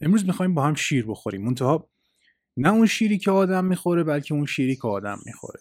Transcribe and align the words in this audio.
امروز 0.00 0.26
می‌خوایم 0.26 0.54
با 0.54 0.62
هم 0.62 0.74
شیر 0.74 1.06
بخوریم. 1.06 1.44
منتها 1.44 1.90
نه 2.56 2.68
اون 2.68 2.86
شیری 2.86 3.18
که 3.18 3.30
آدم 3.30 3.64
می‌خوره 3.64 4.04
بلکه 4.04 4.34
اون 4.34 4.46
شیری 4.46 4.76
که 4.76 4.88
آدم 4.88 5.18
می‌خوره. 5.26 5.60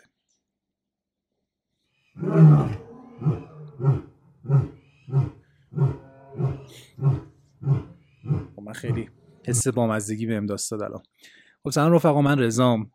خب 8.56 8.62
من 8.62 8.74
خیلی 8.74 9.10
حس 9.48 9.68
بامزدگی 9.68 10.26
بهم 10.26 10.46
داد 10.46 10.60
الان 10.72 11.04
خب 11.64 11.70
سلام 11.70 11.94
رفقا 11.94 12.22
من 12.22 12.40
رزام 12.40 12.92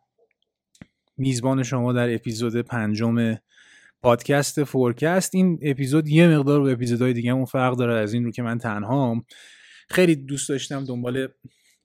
میزبان 1.17 1.63
شما 1.63 1.93
در 1.93 2.15
اپیزود 2.15 2.55
پنجم 2.55 3.35
پادکست 4.01 4.63
فورکست. 4.63 5.35
این 5.35 5.59
اپیزود 5.61 6.07
یه 6.07 6.27
مقدار 6.27 6.59
با 6.59 6.69
اپیزودهای 6.69 7.13
دیگه 7.13 7.31
اون 7.31 7.45
فرق 7.45 7.75
داره. 7.75 7.93
از 7.93 8.13
این 8.13 8.23
رو 8.23 8.31
که 8.31 8.41
من 8.41 8.57
تنهام. 8.57 9.25
خیلی 9.91 10.15
دوست 10.15 10.49
داشتم 10.49 10.85
دنبال 10.85 11.27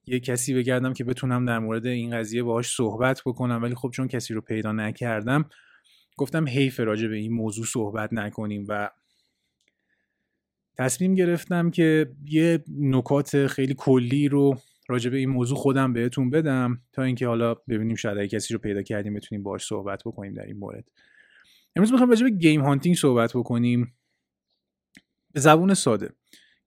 یه 0.06 0.20
کسی 0.20 0.54
بگردم 0.54 0.92
که 0.92 1.04
بتونم 1.04 1.46
در 1.46 1.58
مورد 1.58 1.86
این 1.86 2.18
قضیه 2.18 2.42
باهاش 2.42 2.74
صحبت 2.74 3.22
بکنم 3.26 3.62
ولی 3.62 3.74
خب 3.74 3.90
چون 3.94 4.08
کسی 4.08 4.34
رو 4.34 4.40
پیدا 4.40 4.72
نکردم 4.72 5.50
گفتم 6.16 6.48
حیف 6.48 6.80
راجع 6.80 7.08
به 7.08 7.16
این 7.16 7.32
موضوع 7.32 7.66
صحبت 7.66 8.12
نکنیم 8.12 8.64
و 8.68 8.90
تصمیم 10.78 11.14
گرفتم 11.14 11.70
که 11.70 12.12
یه 12.24 12.64
نکات 12.78 13.46
خیلی 13.46 13.74
کلی 13.78 14.28
رو 14.28 14.58
راجع 14.88 15.10
به 15.10 15.16
این 15.16 15.30
موضوع 15.30 15.58
خودم 15.58 15.92
بهتون 15.92 16.30
بدم 16.30 16.82
تا 16.92 17.02
اینکه 17.02 17.26
حالا 17.26 17.54
ببینیم 17.54 17.96
شاید 17.96 18.18
اگه 18.18 18.28
کسی 18.28 18.54
رو 18.54 18.60
پیدا 18.60 18.82
کردیم 18.82 19.14
بتونیم 19.14 19.42
باهاش 19.42 19.66
صحبت 19.66 20.02
بکنیم 20.06 20.34
در 20.34 20.46
این 20.46 20.56
مورد. 20.56 20.88
امروز 21.76 21.92
می‌خوایم 21.92 22.10
راجع 22.10 22.24
به 22.24 22.30
گیم 22.30 22.60
هانتینگ 22.60 22.96
صحبت 22.96 23.32
بکنیم. 23.36 23.94
به 25.32 25.40
زبون 25.40 25.74
ساده. 25.74 26.10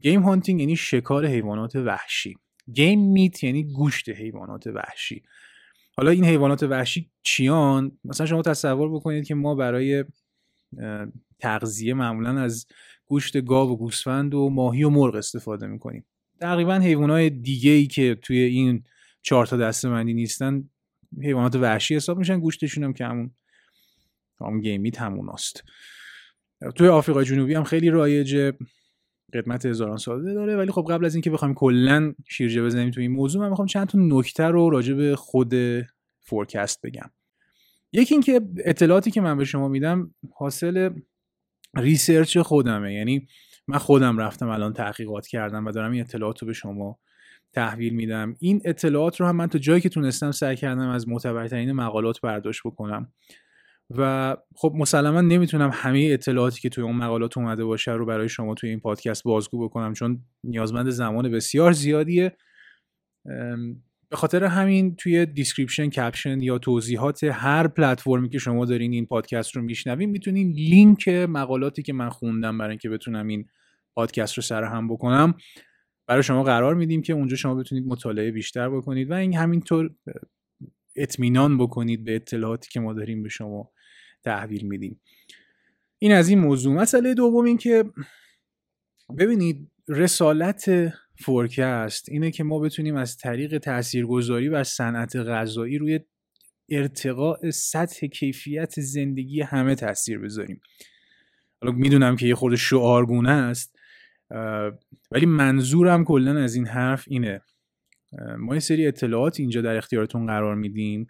گیم 0.01 0.21
هانتینگ 0.21 0.59
یعنی 0.59 0.75
شکار 0.75 1.27
حیوانات 1.27 1.75
وحشی. 1.75 2.37
گیم 2.73 3.11
میت 3.11 3.43
یعنی 3.43 3.63
گوشت 3.63 4.09
حیوانات 4.09 4.67
وحشی. 4.67 5.23
حالا 5.97 6.11
این 6.11 6.25
حیوانات 6.25 6.63
وحشی 6.63 7.09
چیان؟ 7.23 7.97
مثلا 8.03 8.25
شما 8.25 8.41
تصور 8.41 8.89
بکنید 8.95 9.25
که 9.27 9.35
ما 9.35 9.55
برای 9.55 10.05
تغذیه 11.39 11.93
معمولا 11.93 12.41
از 12.41 12.67
گوشت 13.05 13.41
گاو 13.41 13.71
و 13.71 13.75
گوسفند 13.75 14.33
و 14.33 14.49
ماهی 14.49 14.83
و 14.83 14.89
مرغ 14.89 15.15
استفاده 15.15 15.67
می‌کنیم. 15.67 16.05
تقریبا 16.41 16.75
حیوانات 16.75 17.21
دیگه 17.21 17.71
ای 17.71 17.87
که 17.87 18.17
توی 18.21 18.37
این 18.37 18.83
چهار 19.21 19.45
تا 19.45 19.57
دسته 19.57 19.89
مندی 19.89 20.13
نیستن 20.13 20.69
حیوانات 21.21 21.55
وحشی 21.55 21.95
حساب 21.95 22.17
میشن 22.17 22.39
گوشتشون 22.39 22.83
هم 22.83 22.93
که 22.93 23.05
همون 23.05 23.31
هم 24.41 24.61
game 24.61 24.81
meat 24.81 25.01
هموناست. 25.01 25.63
توی 26.75 26.87
آفریقای 26.87 27.25
جنوبی 27.25 27.53
هم 27.53 27.63
خیلی 27.63 27.89
رایجه. 27.89 28.53
قدمت 29.33 29.65
هزاران 29.65 29.97
ساله 29.97 30.33
داره. 30.33 30.57
ولی 30.57 30.71
خب 30.71 30.85
قبل 30.89 31.05
از 31.05 31.15
اینکه 31.15 31.29
بخوایم 31.29 31.53
کلا 31.53 32.13
شیرجه 32.29 32.63
بزنیم 32.63 32.91
تو 32.91 33.01
این 33.01 33.11
موضوع 33.11 33.41
من 33.41 33.49
می‌خوام 33.49 33.67
چند 33.67 33.87
تا 33.87 33.97
نکته 34.01 34.43
رو 34.43 34.69
راجع 34.69 34.93
به 34.93 35.15
خود 35.15 35.53
فورکست 36.19 36.81
بگم. 36.85 37.09
یکی 37.93 38.15
اینکه 38.15 38.41
اطلاعاتی 38.65 39.11
که 39.11 39.21
من 39.21 39.37
به 39.37 39.45
شما 39.45 39.67
میدم 39.67 40.13
حاصل 40.35 40.89
research 41.75 42.37
خودمه. 42.37 42.93
یعنی 42.93 43.27
من 43.67 43.77
خودم 43.77 44.17
رفتم 44.17 44.49
الان 44.49 44.73
تحقیقات 44.73 45.27
کردم 45.27 45.65
و 45.65 45.71
دارم 45.71 45.91
این 45.91 46.01
اطلاعات 46.01 46.41
رو 46.41 46.47
به 46.47 46.53
شما 46.53 46.99
تحویل 47.53 47.93
میدم. 47.93 48.35
این 48.39 48.61
اطلاعات 48.65 49.19
رو 49.19 49.27
هم 49.27 49.35
من 49.35 49.47
تا 49.47 49.59
جایی 49.59 49.81
که 49.81 49.89
تونستم 49.89 50.31
سعی 50.31 50.55
کردم 50.55 50.89
از 50.89 51.07
معتبرترین 51.07 51.71
مقالات 51.71 52.21
برداشت 52.21 52.61
بکنم. 52.65 53.11
و 53.97 54.35
خب 54.55 54.73
مسلما 54.75 55.21
نمی‌تونم 55.21 55.69
همه 55.73 56.09
اطلاعاتی 56.11 56.61
که 56.61 56.69
توی 56.69 56.83
اون 56.83 56.95
مقالات 56.95 57.37
اومده 57.37 57.65
باشه 57.65 57.91
رو 57.91 58.05
برای 58.05 58.29
شما 58.29 58.53
توی 58.53 58.69
این 58.69 58.79
پادکست 58.79 59.23
بازگو 59.23 59.63
بکنم 59.63 59.93
چون 59.93 60.19
نیازمند 60.43 60.89
زمان 60.89 61.31
بسیار 61.31 61.71
زیادیه. 61.71 62.37
به 64.09 64.15
خاطر 64.15 64.43
همین 64.43 64.95
توی 64.95 65.25
description 65.25 65.89
caption 65.89 66.41
یا 66.41 66.57
توضیحات 66.57 67.23
هر 67.23 67.67
پلتفرمی 67.67 68.29
که 68.29 68.37
شما 68.37 68.65
دارین 68.65 68.93
این 68.93 69.05
پادکست 69.05 69.55
رو 69.55 69.61
میشنوین 69.61 70.09
می‌تونین 70.09 70.51
لینک 70.51 71.07
مقالاتی 71.07 71.81
که 71.83 71.93
من 71.93 72.09
خوندم 72.09 72.57
برای 72.57 72.69
اینکه 72.69 72.89
بتونم 72.89 73.27
این 73.27 73.45
پادکست 73.95 74.33
رو 74.37 74.43
سرهم 74.43 74.87
بکنم 74.87 75.33
برای 76.07 76.23
شما 76.23 76.43
قرار 76.43 76.75
میدیم 76.75 77.01
که 77.01 77.13
اونجا 77.13 77.35
شما 77.35 77.55
بتونید 77.55 77.87
مطالعه 77.87 78.31
بیشتر 78.31 78.69
بکنید. 78.69 79.11
و 79.11 79.13
این 79.13 79.35
همینطور 79.35 79.91
اطمینان 80.95 81.57
بکنید 81.57 82.03
به 82.03 82.15
اطلاعاتی 82.15 82.69
که 82.71 82.79
ما 82.79 82.93
داریم 82.93 83.23
به 83.23 83.29
شما 83.29 83.71
تحویل 84.23 84.65
میدیم. 84.65 85.01
این 85.99 86.11
از 86.11 86.29
این 86.29 86.39
موضوع. 86.39 86.75
مسئله 86.75 87.13
دوم 87.13 87.45
این 87.45 87.57
که 87.57 87.83
ببینید 89.17 89.71
رسالت 89.87 90.93
فورکست 91.19 92.09
اینه 92.09 92.31
که 92.31 92.43
ما 92.43 92.59
بتونیم 92.59 92.95
از 92.95 93.17
طریق 93.17 93.57
تاثیرگذاری 93.57 94.49
و 94.49 94.63
صنعت 94.63 95.15
غذایی 95.15 95.77
روی 95.77 95.99
ارتقاء 96.69 97.49
سطح 97.49 98.07
کیفیت 98.07 98.79
زندگی 98.79 99.41
همه 99.41 99.75
تاثیر 99.75 100.19
بذاریم. 100.19 100.61
حالا 101.61 101.75
می‌دونم 101.75 102.15
که 102.15 102.27
یه 102.27 102.35
خورده 102.35 102.57
شعارگونه 102.57 103.31
است 103.31 103.75
ولی 105.11 105.25
منظورم 105.25 106.05
کلا 106.05 106.39
از 106.39 106.55
این 106.55 106.67
حرف 106.67 107.05
اینه. 107.07 107.41
ما 108.37 108.53
یه 108.53 108.59
سری 108.59 108.87
اطلاعات 108.87 109.39
اینجا 109.39 109.61
در 109.61 109.75
اختیارتون 109.75 110.25
قرار 110.25 110.55
میدیم. 110.55 111.07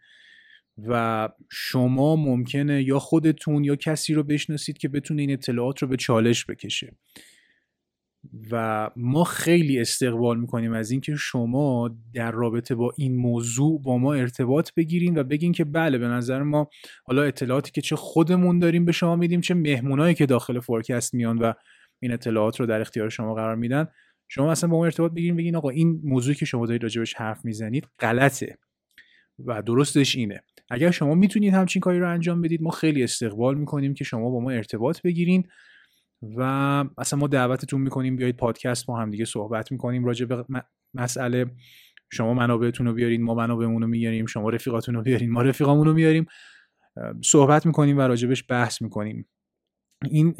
و 0.88 1.30
شما 1.52 2.16
ممکنه 2.16 2.84
یا 2.84 3.00
خودتون 3.00 3.64
یا 3.64 3.76
کسی 3.76 4.14
رو 4.14 4.24
بشناسید 4.24 4.78
که 4.78 4.88
بتونه 4.88 5.22
این 5.22 5.32
اطلاعات 5.32 5.82
رو 5.82 5.88
به 5.88 5.98
چالش 5.98 6.46
بکشه. 6.46 6.96
و 8.52 8.90
ما 8.96 9.24
خیلی 9.24 9.80
استقبال 9.80 10.40
می‌کنیم 10.40 10.74
از 10.74 10.92
اینکه 10.92 11.16
شما 11.16 11.98
در 12.14 12.32
رابطه 12.32 12.76
با 12.76 12.94
این 12.98 13.16
موضوع 13.16 13.82
با 13.82 13.98
ما 13.98 14.14
ارتباط 14.14 14.74
بگیرین 14.74 15.18
و 15.18 15.24
بگین 15.24 15.52
که 15.52 15.64
بله 15.64 15.98
به 15.98 16.08
نظر 16.08 16.44
ما 16.44 16.70
حالا 17.04 17.24
اطلاعاتی 17.24 17.72
که 17.72 17.82
چه 17.82 17.96
خودمون 17.96 18.60
داریم 18.60 18.86
به 18.86 18.92
شما 18.92 19.16
میدیم 19.16 19.42
چه 19.42 19.54
مهمونایی 19.54 20.16
که 20.16 20.26
داخل 20.26 20.60
فورکست 20.60 21.14
میان 21.14 21.38
و 21.38 21.54
این 22.00 22.12
اطلاعات 22.12 22.60
رو 22.60 22.66
در 22.66 22.82
اختیار 22.82 23.10
شما 23.10 23.34
قرار 23.34 23.56
میدن. 23.56 23.88
شما 24.28 24.52
اصلا 24.52 24.70
با 24.70 24.78
ما 24.78 24.86
ارتباط 24.86 25.12
بگیرین 25.12 25.36
بگین 25.36 25.56
آقا 25.56 25.70
این 25.70 26.02
موضوعی 26.04 26.36
که 26.36 26.46
شما 26.46 26.66
دارید 26.66 26.84
راجبش 26.84 27.14
حرف 27.14 27.46
می‌زنید 27.46 27.88
غلطه 28.00 28.58
و 29.46 29.62
درستش 29.62 30.16
اینه. 30.16 30.44
اگر 30.70 30.92
شما 30.92 31.16
می‌تونید 31.16 31.54
همچین 31.54 31.80
کاری 31.80 32.00
رو 32.00 32.10
انجام 32.10 32.42
بدید 32.42 32.62
ما 32.62 32.72
خیلی 32.72 33.04
استقبال 33.04 33.58
می‌کنیم 33.58 33.94
که 33.94 34.04
شما 34.04 34.30
با 34.30 34.40
ما 34.40 34.52
ارتباط 34.52 35.02
بگیرین 35.02 35.48
و 36.22 36.42
اصلا 36.98 37.20
ما 37.20 37.28
دعوتتون 37.28 37.82
می‌کنیم 37.82 38.16
بیایید 38.16 38.38
پادکست 38.38 38.86
با 38.86 38.98
هم 39.00 39.12
دیگه 39.12 39.26
صحبت 39.26 39.72
می‌کنیم. 39.72 40.06
راجع 40.06 40.26
به 40.26 40.46
مسئله 40.94 41.46
شما 42.12 42.34
منابعتون 42.34 42.88
رو 42.88 42.94
بیارین 42.94 43.24
ما 43.24 43.34
منابعمون 43.34 43.82
رو 43.82 43.88
میاریم 43.88 44.26
شما 44.26 44.50
رفیقاتون 44.50 44.96
رو 44.96 45.02
بیارین 45.02 45.32
ما 45.32 45.42
رفیقامون 45.42 45.88
رو 45.88 45.94
میاریم 45.94 46.26
صحبت 47.24 47.66
می‌کنیم 47.66 47.98
و 47.98 48.02
راجبش 48.02 48.44
بحث 48.50 48.82
می‌کنیم. 48.82 49.28
این 50.12 50.36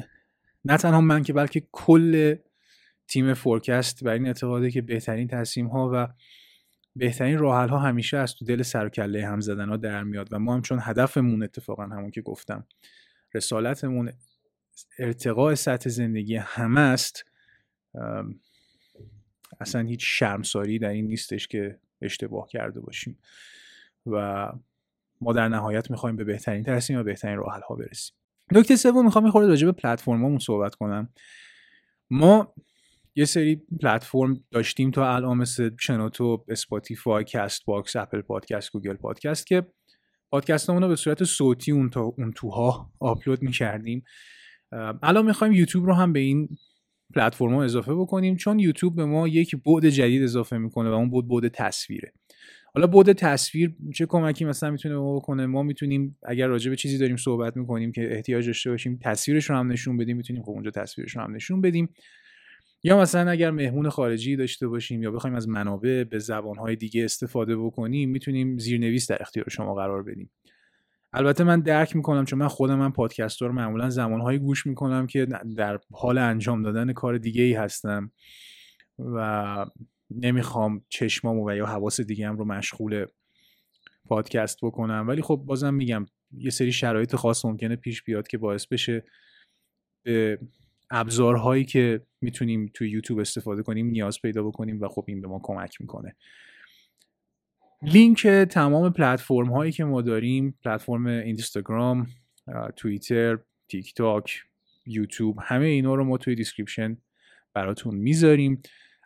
نه 0.66 0.78
تنها 0.78 1.02
من 1.02 1.24
که 1.24 1.34
بلکه 1.34 1.68
کل 1.72 2.36
تیم 3.08 3.34
فورکست 3.34 4.04
بر 4.04 4.14
این 4.14 4.28
اعتقاده 4.28 4.72
که 4.72 4.82
بهترین 4.82 5.28
تصمیم 5.28 5.68
ها 5.68 5.92
و 5.94 6.08
بهترین 7.00 7.38
راه 7.38 7.70
ها 7.70 7.80
همیشه 7.80 8.18
از 8.18 8.36
تو 8.36 8.46
دل 8.46 8.62
سر 8.62 8.86
و 8.86 8.90
کله 8.90 9.28
هم 9.28 9.40
زدن 9.40 9.70
ها 9.70 9.78
در 9.78 10.04
میاد 10.04 10.28
و 10.32 10.40
ما 10.40 10.54
هم 10.54 10.62
چون 10.62 10.80
هدفمون 10.82 11.44
اتفاقا 11.44 11.84
همون 11.84 12.12
که 12.12 12.22
گفتم 12.22 12.68
رسالتمون 13.34 14.12
ارتقاء 15.00 15.56
سطح 15.56 15.90
زندگی 15.90 16.36
همه 16.36 16.82
است 16.82 17.26
اصلا 19.60 19.82
هیچ 19.82 20.00
شرمساری 20.04 20.80
در 20.80 20.90
این 20.90 21.08
نیستش 21.08 21.48
که 21.48 21.80
اشتباه 22.02 22.48
کرده 22.48 22.80
باشیم 22.80 23.18
و 24.06 24.48
ما 25.22 25.34
در 25.34 25.48
نهایت 25.48 25.92
می‌خوایم 25.92 26.16
به 26.16 26.24
بهترین 26.24 26.64
تصمیم 26.64 27.00
و 27.00 27.04
بهترین 27.04 27.38
راه 27.38 27.60
ها 27.70 27.76
برسیم. 27.76 28.16
نکته 28.52 28.76
سوم 28.76 29.06
می‌خوام 29.06 29.26
یه 29.26 29.32
خورده 29.32 29.48
راجع 29.48 29.66
به 29.66 29.72
پلتفرممون 29.72 30.40
صحبت 30.40 30.76
کنم. 30.76 31.10
ما 32.10 32.54
یه 33.16 33.26
سری 33.26 33.62
پلتفرم 33.82 34.44
داشتیم 34.52 34.92
تا 34.92 35.16
الان 35.16 35.38
مثل 35.38 35.72
شنوتو 35.80 36.46
اسپاتیفای 36.48 37.24
کست 37.24 37.66
باکس 37.66 37.96
اپل 37.96 38.22
پادکست 38.22 38.72
گوگل 38.72 38.94
پادکست 38.94 39.48
که 39.48 39.64
پادکست 40.32 40.70
رو 40.70 40.88
به 40.88 40.96
صورت 40.96 41.24
صوتی 41.24 41.72
اون, 41.72 41.90
تا 41.90 42.02
اون 42.02 42.32
توها 42.32 42.92
آپلود 43.00 43.42
می‌کردیم. 43.42 44.04
الان 45.04 45.26
می‌خوایم 45.26 45.54
یوتیوب 45.54 45.86
رو 45.86 45.94
هم 45.94 46.14
به 46.14 46.20
این 46.20 46.50
پلتفرم 47.16 47.54
اضافه 47.54 47.96
بکنیم 47.96 48.36
چون 48.36 48.60
یوتیوب 48.60 48.96
به 48.96 49.06
ما 49.06 49.28
یک 49.28 49.56
بعد 49.56 49.90
جدید 49.90 50.24
اضافه 50.24 50.58
می‌کنه 50.58 50.90
و 50.90 50.94
اون 50.94 51.10
بود 51.10 51.28
بعد 51.28 51.48
تصویره. 51.48 52.14
حالا 52.74 52.88
بعد 52.88 53.14
تصویر 53.14 53.76
چه 53.96 54.06
کمکی 54.06 54.46
مثلا 54.46 54.72
می‌تونه 54.72 54.96
ما 54.96 55.16
بکنه؟ 55.16 55.46
ما 55.46 55.64
می‌تونیم 55.64 56.18
اگر 56.24 56.48
راجع 56.48 56.70
به 56.70 56.76
چیزی 56.76 56.98
داریم 56.98 57.18
صحبت 57.18 57.58
می‌کنیم 57.58 57.92
که 57.92 58.16
احتیاج 58.16 58.46
داشته 58.46 58.70
باشیم 58.70 59.00
تصویرش 59.04 59.50
رو 59.50 59.56
هم 59.56 59.72
نشون 59.72 59.98
بدیم 59.98 60.18
می‌تونیم 60.18 60.44
خب 60.44 60.50
اونجا 60.50 60.72
تصویرش 60.72 61.16
رو 61.16 61.22
هم 61.22 61.36
نشون 61.36 61.62
بدیم. 61.62 61.90
یا 62.84 63.00
مثلا 63.00 63.32
اگر 63.32 63.52
مهمون 63.52 63.90
خارجی 63.90 64.36
داشته 64.36 64.68
باشیم 64.68 65.04
یا 65.04 65.12
بخوایم 65.12 65.36
از 65.36 65.50
منابع 65.50 66.04
به 66.04 66.20
زبانهای 66.20 66.76
دیگه 66.76 67.04
استفاده 67.06 67.58
بکنیم 67.58 68.10
می‌تونیم 68.10 68.58
زیرنویس 68.58 69.12
در 69.12 69.18
اختیار 69.22 69.50
شما 69.50 69.76
قرار 69.76 70.04
بدیم. 70.04 70.32
البته 71.14 71.44
من 71.44 71.60
درک 71.60 71.96
می‌کنم 71.96 72.26
چون 72.26 72.40
من 72.40 72.48
خودم 72.48 72.76
من 72.80 72.92
پادکست 72.92 73.42
رو 73.42 73.52
معمولا 73.52 73.90
زمانهایی 73.90 74.40
گوش 74.40 74.68
می‌کنم 74.68 75.08
که 75.08 75.28
در 75.58 75.80
حال 75.92 76.18
انجام 76.18 76.62
دادن 76.62 76.94
کار 76.94 77.18
دیگه 77.18 77.44
ای 77.44 77.54
هستم 77.54 78.12
و 79.00 79.66
نمی‌خوام 80.12 80.86
چشمامو 80.90 81.50
و 81.50 81.56
یا 81.56 81.66
حواس 81.66 82.02
دیگه 82.02 82.28
رو 82.28 82.46
مشغول 82.46 83.06
پادکست 84.06 84.58
بکنم. 84.62 85.06
ولی 85.08 85.22
خب 85.22 85.44
بازم 85.46 85.74
میگم 85.74 86.06
یه 86.32 86.50
سری 86.50 86.72
شرایط 86.72 87.16
خاص 87.16 87.46
ممکنه 87.46 87.76
پیش 87.76 88.04
بیاد 88.04 88.28
که 88.28 88.38
باعث 88.38 88.68
بشه 88.68 89.04
به 90.04 90.40
ابزارهایی 90.92 91.66
که 91.66 92.02
می‌تونیم 92.22 92.72
توی 92.74 92.90
یوتیوب 92.90 93.20
استفاده 93.20 93.64
کنیم 93.64 93.88
نیاز 93.88 94.22
پیدا 94.22 94.44
بکنیم 94.44 94.82
و 94.82 94.88
خب 94.88 95.06
این 95.08 95.22
به 95.22 95.28
ما 95.28 95.40
کمک 95.44 95.82
می‌کنه. 95.82 96.16
لینک 97.82 98.28
تمام 98.28 98.94
پلتفرم 98.94 99.52
هایی 99.52 99.72
که 99.72 99.84
ما 99.84 100.02
داریم 100.02 100.58
پلتفرم 100.64 101.06
اینستاگرام 101.06 102.08
توییتر 102.76 103.38
تیک 103.68 103.94
تاک 103.94 104.44
یوتیوب 104.86 105.38
همه 105.42 105.66
اینا 105.66 105.96
رو 105.96 106.04
ما 106.04 106.18
توی 106.18 106.36
description 106.36 106.98
براتون 107.54 107.96
می‌ذاریم. 107.96 108.62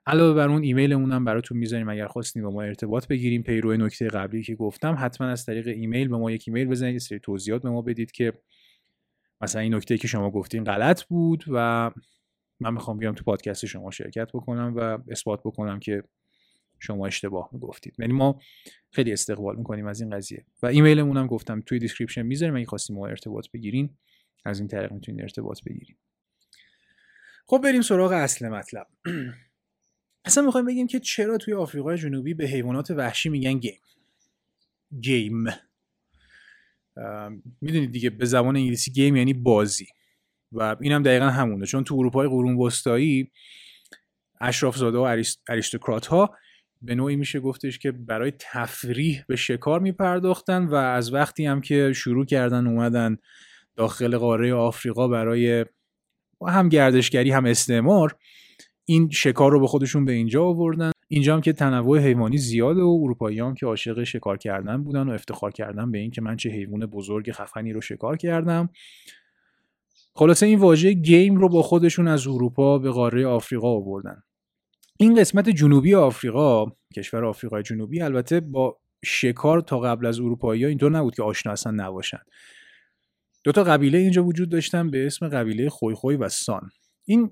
علاوه 0.05 0.33
بر 0.33 0.49
اون 0.49 0.63
ایمیلمون 0.63 1.11
هم 1.11 1.25
براتون 1.25 1.57
می‌ذاریم 1.57 1.89
اگر 1.89 2.07
خواستین 2.07 2.43
با 2.43 2.51
ما 2.51 2.61
ارتباط 2.61 3.07
بگیرین. 3.07 3.43
پیرو 3.43 3.77
نکته 3.77 4.07
قبلی 4.07 4.43
که 4.43 4.55
گفتم 4.55 4.95
حتما 4.99 5.27
از 5.27 5.45
طریق 5.45 5.67
ایمیل 5.67 6.07
به 6.07 6.17
ما 6.17 6.31
یک 6.31 6.43
ایمیل 6.47 6.67
بزنید 6.67 6.97
سری 6.97 7.19
توضیحات 7.19 7.61
به 7.61 7.69
ما 7.69 7.81
بدید 7.81 8.11
که 8.11 8.33
مثلا 9.41 9.61
این 9.61 9.75
نکته 9.75 9.97
که 9.97 10.07
شما 10.07 10.31
گفتین 10.31 10.63
غلط 10.63 11.03
بود 11.03 11.43
و 11.47 11.91
من 12.59 12.73
می‌خوام 12.73 12.97
بیام 12.97 13.15
تو 13.15 13.23
پادکست 13.23 13.65
شما 13.65 13.91
شرکت 13.91 14.31
بکنم 14.33 14.73
و 14.75 14.97
اثبات 15.11 15.39
بکنم 15.39 15.79
که 15.79 16.03
شما 16.79 17.07
اشتباه 17.07 17.49
می‌گفتید. 17.51 17.95
یعنی 17.99 18.13
ما 18.13 18.39
خیلی 18.91 19.13
استقبال 19.13 19.55
می‌کنیم 19.55 19.87
از 19.87 20.01
این 20.01 20.09
قضیه. 20.09 20.45
و 20.63 20.65
ایمیلمون 20.65 21.17
هم 21.17 21.27
گفتم 21.27 21.61
توی 21.61 21.79
description 21.79 22.21
می‌ذاریم. 22.21 22.55
اگه 22.55 22.65
خواستین 22.65 22.91
با 22.91 22.95
ما 22.95 23.07
ارتباط 23.07 23.47
بگیرین 23.53 23.97
از 24.45 24.59
این 24.59 24.67
طریق 24.67 24.91
می‌تونید 24.91 25.21
ارتباط 25.21 25.63
بگیرین 25.63 25.97
خب 27.45 27.61
بریم 27.63 27.81
سراغ 27.81 28.11
اصل 28.11 28.49
مطلب. 28.49 28.87
اصلا 30.25 30.43
می‌خوایم 30.43 30.65
بگیم 30.65 30.87
که 30.87 30.99
چرا 30.99 31.37
توی 31.37 31.53
آفریقای 31.53 31.97
جنوبی 31.97 32.33
به 32.33 32.45
حیوانات 32.45 32.91
وحشی 32.91 33.29
میگن 33.29 33.59
game؟ 33.59 33.79
game. 35.01 35.45
می‌دونید 37.61 37.91
دیگه 37.91 38.09
به 38.09 38.25
زبان 38.25 38.55
انگلیسی 38.55 38.91
game 38.91 39.15
یعنی 39.15 39.33
بازی. 39.33 39.87
و 40.51 40.75
اینم 40.81 41.03
دقیقا 41.03 41.29
همونه. 41.29 41.65
چون 41.65 41.83
تو 41.83 41.95
اروپای 41.95 42.27
قرون 42.27 42.57
وسطایی 42.57 43.31
اشراف 44.41 44.77
زاده 44.77 44.97
و 44.97 45.23
aristocrat 45.49 46.07
ها 46.07 46.35
به 46.81 46.95
نوعی 46.95 47.15
میشه 47.15 47.39
گفتش 47.39 47.79
که 47.79 47.91
برای 47.91 48.33
تفریح 48.39 49.23
به 49.27 49.35
شکار 49.35 49.79
میپرداختن 49.79 50.65
و 50.65 50.75
از 50.75 51.13
وقتی 51.13 51.45
هم 51.45 51.61
که 51.61 51.93
شروع 51.93 52.25
کردن 52.25 52.67
اومدن 52.67 53.17
داخل 53.75 54.17
قاره 54.17 54.53
آفریقا 54.53 55.07
برای 55.07 55.65
هم 56.47 56.69
گردشگری 56.69 57.31
هم 57.31 57.45
استعمار 57.45 58.17
این 58.85 59.09
شکار 59.09 59.51
رو 59.51 59.59
به 59.59 59.67
خودشون 59.67 60.05
به 60.05 60.11
اینجا 60.11 60.43
آوردن. 60.43 60.92
اینجا 61.13 61.33
هم 61.33 61.41
که 61.41 61.53
تنوع 61.53 61.99
حیوانی 61.99 62.37
زیاده 62.37 62.81
و 62.81 62.99
اروپایی 63.03 63.39
هم 63.39 63.55
که 63.55 63.65
عاشق 63.65 64.03
شکار 64.03 64.37
کردن 64.37 64.83
بودن 64.83 65.09
و 65.09 65.11
افتخار 65.11 65.51
کردن 65.51 65.91
به 65.91 65.97
اینکه 65.97 66.21
من 66.21 66.35
چه 66.37 66.49
حیوان 66.49 66.85
بزرگ 66.85 67.31
خفنی 67.31 67.73
رو 67.73 67.81
شکار 67.81 68.17
کردم. 68.17 68.69
خلاصه 70.15 70.45
این 70.45 70.59
واژه 70.59 70.93
گیم 70.93 71.35
رو 71.35 71.49
با 71.49 71.61
خودشون 71.61 72.07
از 72.07 72.27
اروپا 72.27 72.77
به 72.77 72.91
قاره 72.91 73.27
آفریقا 73.27 73.67
آوردن. 73.67 74.23
این 74.97 75.15
قسمت 75.15 75.49
جنوبی 75.49 75.95
آفریقا 75.95 76.65
کشور 76.95 77.25
آفریقای 77.25 77.63
جنوبی 77.63 78.01
البته 78.01 78.39
با 78.39 78.77
شکار 79.05 79.61
تا 79.61 79.79
قبل 79.79 80.05
از 80.05 80.19
اروپایی 80.19 80.63
ها 80.63 80.69
اینطور 80.69 80.91
نبود 80.91 81.15
که 81.15 81.23
آشنا 81.23 81.51
اصلا 81.51 81.71
نباشن. 81.71 82.21
دو 83.43 83.51
تا 83.51 83.63
قبیله 83.63 83.97
اینجا 83.97 84.23
وجود 84.23 84.49
داشتن 84.49 84.91
به 84.91 85.05
اسم 85.05 85.27
قبیله 85.27 85.69
خوی 85.69 85.95
خوی 85.95 86.15
و 86.15 86.29
سان. 86.29 86.69
این 87.05 87.31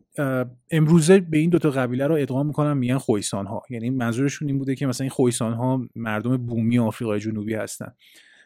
امروزه 0.72 1.20
به 1.20 1.38
این 1.38 1.50
دوتا 1.50 1.70
قبیله 1.70 2.08
رو 2.08 2.16
ادغام 2.16 2.48
می‌کنن 2.48 2.74
میگن 2.74 2.98
خویسان 2.98 3.46
ها 3.46 3.64
یعنی 3.70 3.90
منظورشون 3.90 4.48
این 4.48 4.58
بوده 4.58 4.76
که 4.76 4.86
مثلا 4.86 5.04
این 5.04 5.12
خویسان 5.12 5.54
ها 5.54 5.88
مردم 5.96 6.38
بومی 6.38 6.80
آفریقای 6.80 7.20
جنوبی 7.20 7.54
هستن. 7.54 7.94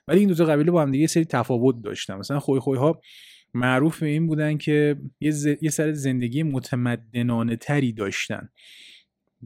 ولی 0.07 0.19
این 0.19 0.29
دوتا 0.29 0.45
قبیله 0.45 0.71
با 0.71 0.81
هم 0.81 0.91
دیگه 0.91 1.07
سری 1.07 1.25
تفاوت 1.25 1.75
داشتن. 1.83 2.15
مثلا 2.15 2.39
خوی 2.39 2.59
خوی 2.59 2.77
ها 2.77 3.01
معروف 3.53 3.99
به 3.99 4.07
این 4.07 4.27
بودن 4.27 4.57
که 4.57 4.95
یه, 5.19 5.31
ز... 5.31 5.45
یه 5.61 5.69
سر 5.69 5.91
زندگی 5.91 6.43
متمدنانه 6.43 7.55
تری 7.55 7.93
داشتن. 7.93 8.49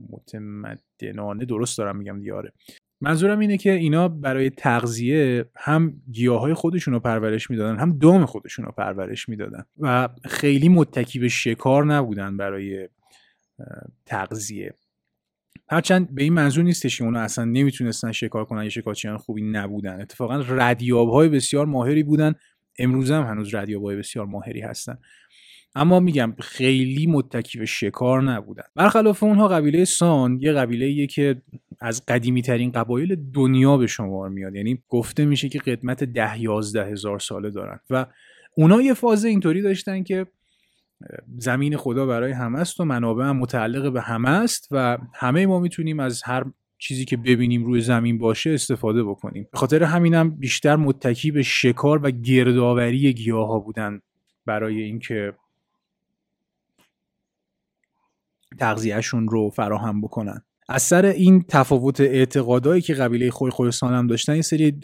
متمدنانه 0.09 1.45
درست 1.45 1.77
دارم 1.77 1.97
میگم 1.97 2.21
دیاره 2.21 2.53
منظورم 3.01 3.39
اینه 3.39 3.57
که 3.57 3.71
اینا 3.71 4.07
برای 4.07 4.49
تغذیه 4.49 5.45
هم 5.55 6.01
گیاهای 6.11 6.53
خودشون 6.53 6.93
رو 6.93 6.99
پرورش 6.99 7.49
می‌دادن 7.49 7.79
هم 7.79 7.97
دام 7.97 8.25
خودشون 8.25 8.65
رو 8.65 8.71
پرورش 8.71 9.29
می‌دادن 9.29 9.63
و 9.79 10.09
خیلی 10.25 10.69
متکی 10.69 11.19
به 11.19 11.27
شکار 11.27 11.85
نبودن 11.85 12.37
برای 12.37 12.89
تغذیه. 14.05 14.73
هرچند 15.69 16.15
به 16.15 16.23
این 16.23 16.33
منظور 16.33 16.63
نیستش 16.63 16.97
که 16.97 17.03
اونا 17.03 17.19
اصلا 17.19 17.45
نمی‌تونستن 17.45 18.11
شکار 18.11 18.45
کنن 18.45 18.63
یا 18.63 18.69
شکارچیان 18.69 19.17
خوبی 19.17 19.41
نبودن. 19.41 20.01
اتفاقا 20.01 20.43
ردیاب 20.47 21.09
های 21.09 21.29
بسیار 21.29 21.65
ماهری 21.65 22.03
بودن. 22.03 22.33
امروز 22.79 23.11
هم 23.11 23.23
هنوز 23.23 23.55
ردیاب 23.55 23.83
های 23.83 23.95
بسیار 23.95 24.25
ماهری 24.25 24.61
هستن. 24.61 24.97
اما 25.79 25.99
میگم 25.99 26.33
خیلی 26.39 27.07
متکی 27.07 27.59
به 27.59 27.65
شکار 27.65 28.23
نبودن. 28.23 28.63
برخلاف 28.75 29.23
اونها 29.23 29.47
قبیله 29.47 29.85
سان 29.85 30.39
یه 30.41 30.51
قبیله 30.51 31.07
که 31.07 31.41
از 31.79 32.05
قدیمی 32.05 32.41
ترین 32.41 32.71
قبایل 32.71 33.31
دنیا 33.33 33.77
به 33.77 33.87
شمار 33.87 34.29
میاد. 34.29 34.55
یعنی 34.55 34.83
گفته 34.89 35.25
میشه 35.25 35.49
که 35.49 35.59
قدمت 35.59 36.03
ده 36.03 36.41
یازده 36.41 36.85
هزار 36.85 37.19
ساله 37.19 37.49
دارن 37.49 37.79
و 37.89 38.05
اونا 38.55 38.81
یه 38.81 38.93
فاز 38.93 39.25
اینطوری 39.25 39.61
داشتن 39.61 40.03
که 40.03 40.25
زمین 41.37 41.77
خدا 41.77 42.05
برای 42.05 42.31
همه 42.31 42.59
است 42.59 42.79
و 42.79 42.85
منابع 42.85 43.23
هم 43.23 43.37
متعلق 43.37 43.93
به 43.93 44.01
همه 44.01 44.29
است 44.29 44.67
و 44.71 44.97
همه 45.13 45.45
ما 45.45 45.59
می‌تونیم 45.59 45.99
از 45.99 46.23
هر 46.23 46.43
چیزی 46.77 47.05
که 47.05 47.17
ببینیم 47.17 47.65
روی 47.65 47.81
زمین 47.81 48.17
باشه 48.17 48.49
استفاده 48.49 49.03
بکنیم. 49.03 49.47
به 49.51 49.57
خاطر 49.57 49.83
همینم 49.83 50.29
بیشتر 50.29 50.75
متکی 50.75 51.31
به 51.31 51.43
شکار 51.43 51.99
و 52.03 52.11
گردآوری 52.11 53.13
گیاه 53.13 53.47
ها 53.47 53.59
بودن 53.59 54.01
برای 54.45 54.81
اینکه 54.81 55.33
تغذیهشون 58.59 59.27
رو 59.27 59.49
فراهم 59.49 60.01
بکنن. 60.01 60.41
از 60.69 60.83
سر 60.83 61.05
این 61.05 61.45
تفاوت 61.47 62.01
اعتقادایی 62.01 62.81
که 62.81 62.93
قبیله 62.93 63.31
خوی 63.31 63.51
خویستان 63.51 63.93
هم 63.93 64.07
داشتن 64.07 64.33
این 64.33 64.41
سری 64.41 64.79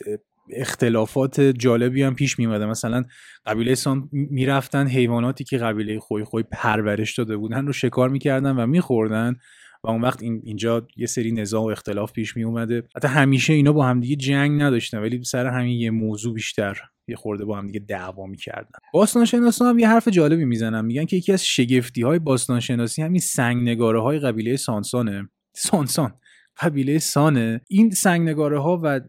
اختلافات 0.50 1.42
جالبی 1.42 2.04
هم 2.04 2.16
پیش 2.16 2.40
میمده 2.40 2.66
مثلا 2.66 3.04
قبیله 3.46 3.76
سان 3.76 4.10
می‌رفتن 4.12 4.88
حیواناتی 4.88 5.44
که 5.44 5.58
قبیله 5.58 6.00
خوی 6.00 6.24
خوی 6.24 6.44
پرورش 6.52 7.18
داده 7.18 7.38
بودن 7.38 7.66
رو 7.66 7.74
شکار 7.74 8.10
می‌کردن 8.10 8.52
و 8.52 8.66
میخوردن. 8.68 9.36
و 9.83 9.89
اون 9.89 10.01
وقت 10.01 10.24
این 10.24 10.42
اینجا 10.44 10.88
یه 10.98 11.07
سری 11.07 11.31
نزاع 11.31 11.62
و 11.62 11.66
اختلاف 11.66 12.13
پیش 12.13 12.38
می 12.38 12.44
اومده. 12.44 12.83
حتی 12.95 13.07
همیشه 13.07 13.54
اینا 13.54 13.74
با 13.74 13.86
همدیگه 13.86 14.16
جنگ 14.16 14.61
نداشتن 14.61 15.00
ولی 15.00 15.23
سر 15.23 15.45
همین 15.47 15.80
یه 15.80 15.92
موضوع 15.92 16.33
بیشتر 16.33 16.78
یه 17.07 17.16
خورده 17.16 17.45
با 17.45 17.57
هم 17.57 17.68
دیگه 17.68 17.80
دعوا 17.80 18.26
می‌کردن 18.26 18.80
باستانشناسا 18.94 19.69
هم 19.69 19.80
یه 19.80 19.88
حرف 19.88 20.07
جالبی 20.07 20.45
می‌زنن 20.45 20.85
میگن 20.85 21.06
که 21.06 21.16
یکی 21.18 21.31
از 21.33 21.45
شگفتی 21.45 22.02
های 22.02 22.19
باستانشناسی 22.19 23.02
همین 23.02 23.21
سنگ 23.21 23.69
نگاره 23.69 24.02
های 24.02 24.19
قبیله 24.19 24.56
سانسانه. 24.56 25.30
سانسان. 25.56 26.14
قبیله 26.61 27.00
سانه. 27.00 27.61
این 27.69 27.92
سنگ 27.92 28.30
نگاره 28.30 28.61
ها 28.61 28.80
و 28.83 29.02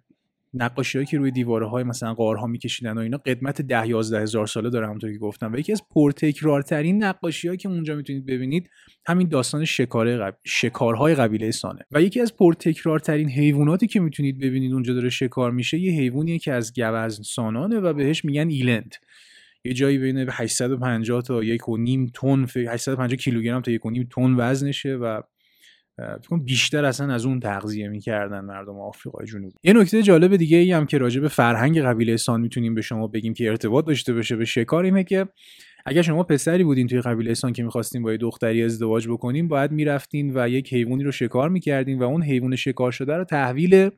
نقاشی 0.57 1.05
که 1.05 1.19
روی 1.19 1.31
دیواره 1.31 1.69
های 1.69 1.85
مثلا 1.85 2.15
قارها 2.15 2.47
میکشیدن 2.47 2.99
و 2.99 3.01
اینا 3.01 3.19
قدمت 3.19 3.63
ده 3.63 3.89
یازده 3.89 4.21
هزار 4.21 4.47
ساله 4.47 4.71
داره 4.71 4.87
همونطور 4.87 5.13
که 5.13 5.19
گفتم. 5.19 5.53
و 5.53 5.59
یکی 5.59 5.73
از 5.73 5.83
پرتکرارترین 5.95 7.05
نقاشی 7.05 7.57
که 7.57 7.69
اونجا 7.69 7.97
می‌تونید 7.97 8.27
ببینید 8.27 8.71
همین 9.07 9.29
داستان 9.29 9.65
شکاره 9.65 10.17
قب... 10.17 10.37
شکارهای 10.45 11.15
قبیله 11.15 11.51
سانه. 11.51 11.81
و 11.93 12.03
یکی 12.03 12.21
از 12.21 12.37
پرتکرارترین 12.37 13.31
حیواناتی 13.31 13.87
که 13.87 14.01
می‌تونید 14.01 14.39
ببینید 14.41 14.73
اونجا 14.73 14.95
داره 14.95 15.09
شکار 15.09 15.51
میشه 15.51 15.79
یه 15.79 15.93
حیوانیه 15.93 16.39
که 16.39 16.53
از 16.53 16.73
گوزن 16.73 17.23
سانانه 17.23 17.77
و 17.77 17.93
بهش 17.93 18.25
میگن 18.25 18.49
ایلند. 18.49 18.95
یه 19.65 19.73
جایی 19.73 19.99
بین 19.99 20.27
850 20.31 21.23
تا 21.23 21.45
یک 21.45 21.69
و 21.69 21.77
نیم 21.77 22.07
تن 22.15 22.47
850 22.69 23.17
کیلوگرم 23.17 23.61
تا 23.61 23.71
یک 23.71 23.87
و 23.87 23.91
نیم 23.91 24.09
تن 24.17 24.35
وزنشه 24.37 24.95
و 24.95 25.21
بیشتر 26.45 26.85
اصلا 26.85 27.15
از 27.15 27.27
اون 27.27 27.41
تغذیه 27.41 27.89
می‌کردن 27.89 28.41
مردم 28.41 28.79
آفریقای 28.79 29.27
جنوبی. 29.27 29.55
یه 29.63 29.73
نکته 29.73 30.03
جالب 30.03 30.37
دیگه 30.37 30.57
ای 30.57 30.73
هم 30.73 30.87
که 30.87 30.99
راجع 30.99 31.21
به 31.21 31.29
فرهنگ 31.29 31.81
قبیله 31.81 32.17
سان 32.17 32.41
می‌تونیم 32.41 32.75
به 32.75 32.83
شما 32.83 33.07
بگیم 33.07 33.35
که 33.35 33.49
ارتباط 33.49 33.87
داشته 33.87 34.15
باشه 34.15 34.37
به 34.37 34.45
شکار 34.45 34.85
اینه 34.85 35.05
که 35.05 35.29
اگر 35.87 36.03
شما 36.03 36.23
پسری 36.23 36.65
بودین 36.65 36.87
توی 36.87 37.01
قبیله 37.01 37.35
سان 37.35 37.53
که 37.53 37.63
می‌خواستین 37.63 38.03
با 38.03 38.13
یه 38.13 38.19
دختری 38.19 38.63
ازدواج 38.63 39.09
بکنین 39.09 39.49
باید 39.49 39.71
می‌رفتین 39.71 40.33
و 40.35 40.49
یک 40.49 40.75
حیوانی 40.75 41.05
رو 41.05 41.13
شکار 41.13 41.49
می‌کردین 41.49 41.99
و 41.99 42.03
اون 42.03 42.23
حیوان 42.23 42.57
شکار 42.57 42.93
شده 42.93 43.17
رو 43.17 43.25
تحویل 43.25 43.91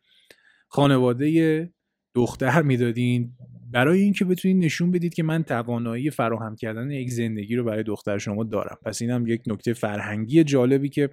خانواده 0.68 1.70
دختر 2.14 2.62
می‌دادین. 2.62 3.32
برای 3.72 4.00
اینکه 4.00 4.24
بتونید 4.24 4.64
نشون 4.64 4.90
بدید 4.90 5.14
که 5.14 5.22
من 5.22 5.42
توانایی 5.42 6.10
فراهم 6.10 6.56
کردن 6.56 6.90
یک 6.90 7.10
زندگی 7.10 7.56
رو 7.56 7.64
برای 7.64 7.82
دختر 7.82 8.18
شما 8.18 8.44
دارم. 8.44 8.78
پس 8.84 9.02
اینم 9.02 9.26
یک 9.26 9.42
نکته 9.46 9.72
فرهنگی 9.72 10.44
جالبی 10.44 10.88
که 10.88 11.10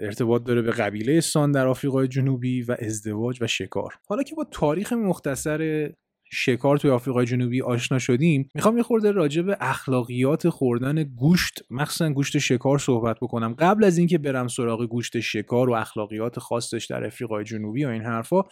ارتباط 0.00 0.44
داره 0.44 0.62
به 0.62 0.70
قبیله 0.70 1.20
سان 1.20 1.52
در 1.52 1.66
آفریقای 1.66 2.08
جنوبی 2.08 2.62
و 2.62 2.76
ازدواج 2.78 3.42
و 3.42 3.46
شکار. 3.46 3.94
حالا 4.08 4.22
که 4.22 4.34
با 4.34 4.46
تاریخ 4.50 4.92
مختصر 4.92 5.90
شکار 6.34 6.76
توی 6.76 6.90
آفریقای 6.90 7.26
جنوبی 7.26 7.62
آشنا 7.62 7.98
شدیم 7.98 8.48
می‌خوام 8.54 8.76
یه 8.76 8.82
خورده 8.82 9.10
راجع 9.10 9.42
به 9.42 9.56
اخلاقیات 9.60 10.48
خوردن 10.48 11.04
گوشت 11.04 11.62
مخصوصا 11.70 12.10
گوشت 12.10 12.38
شکار 12.38 12.78
صحبت 12.78 13.16
بکنم. 13.22 13.54
قبل 13.58 13.84
از 13.84 13.98
اینکه 13.98 14.18
برم 14.18 14.48
سراغ 14.48 14.86
گوشت 14.86 15.20
شکار 15.20 15.70
و 15.70 15.72
اخلاقیات 15.72 16.38
خاصش 16.38 16.86
در 16.90 17.06
آفریقای 17.06 17.44
جنوبی 17.44 17.84
و 17.84 17.88
این 17.88 18.02
حرفا 18.02 18.42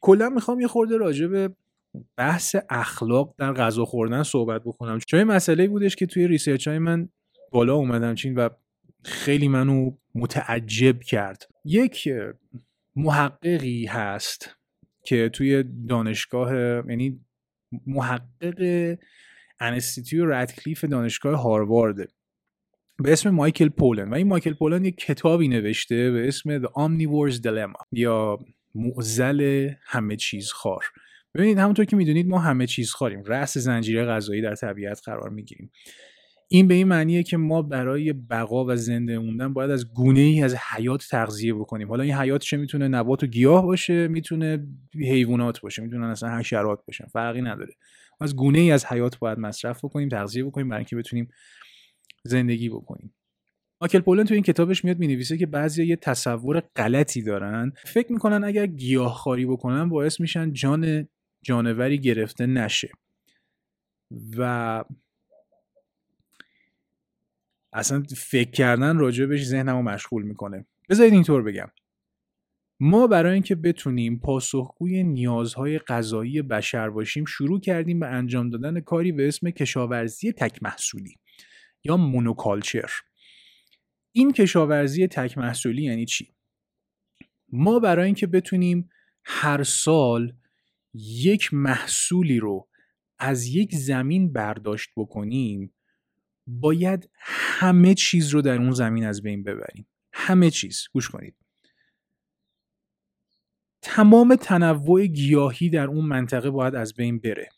کلا 0.00 0.28
می‌خوام 0.28 0.60
یه 0.60 0.66
خورده 0.66 0.96
راجع 0.96 1.26
به 1.26 1.50
بحث 2.16 2.56
اخلاق 2.70 3.34
در 3.38 3.52
غذا 3.52 3.84
خوردن 3.84 4.22
صحبت 4.22 4.62
بکنم. 4.64 4.98
چون 4.98 5.24
مسئله 5.24 5.68
بودش 5.68 5.96
که 5.96 6.06
توی 6.06 6.28
research 6.28 6.68
های 6.68 6.78
من 6.78 7.08
بالا 7.52 7.74
اومد 7.74 8.14
همچین 8.14 8.34
و 8.34 8.48
خیلی 9.04 9.48
منو 9.48 9.90
متعجب 10.14 11.00
کرد. 11.00 11.42
یک 11.64 12.08
محققی 12.96 13.86
هست 13.86 14.56
که 15.04 15.28
توی 15.28 15.64
دانشگاه 15.88 16.52
یعنی 16.88 17.20
محقق 17.86 18.96
انستیتیو 19.60 20.26
ردکلیف 20.26 20.84
دانشگاه 20.84 21.42
هاروارد 21.42 21.96
به 22.98 23.12
اسم 23.12 23.30
مایکل 23.30 23.68
پولن. 23.68 24.08
و 24.08 24.14
این 24.14 24.28
مایکل 24.28 24.54
پولن 24.54 24.84
یک 24.84 24.96
کتابی 24.96 25.48
نوشته 25.48 26.10
به 26.10 26.28
اسم 26.28 26.62
The 26.62 26.68
Omnivore's 26.68 27.36
Dilemma 27.36 27.82
یا 27.92 28.38
معزل 28.74 29.70
همه 29.84 30.16
چیز 30.16 30.52
خار 30.52 30.84
ببینید 31.34 31.58
همونطور 31.58 31.84
که 31.84 31.96
می‌دونید 31.96 32.28
ما 32.28 32.38
همه 32.38 32.66
چیز 32.66 32.90
خاریم. 32.90 33.22
رأس 33.22 33.58
زنجیره 33.58 34.04
غذایی 34.04 34.42
در 34.42 34.54
طبیعت 34.54 35.00
قرار 35.04 35.30
می‌گیریم. 35.30 35.70
این 36.48 36.68
به 36.68 36.74
این 36.74 36.88
معنیه 36.88 37.22
که 37.22 37.36
ما 37.36 37.62
برای 37.62 38.12
بقا 38.12 38.64
و 38.64 38.76
زنده 38.76 39.18
موندن 39.18 39.52
باید 39.52 39.70
از 39.70 39.94
گونه 39.94 40.20
ای 40.20 40.42
از 40.42 40.54
حیات 40.54 41.08
تغذیه 41.10 41.54
بکنیم. 41.54 41.88
حالا 41.88 42.02
این 42.02 42.14
حیات 42.14 42.42
چه 42.42 42.56
می‌تونه 42.56 42.88
نبات 42.88 43.22
و 43.22 43.26
گیاه 43.26 43.66
باشه 43.66 44.08
می‌تونه 44.08 44.66
حیوانات 44.94 45.60
باشه 45.60 45.82
می‌تونن 45.82 46.04
اصلا 46.04 46.38
حشرات 46.38 46.86
باشن 46.86 47.06
فرقی 47.06 47.42
نداره. 47.42 47.74
از 48.20 48.36
گونه 48.36 48.58
ای 48.58 48.70
از 48.70 48.86
حیات 48.86 49.18
باید 49.18 49.38
مصرف 49.38 49.84
بکنیم 49.84 50.08
تغذیه 50.08 50.44
بکنیم 50.44 50.68
برای 50.68 50.78
اینکه 50.78 50.96
بتونیم 50.96 51.28
زندگی 52.24 52.68
بکنیم. 52.68 53.14
ماکل 53.80 54.00
پولن 54.00 54.24
تو 54.24 54.34
این 54.34 54.42
کتابش 54.42 54.84
میاد 54.84 54.98
می‌نویسه 54.98 55.36
که 55.36 55.46
بعضی 55.46 55.84
یه 55.84 55.96
تصور 55.96 56.62
غلطی 56.76 57.22
دارن. 57.22 57.72
فکر 57.84 58.12
می‌کنن 58.12 58.44
اگر 58.44 58.66
گیاهخواری 58.66 59.46
بکنن 59.46 59.88
باعث 59.88 60.20
میشن 60.20 60.52
جان 60.52 61.08
جانوری 61.44 61.98
گرفته 61.98 62.46
نشه. 62.46 62.90
و 64.36 64.84
اصلا 67.76 68.02
فکر 68.16 68.50
کردن 68.50 68.96
راجع 68.98 69.26
بهش 69.26 69.44
ذهنمو 69.44 69.82
مشغول 69.82 70.22
می‌کنه. 70.22 70.66
بذارید 70.88 71.12
اینطور 71.12 71.42
بگم. 71.42 71.68
ما 72.80 73.06
برای 73.06 73.34
اینکه 73.34 73.54
بتونیم 73.54 74.18
پاسخگوی 74.18 75.02
نیازهای 75.02 75.78
غذایی 75.78 76.42
بشر 76.42 76.90
باشیم 76.90 77.24
شروع 77.24 77.60
کردیم 77.60 78.00
به 78.00 78.06
انجام 78.06 78.50
دادن 78.50 78.80
کاری 78.80 79.12
به 79.12 79.28
اسم 79.28 79.50
کشاورزی 79.50 80.32
تک 80.32 80.62
محصولی 80.62 81.16
یا 81.84 81.96
مونوکالچر. 81.96 82.90
این 84.12 84.32
کشاورزی 84.32 85.06
تک 85.06 85.38
محصولی 85.38 85.82
یعنی 85.82 86.06
چی؟ 86.06 86.34
ما 87.52 87.78
برای 87.78 88.06
اینکه 88.06 88.26
بتونیم 88.26 88.90
هر 89.24 89.62
سال 89.62 90.32
یک 90.94 91.54
محصولی 91.54 92.38
رو 92.38 92.68
از 93.18 93.46
یک 93.46 93.74
زمین 93.74 94.32
برداشت 94.32 94.90
بکنیم 94.96 95.74
باید 96.46 97.10
همه 97.18 97.94
چیز 97.94 98.28
رو 98.28 98.42
در 98.42 98.56
اون 98.56 98.70
زمین 98.70 99.04
از 99.04 99.22
بین 99.22 99.42
ببریم. 99.42 99.86
همه 100.12 100.50
چیز. 100.50 100.88
گوش 100.92 101.08
کنید. 101.08 101.36
تمام 103.82 104.36
تنوع 104.36 105.06
گیاهی 105.06 105.70
در 105.70 105.86
اون 105.86 106.04
منطقه 106.04 106.50
باید 106.50 106.74
از 106.74 106.94
بین 106.94 107.18
بره. 107.18 107.48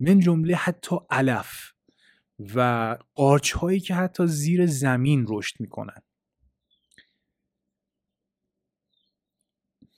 من 0.00 0.20
جمله 0.20 0.54
حتی 0.54 0.96
علف 1.10 1.72
و 2.54 2.98
قارچ 3.14 3.52
هایی 3.52 3.80
که 3.80 3.94
حتی 3.94 4.26
زیر 4.26 4.66
زمین 4.66 5.26
رشد 5.28 5.60
می‌کنن. 5.60 6.02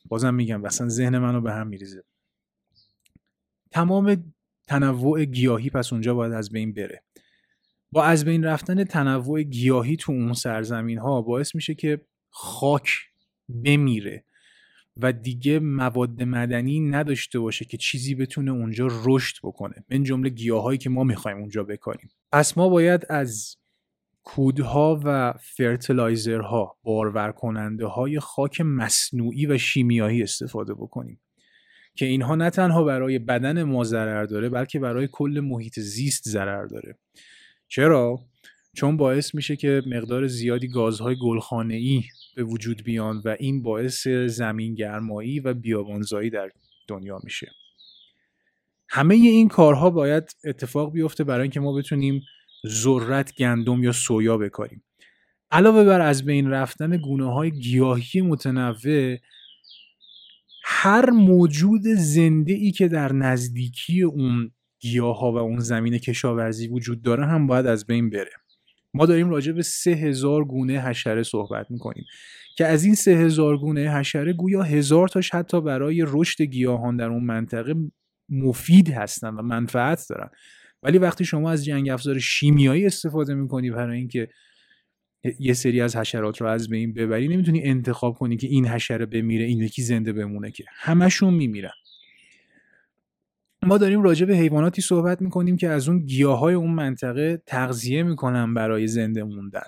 بازم 0.05 0.35
میگم 0.35 0.65
اصلا 0.65 0.89
ذهن 0.89 1.19
منو 1.19 1.41
به 1.41 1.53
هم 1.53 1.67
میریزه. 1.67 2.05
تمام 3.71 4.33
تنوع 4.67 5.25
گیاهی 5.25 5.71
پس 5.71 5.93
اونجا 5.93 6.15
باید 6.15 6.33
از 6.33 6.51
بین 6.51 6.75
بره. 6.75 7.03
با 7.93 8.05
از 8.05 8.25
بین 8.25 8.45
رفتن 8.45 8.85
تنوع 8.85 9.43
گیاهی 9.43 9.97
تو 9.97 10.13
اون 10.13 10.33
سرزمین 10.33 10.99
ها 10.99 11.23
باعث 11.23 11.55
میشه 11.55 11.75
که 11.75 12.01
خاک 12.31 12.99
بمیره 13.65 14.25
و 14.97 15.13
دیگه 15.13 15.59
مواد 15.59 16.23
مدنی 16.23 16.81
نداشته 16.81 17.39
باشه 17.39 17.65
که 17.65 17.77
چیزی 17.77 18.15
بتونه 18.15 18.51
اونجا 18.51 18.89
رشد 19.05 19.37
بکنه 19.43 19.85
من 19.91 20.03
جمله 20.03 20.29
گیاهایی 20.29 20.79
که 20.79 20.91
ما 20.91 21.05
می‌خوایم 21.05 21.39
اونجا 21.39 21.65
بکاریم 21.65 22.11
پس 22.33 22.59
ما 22.59 22.69
باید 22.69 23.07
از 23.09 23.57
کودها 24.25 25.01
و 25.05 25.35
فرتلایزرها 25.41 26.79
بارور 26.83 27.33
کننده 27.33 27.87
های 27.87 28.21
خاک 28.21 28.61
مصنوعی 28.61 29.47
و 29.47 29.59
شیمیایی 29.59 30.23
استفاده 30.23 30.75
بکنیم 30.75 31.21
که 31.95 32.07
اینها 32.07 32.35
نه 32.35 32.51
تنها 32.51 32.85
برای 32.85 33.19
بدن 33.19 33.63
ما 33.63 33.85
ضرر 33.85 34.25
داره 34.25 34.49
بلکه 34.49 34.79
برای 34.79 35.09
کل 35.13 35.41
محیط 35.45 35.81
زیست 35.81 36.29
ضرر 36.29 36.67
داره. 36.67 36.99
چرا؟ 37.71 38.21
چون 38.77 38.97
باعث 38.97 39.35
میشه 39.35 39.57
که 39.57 39.83
مقدار 39.87 40.27
زیادی 40.27 40.69
گازهای 40.69 41.17
گلخانه 41.23 41.75
ای 41.75 42.03
به 42.37 42.45
وجود 42.45 42.85
بیان 42.85 43.23
و 43.25 43.37
این 43.41 43.63
باعث 43.63 44.07
زمین 44.09 44.75
گرمایی 44.75 45.41
و 45.41 45.55
بیابانزایی 45.55 46.31
در 46.31 46.51
دنیا 46.89 47.21
میشه. 47.25 47.51
همه 48.89 49.15
این 49.15 49.49
کارها 49.49 49.91
باید 49.91 50.37
اتفاق 50.45 50.93
بیفته 50.93 51.25
برای 51.25 51.43
اینکه 51.43 51.61
ما 51.61 51.73
بتونیم 51.73 52.23
ذرت 52.67 53.35
گندم 53.35 53.83
یا 53.83 53.93
سویا 53.93 54.39
بکاریم. 54.39 54.85
علاوه 55.51 55.85
بر 55.85 56.01
از 56.01 56.25
بین 56.25 56.51
رفتن 56.51 56.97
گونه 56.97 57.33
های 57.33 57.51
گیاهی 57.51 58.21
متنوع 58.21 59.17
هر 60.65 61.11
موجود 61.11 61.83
زنده 61.87 62.53
ای 62.53 62.71
که 62.71 62.89
در 62.89 63.13
نزدیکی 63.13 64.03
اون 64.03 64.51
گیاه 64.81 65.19
ها 65.19 65.33
و 65.33 65.37
اون 65.37 65.59
زمین 65.59 65.99
کشاورزی 65.99 66.69
وجود 66.69 67.03
داره 67.03 67.27
هم 67.27 67.47
باید 67.47 67.67
از 67.67 67.87
بین 67.87 68.11
بره. 68.11 68.31
ما 68.95 69.07
داریم 69.07 69.31
راجع 69.31 69.53
به 69.53 69.63
سه 69.63 69.91
هزار 69.91 70.45
گونه 70.45 70.81
حشره 70.81 71.23
صحبت 71.23 71.71
می‌کنیم 71.71 72.05
که 72.57 72.67
از 72.67 72.85
این 72.85 72.95
سه 72.95 73.11
هزار 73.11 73.59
گونه 73.59 73.91
حشره 73.91 74.33
گویا 74.33 74.63
هزار 74.63 75.09
تاش 75.09 75.31
حتی 75.31 75.61
برای 75.61 76.05
رشد 76.09 76.43
گیاهان 76.43 76.97
در 76.97 77.09
اون 77.09 77.25
منطقه 77.25 77.75
مفید 78.29 78.91
هستن 78.91 79.29
و 79.29 79.43
منفعت 79.43 80.07
دارن. 80.11 80.29
ولی 80.83 80.99
وقتی 80.99 81.25
شما 81.25 81.51
از 81.51 81.65
جنگ 81.65 81.89
افزار 81.89 82.19
شیمیایی 82.19 82.87
استفاده 82.87 83.35
می‌کنی 83.35 83.71
برای 83.71 83.99
اینکه 83.99 84.29
یه 85.39 85.53
سری 85.53 85.81
از 85.81 85.97
حشرات 85.97 86.41
رو 86.41 86.47
از 86.47 86.69
بین 86.69 86.95
ببری 86.95 87.29
نمی‌تونی 87.29 87.63
انتخاب 87.63 88.15
کنی 88.15 88.37
که 88.37 88.47
این 88.47 88.67
حشره 88.67 89.07
بمیره 89.07 89.45
این 89.45 89.61
یکی 89.61 89.83
زنده 89.83 90.13
بمونه 90.13 90.51
که. 90.51 90.65
همشون 90.69 91.35
میمیرن. 91.35 91.71
ما 93.63 93.79
داریم 93.79 94.03
راجع 94.03 94.27
به 94.27 94.37
حیواناتی 94.37 94.83
صحبت 94.83 95.23
می‌کنیم 95.23 95.57
که 95.57 95.69
از 95.69 95.89
اون 95.89 95.99
گیاه 95.99 96.39
های 96.39 96.55
اون 96.55 96.71
منطقه 96.71 97.43
تغذیه 97.47 98.03
می‌کنن 98.03 98.55
برای 98.55 98.87
زنده 98.87 99.25
موندن. 99.25 99.67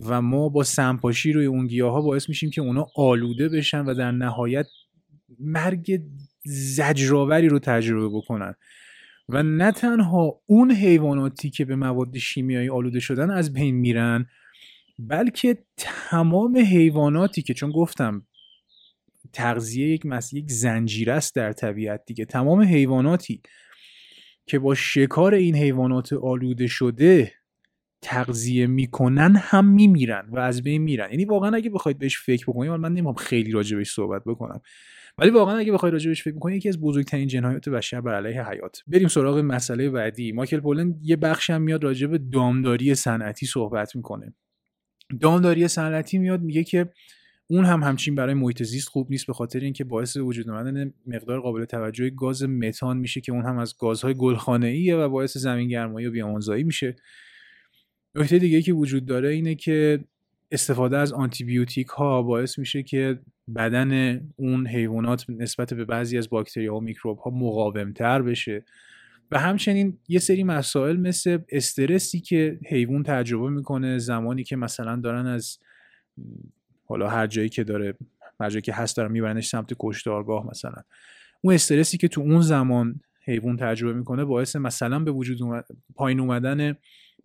و 0.00 0.22
ما 0.22 0.48
با 0.48 0.62
سمپاشی 0.62 1.32
روی 1.32 1.46
اون 1.46 1.66
گیاه 1.66 1.92
ها 1.92 2.00
باعث 2.00 2.28
میشیم 2.28 2.50
که 2.50 2.60
اونا 2.60 2.86
آلوده 2.96 3.48
بشن 3.48 3.84
و 3.84 3.94
در 3.94 4.10
نهایت 4.10 4.66
مرگ 5.40 6.00
زجرآوری 6.44 7.48
رو 7.48 7.58
تجربه 7.58 8.08
بکنن. 8.16 8.54
و 9.28 9.42
نه 9.42 9.72
تنها 9.72 10.40
اون 10.46 10.72
حیواناتی 10.72 11.50
که 11.50 11.64
به 11.64 11.76
مواد 11.76 12.18
شیمیایی 12.18 12.68
آلوده 12.68 13.00
شدن 13.00 13.30
از 13.30 13.52
بین 13.52 13.74
میرن 13.74 14.26
بلکه 14.98 15.58
تمام 15.76 16.56
حیواناتی 16.56 17.42
که 17.42 17.54
چون 17.54 17.70
گفتم 17.70 18.26
تغذیه 19.36 19.88
یک 19.88 20.06
مس 20.06 20.32
یک 20.32 20.50
زنجیره 20.50 21.12
است 21.12 21.34
در 21.34 21.52
طبیعت 21.52 22.02
دیگه. 22.06 22.24
تمام 22.24 22.62
حیواناتی 22.62 23.40
که 24.46 24.58
با 24.58 24.74
شکار 24.74 25.34
این 25.34 25.56
حیوانات 25.56 26.12
آلوده 26.12 26.66
شده 26.66 27.32
تغذیه 28.02 28.66
می‌کنن 28.66 29.36
هم 29.36 29.64
میمیرن 29.64 30.28
و 30.32 30.38
از 30.38 30.62
بین 30.62 30.82
میرن. 30.82 31.10
یعنی 31.10 31.24
واقعا 31.24 31.56
اگه 31.56 31.70
بخواید 31.70 31.98
بهش 31.98 32.18
فکر 32.18 32.44
بکنید 32.44 32.70
من 32.70 32.92
نمی‌خوام 32.92 33.14
خیلی 33.14 33.52
راجع 33.52 33.76
بهش 33.76 33.92
صحبت 33.92 34.22
بکنم 34.26 34.60
ولی 35.18 35.30
واقعا 35.30 35.56
اگه 35.56 35.72
بخواید 35.72 35.92
راجع 35.92 36.08
بهش 36.08 36.22
فکر 36.22 36.34
بکنید 36.34 36.56
یکی 36.56 36.68
از 36.68 36.80
بزرگترین 36.80 37.28
جنایات 37.28 37.68
بشر 37.68 38.00
بر 38.00 38.14
علیه 38.14 38.48
حیات. 38.48 38.82
بریم 38.86 39.08
سراغ 39.08 39.38
مسئله 39.38 39.90
بعدی. 39.90 40.32
مایکل 40.32 40.60
پولن 40.60 40.94
یه 41.02 41.16
بخش 41.16 41.50
هم 41.50 41.62
میاد 41.62 41.84
راجع 41.84 42.06
به 42.06 42.18
دامداری 42.18 42.94
صنعتی 42.94 43.46
صحبت 43.46 43.96
می‌کنه. 43.96 44.34
دامداری 45.20 45.68
صنعتی 45.68 46.18
میاد 46.18 46.42
میگه 46.42 46.64
که 46.64 46.90
اون 47.48 47.64
هم 47.64 47.82
همچین 47.82 48.14
برای 48.14 48.34
محیط 48.34 48.62
زیست 48.62 48.88
خوب 48.88 49.10
نیست 49.10 49.26
به 49.26 49.32
خاطر 49.32 49.60
اینکه 49.60 49.84
باعث 49.84 50.16
وجود 50.16 50.48
آمدن 50.48 50.92
مقدار 51.06 51.40
قابل 51.40 51.64
توجه 51.64 52.10
گاز 52.10 52.42
متان 52.42 52.96
میشه 52.96 53.20
که 53.20 53.32
اون 53.32 53.44
هم 53.44 53.58
از 53.58 53.76
گازهای 53.78 54.14
گلخانه 54.14 54.66
ایه 54.66 54.96
و 54.96 55.08
باعث 55.08 55.36
زمین 55.36 55.68
گرمایی 55.68 56.06
و 56.06 56.10
بیامانزایی 56.10 56.64
میشه. 56.64 56.96
نکته 58.14 58.38
دیگه 58.38 58.62
که 58.62 58.72
وجود 58.72 59.06
داره 59.06 59.28
اینه 59.28 59.54
که 59.54 60.04
استفاده 60.50 60.98
از 60.98 61.12
آنتیبیوتیک 61.12 61.86
ها 61.86 62.22
باعث 62.22 62.58
میشه 62.58 62.82
که 62.82 63.18
بدن 63.56 64.20
اون 64.36 64.66
حیوانات 64.66 65.30
نسبت 65.30 65.74
به 65.74 65.84
بعضی 65.84 66.18
از 66.18 66.30
باکتری 66.30 66.66
ها 66.66 66.76
و 66.76 66.80
میکروب 66.80 67.18
ها 67.18 67.30
مقاومتر 67.30 68.22
بشه. 68.22 68.64
و 69.30 69.38
همچنین 69.38 69.98
یه 70.08 70.18
سری 70.18 70.44
مسائل 70.44 70.96
مثل 70.96 71.38
استرسی 71.48 72.20
که 72.20 72.58
حیوان 72.66 73.02
تجربه 73.02 73.50
می‌کنه 73.50 73.98
زمانی 73.98 74.44
که 74.44 74.56
مثلا 74.56 74.96
دارن 74.96 75.26
از 75.26 75.58
حالا 76.86 77.08
هر 77.08 77.26
جایی 77.26 77.48
که 77.48 77.64
داره 77.64 77.94
هر 78.40 78.50
جایی 78.50 78.62
که 78.62 78.72
هست 78.72 78.96
دارن 78.96 79.12
میبرنش 79.12 79.48
سمت 79.48 79.72
کشتارگاه 79.78 80.46
مثلا. 80.46 80.82
اون 81.42 81.54
استرسی 81.54 81.98
که 81.98 82.08
تو 82.08 82.20
اون 82.20 82.40
زمان 82.40 83.00
حیوان 83.24 83.56
تجربه 83.56 83.98
می‌کنه 83.98 84.24
باعث 84.24 84.56
مثلا 84.56 84.98
به 84.98 85.10
وجود 85.10 85.38
پایین 85.94 86.20
اومدن 86.20 86.76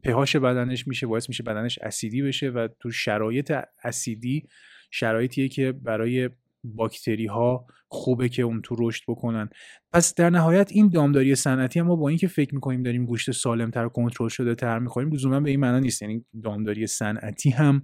پهاش 0.04 0.36
بدنش 0.36 0.88
میشه 0.88 1.08
باعث 1.08 1.30
میشه 1.30 1.44
بدنش 1.44 1.80
اسیدی 1.82 2.22
بشه 2.22 2.50
و 2.50 2.68
تو 2.80 2.92
شرایط 2.92 3.54
اسیدی 3.84 4.48
شرایطیه 4.92 5.48
که 5.48 5.72
برای 5.72 6.30
باکتری 6.64 7.26
ها 7.26 7.66
خوبه 7.88 8.30
که 8.30 8.44
اون 8.44 8.62
تو 8.62 8.76
رشد 8.80 9.04
بکنن. 9.08 9.50
پس 9.94 10.16
در 10.16 10.30
نهایت 10.30 10.72
این 10.72 10.90
دامداری 10.90 11.36
صنعتی 11.36 11.82
ما 11.82 11.96
با 11.96 12.10
اینکه 12.10 12.28
فکر 12.28 12.56
می‌کنیم 12.56 12.84
داریم 12.84 13.06
گوشت 13.06 13.32
سالمتر 13.32 13.86
و 13.86 13.90
کنترل 13.90 14.30
شده 14.30 14.56
تر 14.56 14.80
می‌خوریم 14.80 15.12
لزوما 15.12 15.40
به 15.40 15.50
این 15.50 15.60
معنا 15.60 15.80
نیست. 15.80 16.02
یعنی 16.02 16.26
دامداری 16.44 16.88
صنعتی 16.88 17.50
هم 17.50 17.84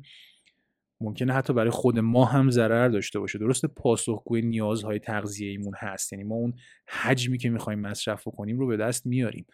ممکنه 1.02 1.34
حتی 1.34 1.54
برای 1.54 1.70
خود 1.70 2.00
ما 2.00 2.26
هم 2.26 2.50
ضرر 2.50 2.88
داشته 2.88 3.20
باشه. 3.20 3.40
درست 3.40 3.66
پاسخگوی 3.66 4.42
نیازهای 4.42 5.00
تغذیه 5.00 5.50
ایمون 5.50 5.74
هست. 5.78 6.14
یعنی 6.14 6.24
ما 6.24 6.36
اون 6.36 6.54
حجمی 6.88 7.38
که 7.38 7.50
می‌خوایم 7.50 7.80
مصرف 7.80 8.24
کنیم 8.24 8.60
رو 8.60 8.68
به 8.68 8.78
دست 8.78 9.06
میاریم. 9.06 9.46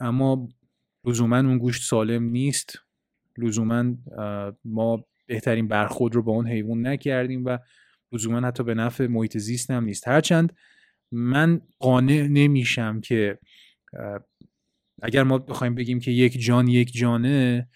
اما 0.00 0.48
لزوما 1.04 1.38
اون 1.38 1.58
گوشت 1.58 1.82
سالم 1.82 2.22
نیست. 2.22 2.78
لزوما 3.38 3.94
ما 4.64 5.04
بهترین 5.26 5.68
برخود 5.68 6.14
رو 6.14 6.22
با 6.22 6.32
اون 6.32 6.48
حیوان 6.48 6.86
نکردیم 6.86 7.44
و 7.44 7.58
لزوما 8.12 8.46
حتی 8.46 8.64
به 8.64 8.74
نفع 8.74 9.06
محیط 9.06 9.38
زیست 9.38 9.70
هم 9.70 9.84
نیست. 9.84 10.08
هرچند 10.08 10.56
من 11.12 11.60
قانع 11.78 12.26
نمیشم 12.30 13.00
که 13.00 13.38
اگر 15.02 15.22
ما 15.22 15.38
بخوایم 15.38 15.74
بگیم 15.74 15.98
که 15.98 16.10
یک 16.10 16.40
جان 16.40 16.68
یک 16.68 16.92
جانه 16.92 17.68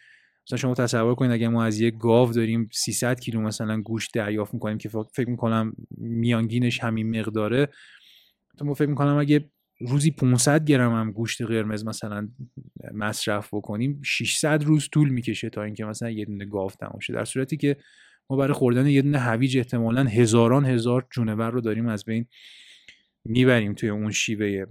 مثلا 0.50 0.58
شما 0.58 0.74
تصور 0.74 1.14
کنید 1.14 1.30
اگر 1.32 1.48
ما 1.48 1.64
از 1.64 1.80
یک 1.80 1.98
گاو 1.98 2.32
داریم 2.32 2.68
300 2.72 3.20
کیلو 3.20 3.40
مثلا 3.40 3.80
گوشت 3.80 4.14
دریافت 4.14 4.54
می‌کنیم 4.54 4.78
که 4.78 4.88
فکر 4.88 5.30
می‌کنم 5.30 5.72
میانگینش 5.98 6.80
همین 6.80 7.20
مقداره 7.20 7.68
تو 8.58 8.64
ما 8.64 8.74
فکر 8.74 8.88
می‌کنم 8.88 9.16
اگه 9.16 9.50
روزی 9.80 10.10
500 10.10 10.64
گرم 10.64 10.92
هم 10.92 11.12
گوشت 11.12 11.42
قرمز 11.42 11.84
مثلا 11.86 12.28
مصرف 12.94 13.54
بکنیم 13.54 14.00
600 14.04 14.64
روز 14.64 14.88
طول 14.92 15.08
می‌کشه 15.08 15.50
تا 15.50 15.62
اینکه 15.62 15.84
مثلا 15.84 16.10
یه 16.10 16.24
دونه 16.24 16.44
گاو 16.44 16.70
تمام 16.70 16.98
شه. 17.00 17.12
در 17.12 17.24
صورتی 17.24 17.56
که 17.56 17.76
ما 18.30 18.36
برای 18.36 18.52
خوردن 18.52 18.86
یه 18.86 19.02
دونه 19.02 19.18
هویج 19.18 19.58
احتمالا 19.58 20.04
هزاران 20.04 20.66
هزار 20.66 21.06
جونور 21.10 21.50
رو 21.50 21.60
داریم 21.60 21.86
از 21.86 22.04
بین 22.04 22.26
می‌بریم 23.24 23.74
توی 23.74 23.88
اون 23.88 24.10
شیوه. 24.10 24.66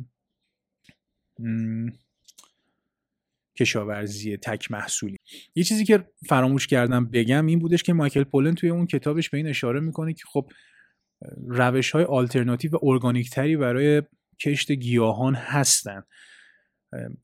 کشاورزی 3.59 4.37
تک 4.37 4.71
محصولی. 4.71 5.17
یه 5.55 5.63
چیزی 5.63 5.85
که 5.85 6.07
فراموش 6.27 6.67
کردم 6.67 7.05
بگم 7.05 7.45
این 7.45 7.59
بودش 7.59 7.83
که 7.83 7.93
مایکل 7.93 8.23
پولن 8.23 8.55
توی 8.55 8.69
اون 8.69 8.87
کتابش 8.87 9.29
به 9.29 9.37
این 9.37 9.47
اشاره 9.47 9.79
می‌کنه 9.79 10.13
که 10.13 10.23
خب 10.27 10.49
روش 11.47 11.91
های 11.91 12.03
آلترناتیو 12.03 12.71
و 12.71 12.77
ارگانیک 12.81 13.29
تری 13.29 13.57
برای 13.57 14.03
کشت 14.41 14.71
گیاهان 14.71 15.35
هستن. 15.35 16.03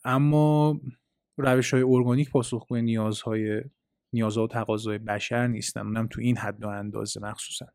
اما 0.04 0.80
روش 1.38 1.74
های 1.74 1.84
ارگانیک 1.84 2.30
پاسخگوی 2.30 2.82
نیازهای 2.82 3.62
نیازها 4.14 4.44
و 4.44 4.48
تقاضای 4.48 4.98
بشر 4.98 5.48
نیستن. 5.48 5.82
اونم 5.82 6.08
تو 6.08 6.22
این 6.22 6.38
حد 6.38 6.64
و 6.64 6.68
اندازه 6.68 7.20
مخصوصا. 7.20 7.66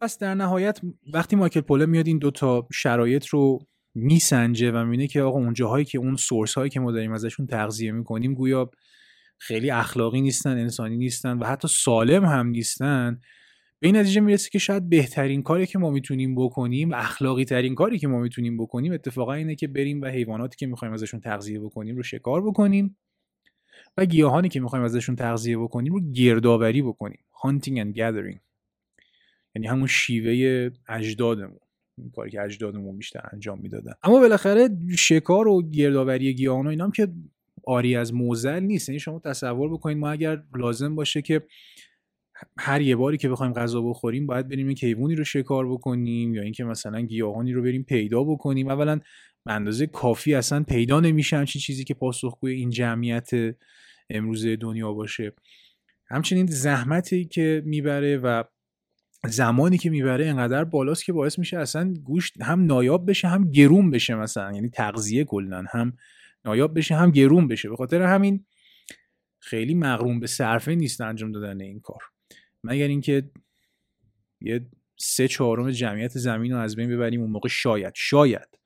پس 0.00 0.18
در 0.18 0.34
نهایت 0.34 0.80
وقتی 1.14 1.36
مایکل 1.36 1.60
پوله 1.60 1.86
میاد 1.86 2.06
این 2.06 2.18
دوتا 2.18 2.68
شرایط 2.72 3.26
رو 3.26 3.66
میسنجه 3.94 4.72
و 4.72 4.84
می‌بینه 4.84 5.06
که 5.06 5.22
آقا 5.22 5.38
اون 5.38 5.54
جاهایی 5.54 5.84
که 5.84 5.98
اون 5.98 6.16
سورس 6.16 6.54
هایی 6.54 6.70
که 6.70 6.80
ما 6.80 6.92
داریم 6.92 7.12
ازشون 7.12 7.46
تغذیه 7.46 7.92
می‌کنیم 7.92 8.34
گویا 8.34 8.70
خیلی 9.38 9.70
اخلاقی 9.70 10.20
نیستن 10.20 10.58
انسانی 10.58 10.96
نیستن 10.96 11.38
و 11.38 11.46
حتی 11.46 11.68
سالم 11.68 12.24
هم 12.24 12.46
نیستن. 12.46 13.20
به 13.80 13.88
این 13.88 13.96
نتیجه 13.96 14.20
می‌رسه 14.20 14.50
که 14.50 14.58
شاید 14.58 14.88
بهترین 14.88 15.42
کاری 15.42 15.66
که 15.66 15.78
ما 15.78 15.90
می‌تونیم 15.90 16.34
بکنیم 16.34 16.92
اخلاقی 16.92 17.44
ترین 17.44 17.74
کاری 17.74 17.98
که 17.98 18.08
ما 18.08 18.20
می‌تونیم 18.20 18.56
بکنیم 18.56 18.92
اتفاقا 18.92 19.32
اینه 19.32 19.54
که 19.54 19.68
بریم 19.68 20.02
و 20.02 20.06
حیواناتی 20.06 20.56
که 20.56 20.66
می‌خوایم 20.66 20.94
ازشون 20.94 21.20
تغذیه 21.20 21.60
بکنیم 21.60 21.96
رو 21.96 22.02
شکار 22.02 22.42
بکنیم 22.42 22.96
و 23.96 24.04
گیاهانی 24.04 24.48
که 24.48 24.60
می‌خوایم 24.60 24.84
ازشون 24.84 25.16
تغذیه 25.16 25.58
بکنیم 25.58 25.92
رو 25.92 26.12
گردآوری 26.12 26.82
بکنیم. 26.82 27.18
Hunting 27.46 27.72
and 27.72 27.96
gathering. 27.98 28.38
یعنی 29.54 29.66
همون 29.66 29.86
شیوه 29.86 30.70
اجدادمون. 30.88 31.67
کاری 32.16 32.30
که 32.30 32.42
اجدادمون 32.42 32.96
بیشتر 32.96 33.20
انجام 33.32 33.60
می‌دادن. 33.60 33.92
اما 34.02 34.20
بالاخره 34.20 34.68
شکار 34.98 35.48
و 35.48 35.70
گردآوری 35.70 36.34
گیاهان 36.34 36.66
و 36.66 36.70
اینا 36.70 36.84
هم 36.84 36.90
که 36.90 37.08
آری 37.64 37.96
از 37.96 38.14
موزل 38.14 38.60
نیست. 38.60 38.88
یعنی 38.88 38.98
شما 38.98 39.20
تصور 39.24 39.72
بکنید 39.72 39.98
ما 39.98 40.10
اگر 40.10 40.42
لازم 40.58 40.94
باشه 40.94 41.22
که 41.22 41.42
هر 42.58 42.80
یه 42.80 42.96
باری 42.96 43.16
که 43.16 43.28
بخوایم 43.28 43.52
غذا 43.52 43.82
بخوریم 43.82 44.26
باید 44.26 44.48
بریم 44.48 44.70
یک 44.70 44.84
حیوانی 44.84 45.14
رو 45.14 45.24
شکار 45.24 45.72
بکنیم 45.72 46.34
یا 46.34 46.42
اینکه 46.42 46.64
مثلا 46.64 47.00
گیاهانی 47.00 47.52
رو 47.52 47.62
بریم 47.62 47.82
پیدا 47.82 48.24
بکنیم. 48.24 48.68
اولا 48.68 49.00
به 49.44 49.52
اندازه 49.52 49.86
کافی 49.86 50.34
اصلا 50.34 50.62
پیدا 50.62 51.00
نمیشه 51.00 51.46
چیزی 51.46 51.84
که 51.84 51.94
پاسخگوی 51.94 52.52
این 52.52 52.70
جمعیت 52.70 53.30
امروز 54.10 54.46
دنیا 54.46 54.92
باشه. 54.92 55.32
همچنین 56.06 56.46
زحمتی 56.46 57.24
که 57.24 57.62
می‌بره 57.66 58.16
و 58.16 58.44
زمانی 59.24 59.78
که 59.78 59.90
می‌بره 59.90 60.26
انقدر 60.26 60.64
بالاست 60.64 61.04
که 61.04 61.12
باعث 61.12 61.38
میشه 61.38 61.58
اصلا 61.58 61.94
گوشت 62.04 62.42
هم 62.42 62.64
نایاب 62.64 63.10
بشه 63.10 63.28
هم 63.28 63.50
گرون 63.50 63.90
بشه 63.90 64.14
مثلا. 64.14 64.52
یعنی 64.52 64.68
تغذیه 64.68 65.24
کلا 65.24 65.64
هم 65.70 65.92
نایاب 66.44 66.78
بشه 66.78 66.94
هم 66.94 67.10
گرون 67.10 67.48
بشه. 67.48 67.68
به 67.68 67.76
خاطر 67.76 68.02
همین 68.02 68.44
خیلی 69.38 69.74
مغروم 69.74 70.20
به 70.20 70.26
صرفه 70.26 70.74
نیست 70.74 71.00
انجام 71.00 71.32
دادن 71.32 71.60
این 71.60 71.80
کار. 71.80 72.02
مگر 72.64 72.88
اینکه 72.88 73.30
یه 74.40 74.66
سه 74.96 75.28
چهارم 75.28 75.70
جمعیت 75.70 76.18
زمین 76.18 76.52
رو 76.52 76.58
از 76.58 76.76
بین 76.76 76.90
ببریم 76.90 77.20
اون 77.20 77.30
موقع 77.30 77.48
شاید 77.48 77.92
شاید 77.96 78.58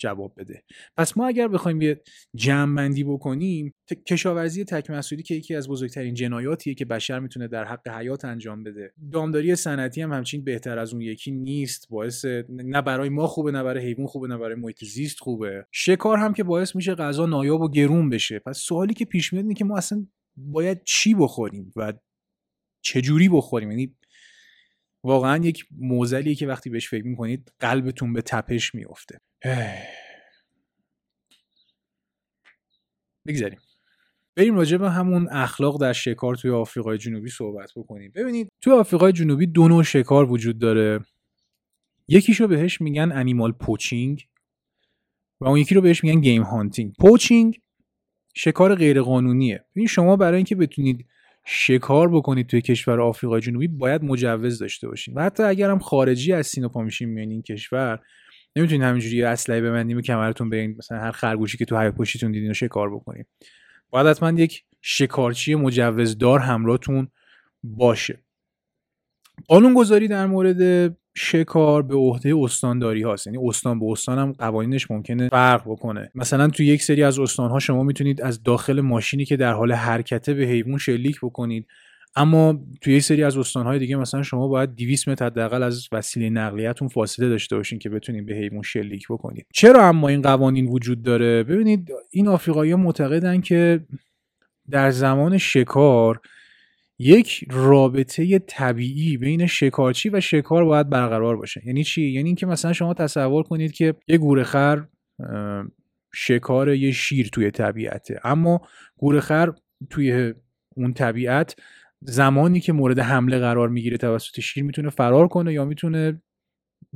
جواب 0.00 0.34
بده. 0.36 0.62
پس 0.96 1.16
ما 1.16 1.26
اگر 1.26 1.48
بخوایم 1.48 1.82
یه 1.82 2.00
جمع 2.34 2.76
بندی 2.76 3.04
بکنیم 3.04 3.74
کشاورزی 4.06 4.64
تک 4.64 4.90
مسئولی 4.90 5.22
که 5.22 5.34
یکی 5.34 5.54
از 5.54 5.68
بزرگترین 5.68 6.14
جنایاتیه 6.14 6.74
که 6.74 6.84
بشر 6.84 7.18
می‌تونه 7.18 7.48
در 7.48 7.64
حق 7.64 7.88
حیات 7.88 8.24
انجام 8.24 8.62
بده. 8.62 8.92
دامداری 9.12 9.56
صنعتی 9.56 10.02
هم 10.02 10.12
همچین 10.12 10.44
بهتر 10.44 10.78
از 10.78 10.92
اون 10.92 11.02
یکی 11.02 11.30
نیست. 11.30 11.88
باعث 11.90 12.24
نه 12.48 12.82
برای 12.82 13.08
ما 13.08 13.26
خوبه 13.26 13.50
نه 13.50 13.62
برای 13.62 13.86
حیوان 13.86 14.06
خوبه 14.06 14.28
نه 14.28 14.38
برای 14.38 14.54
محیط 14.54 14.84
زیست 14.84 15.20
خوبه. 15.20 15.66
شکار 15.72 16.18
هم 16.18 16.32
که 16.32 16.44
باعث 16.44 16.76
میشه 16.76 16.94
غذا 16.94 17.26
نایاب 17.26 17.60
و 17.60 17.70
گرون 17.70 18.08
بشه. 18.08 18.38
پس 18.38 18.58
سوالی 18.58 18.94
که 18.94 19.04
پیش 19.04 19.32
میاد 19.32 19.44
اینه 19.44 19.54
که 19.54 19.64
ما 19.64 19.76
اصلا 19.76 20.06
باید 20.36 20.84
چی 20.84 21.14
بخوریم 21.14 21.72
و 21.76 21.92
چجوری 22.82 23.28
بخوریم؟ 23.28 23.70
یعنی 23.70 23.96
واقعا 25.04 25.44
یک 25.44 25.66
موزلیه 25.78 26.34
که 26.34 26.46
وقتی 26.46 26.70
بهش 26.70 26.88
فکر 26.88 27.06
می‌کنید 27.06 27.52
قلبتون 27.58 28.12
به 28.12 28.22
تپش 28.22 28.74
میفته 28.74 29.20
بگذاریم. 33.26 33.58
بریم 34.36 34.56
راجع 34.56 34.76
به 34.76 34.90
همون 34.90 35.28
اخلاق 35.30 35.80
در 35.80 35.92
شکار 35.92 36.34
توی 36.34 36.50
آفریقای 36.50 36.98
جنوبی 36.98 37.30
صحبت 37.30 37.72
بکنیم. 37.76 38.12
ببینید 38.14 38.48
توی 38.60 38.72
آفریقای 38.72 39.12
جنوبی 39.12 39.46
دو 39.46 39.68
نوع 39.68 39.82
شکار 39.82 40.32
وجود 40.32 40.58
داره. 40.58 41.00
یکیشو 42.08 42.46
بهش 42.46 42.80
میگن 42.80 43.12
انیمال 43.12 43.52
پوچینگ 43.52 44.26
و 45.40 45.48
اون 45.48 45.58
یکی 45.58 45.74
رو 45.74 45.80
بهش 45.80 46.04
میگن 46.04 46.20
game 46.20 46.42
hunting. 46.42 46.92
poaching 47.00 47.60
شکار 48.34 48.74
غیرقانونیه. 48.74 49.64
ببین 49.76 49.86
شما 49.86 50.16
برای 50.16 50.36
اینکه 50.36 50.56
بتونید 50.56 51.06
شکار 51.46 52.08
بکنید 52.08 52.46
توی 52.46 52.60
کشور 52.60 53.00
آفریقای 53.00 53.40
جنوبی 53.40 53.68
باید 53.68 54.02
مجوز 54.02 54.58
داشته 54.58 54.88
باشین. 54.88 55.14
و 55.14 55.22
حتی 55.22 55.42
اگر 55.42 55.70
هم 55.70 55.78
خارجی 55.78 56.32
هستین 56.32 56.64
و 56.64 56.68
پا 56.68 56.82
میشین 56.82 57.08
میان 57.08 57.30
این 57.30 57.42
کشور 57.42 58.00
نمی‌تونید 58.56 58.82
همینجوری 58.82 59.22
اسلحه 59.22 59.60
ببندین 59.60 59.98
به 59.98 60.00
کمرتون 60.00 60.50
برین 60.50 60.74
مثلا 60.78 60.98
هر 60.98 61.10
خرگوشی 61.10 61.58
که 61.58 61.64
تو 61.64 61.78
حیاط 61.78 61.94
پشتیتون 61.94 62.32
دیدین 62.32 62.48
رو 62.48 62.54
شکار 62.54 62.94
بکنید 62.94 63.26
باید 63.90 64.06
حتما 64.06 64.40
یک 64.40 64.64
شکارچی 64.82 65.54
مجوزدار 65.54 66.38
همراهتون 66.38 67.08
باشه. 67.62 68.22
گذاری 69.76 70.08
در 70.08 70.26
مورد 70.26 70.96
شکار 71.14 71.82
به 71.82 71.94
عهده 71.94 72.36
استانداری 72.36 73.02
هاست. 73.02 73.26
یعنی 73.26 73.38
استان 73.48 73.80
به 73.80 73.86
استان 73.86 74.18
هم 74.18 74.32
قوانینش 74.32 74.90
ممکنه 74.90 75.28
فرق 75.28 75.62
بکنه. 75.66 76.10
مثلا 76.14 76.48
تو 76.48 76.62
یک 76.62 76.82
سری 76.82 77.02
از 77.02 77.18
استان 77.18 77.50
ها 77.50 77.58
شما 77.58 77.82
می‌تونید 77.82 78.22
از 78.22 78.42
داخل 78.42 78.80
ماشینی 78.80 79.24
که 79.24 79.36
در 79.36 79.52
حال 79.52 79.72
حرکته 79.72 80.34
به 80.34 80.44
حیوان 80.44 80.78
شلیک 80.78 81.18
بکنید. 81.22 81.66
اما 82.16 82.60
توی 82.80 82.94
یک 82.94 83.02
سری 83.02 83.24
از 83.24 83.38
استانهای 83.38 83.78
دیگه 83.78 83.96
مثلا 83.96 84.22
شما 84.22 84.48
باید 84.48 84.74
200 84.74 85.08
متر 85.08 85.26
حداقل 85.26 85.62
از 85.62 85.88
وسیله 85.92 86.30
نقلیتون 86.30 86.88
فاصله 86.88 87.28
داشته 87.28 87.56
باشین 87.56 87.78
که 87.78 87.90
بتونید 87.90 88.26
به 88.26 88.34
حیوان 88.34 88.62
شلیک 88.62 89.06
بکنید 89.10 89.46
چرا 89.54 89.88
اما 89.88 90.08
این 90.08 90.22
قوانین 90.22 90.66
وجود 90.66 91.02
داره؟ 91.02 91.42
ببینید 91.42 91.92
این 92.10 92.28
آفریقایی‌ها 92.28 92.76
معتقدن 92.76 93.40
که 93.40 93.80
در 94.70 94.90
زمان 94.90 95.38
شکار 95.38 96.20
یک 96.98 97.44
رابطه 97.50 98.38
طبیعی 98.38 99.16
بین 99.16 99.46
شکارچی 99.46 100.08
و 100.08 100.20
شکار 100.20 100.64
باید 100.64 100.90
برقرار 100.90 101.36
باشه. 101.36 101.62
یعنی 101.66 101.84
چی؟ 101.84 102.02
یعنی 102.02 102.28
اینکه 102.28 102.46
مثلا 102.46 102.72
شما 102.72 102.94
تصور 102.94 103.42
کنید 103.42 103.72
که 103.72 103.94
یه 104.08 104.18
گورخر 104.18 104.86
شکار 106.14 106.74
یه 106.74 106.92
شیر 106.92 107.28
توی 107.32 107.50
طبیعته. 107.50 108.20
اما 108.24 108.60
گورخر 108.96 109.52
توی 109.90 110.34
اون 110.76 110.92
طبیعت 110.92 111.56
زمانی 112.02 112.60
که 112.60 112.72
مورد 112.72 112.98
حمله 112.98 113.38
قرار 113.38 113.68
می‌گیره 113.68 113.96
توسط 113.96 114.40
شیر 114.40 114.64
می‌تونه 114.64 114.90
فرار 114.90 115.28
کنه 115.28 115.52
یا 115.52 115.64
می‌تونه 115.64 116.22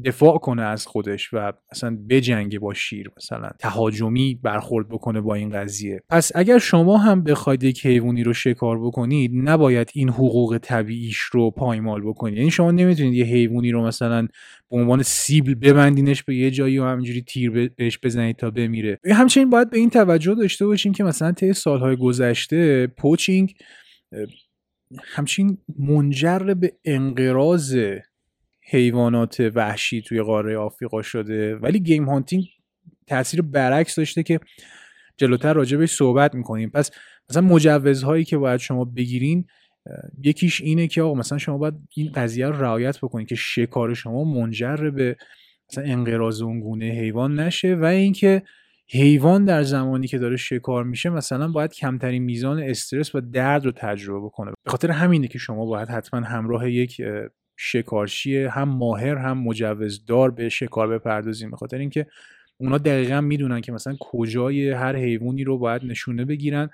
دفاع 0.05 0.39
کنه 0.39 0.63
از 0.63 0.87
خودش 0.87 1.31
و 1.33 1.53
مثلا 1.73 1.99
بجنگه 2.09 2.59
با 2.59 2.75
شیر 2.75 3.11
مثلا. 3.17 3.51
تهاجمی 3.59 4.41
برخورد 4.43 4.89
بکنه 4.89 5.21
با 5.21 5.35
این 5.35 5.51
قضیه. 5.51 6.01
پس 6.09 6.33
اگر 6.35 6.59
شما 6.59 6.99
هم 6.99 7.25
بخواید 7.25 7.65
یک 7.65 7.87
حیوانی 7.87 8.25
رو 8.25 8.33
شکار 8.33 8.81
بکنید 8.81 9.31
نباید 9.35 9.91
این 9.95 10.09
حقوق 10.09 10.59
طبیعیش 10.63 11.19
رو 11.19 11.51
پایمال 11.51 12.03
بکنید. 12.03 12.39
یعنی 12.39 12.51
شما 12.51 12.71
نمی‌تونید 12.71 13.15
یه 13.15 13.25
حیوانی 13.25 13.71
رو 13.71 13.87
مثلا 13.87 14.29
به 14.71 14.77
عنوان 14.77 15.03
سیبل 15.03 15.55
ببندینش 15.55 16.23
به 16.23 16.37
یه 16.37 16.51
جایی 16.51 16.79
و 16.79 16.85
همینجوری 16.85 17.23
تیر 17.23 17.69
بهش 17.69 17.99
بزنید 18.03 18.37
تا 18.37 18.51
بمیره. 18.51 18.99
همچنین 19.11 19.51
باید 19.51 19.71
به 19.71 19.79
این 19.79 19.91
توجه 19.91 20.35
داشته 20.35 20.67
باشیم 20.67 20.93
که 20.93 21.05
مثلا 21.05 21.33
طی 21.33 21.53
سالهای 21.53 21.97
گذشته 21.97 22.87
پوچینگ 22.87 23.55
همچین 25.03 25.59
منجر 25.79 26.39
به 26.39 26.73
انقراض 26.85 27.77
حیوانات 28.71 29.41
وحشی 29.55 30.03
توی 30.03 30.23
قاره 30.23 30.57
آفریقا 30.57 31.03
شده. 31.03 31.57
ولی 31.57 31.81
گیم 31.81 32.05
هانتینگ 32.05 32.45
تاثیر 33.07 33.43
برعکس 33.43 33.97
داشته 33.97 34.23
که 34.23 34.41
جلوتر 35.17 35.53
راجبش 35.53 35.95
صحبت 35.95 36.35
می‌کنیم. 36.35 36.71
پس 36.71 36.91
مثلا 37.31 37.43
مجوزهایی 37.43 38.25
که 38.25 38.39
باید 38.39 38.61
شما 38.61 38.85
بگیرین 38.85 39.47
یکیش 40.23 40.61
اینه 40.61 40.87
که 40.87 41.03
آقا 41.03 41.15
مثلا 41.15 41.39
شما 41.39 41.59
باید 41.59 41.75
این 41.97 42.13
قضیه 42.13 42.47
رو 42.47 42.63
رعایت 42.63 42.99
بکنید 42.99 43.29
که 43.29 43.35
شکار 43.35 43.95
شما 43.95 44.25
منجر 44.25 44.91
به 44.91 45.17
مثلا 45.71 45.85
انقراض 45.85 46.43
اون 46.43 46.61
گونه 46.61 46.85
حیوان 46.85 47.41
نشه 47.41 47.75
و 47.75 47.85
اینکه 47.85 48.43
حیوان 48.91 49.45
در 49.45 49.63
زمانی 49.63 50.07
که 50.07 50.19
داره 50.19 50.37
شکار 50.37 50.85
میشه 50.85 51.11
مثلا 51.11 51.49
باید 51.49 51.73
کمترین 51.73 52.23
میزان 52.23 52.63
استرس 52.63 53.15
و 53.15 53.21
درد 53.21 53.65
رو 53.65 53.73
تجربه 53.77 54.27
بکنه. 54.27 54.51
به 54.65 54.71
خاطر 54.71 54.91
همینه 54.91 55.29
که 55.29 55.39
شما 55.39 55.67
باید 55.67 55.89
حتما 55.89 56.21
همراه 56.21 56.71
یک 56.71 57.03
شکارچی 57.57 58.37
هم 58.37 58.69
ماهر 58.69 59.17
هم 59.17 59.39
مجوزدار 59.39 60.31
به 60.31 60.49
شکار 60.49 60.89
بپردازیم. 60.89 61.51
به 61.51 61.57
خاطر 61.57 61.79
اینکه 61.79 62.07
اونا 62.57 62.79
دقیقا 62.79 63.21
می‌دونن 63.21 63.61
که 63.61 63.73
مثلا 63.73 63.97
کجای 64.01 64.71
هر 64.71 64.97
حیوانی 64.97 65.45
رو 65.45 65.59
باید 65.59 65.85
نشونه 65.85 66.25
بگیرن 66.25 66.71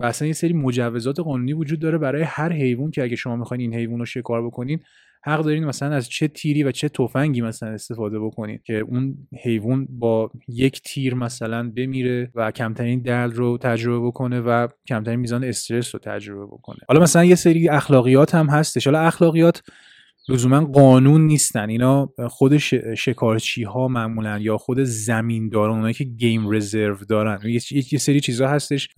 و 0.00 0.04
اصلا 0.04 0.28
یه 0.28 0.34
سری 0.34 0.52
مجوزات 0.52 1.20
قانونی 1.20 1.52
وجود 1.52 1.80
داره 1.80 1.98
برای 1.98 2.22
هر 2.22 2.52
حیوان 2.52 2.90
که 2.90 3.02
اگه 3.02 3.16
شما 3.16 3.36
می‌خواین 3.36 3.60
این 3.60 3.74
حیوان 3.74 3.98
رو 3.98 4.04
شکار 4.04 4.46
بکنین 4.46 4.80
حق 5.22 5.42
دارین 5.42 5.64
مثلا 5.64 5.94
از 5.94 6.08
چه 6.08 6.28
تیری 6.28 6.62
و 6.62 6.70
چه 6.70 6.88
تفنگی 6.88 7.40
مثلا 7.40 7.68
استفاده 7.68 8.20
بکنید 8.20 8.62
که 8.62 8.74
اون 8.74 9.28
حیوان 9.44 9.86
با 9.90 10.30
یک 10.48 10.82
تیر 10.82 11.14
مثلا 11.14 11.70
بمیره 11.76 12.30
و 12.34 12.50
کمترین 12.50 13.02
درد 13.02 13.34
رو 13.34 13.58
تجربه 13.58 14.06
بکنه 14.06 14.40
و 14.40 14.68
کمترین 14.88 15.20
میزان 15.20 15.44
استرس 15.44 15.94
رو 15.94 16.00
تجربه 16.00 16.46
بکنه. 16.46 16.78
حالا 16.88 17.00
مثلا 17.00 17.24
یه 17.24 17.34
سری 17.34 17.68
اخلاقیات 17.68 18.34
هم 18.34 18.46
هستش. 18.46 18.86
حالا 18.86 19.00
اخلاقیات 19.00 19.62
لزوما 20.30 20.64
قانون 20.64 21.26
نیستن. 21.26 21.70
اینا 21.70 22.12
خود 22.28 22.56
شکارچی 22.94 23.62
ها 23.62 23.88
معمولا 23.88 24.38
یا 24.38 24.56
خود 24.56 24.82
زمین 24.82 25.48
دارن 25.48 25.74
اونایی 25.74 25.94
که 25.94 26.04
game 26.04 26.50
reserve 26.50 26.96
دارن. 27.08 27.40
یه 27.92 27.98
سری 27.98 28.20
چیزها 28.20 28.48
هستش. 28.48 28.88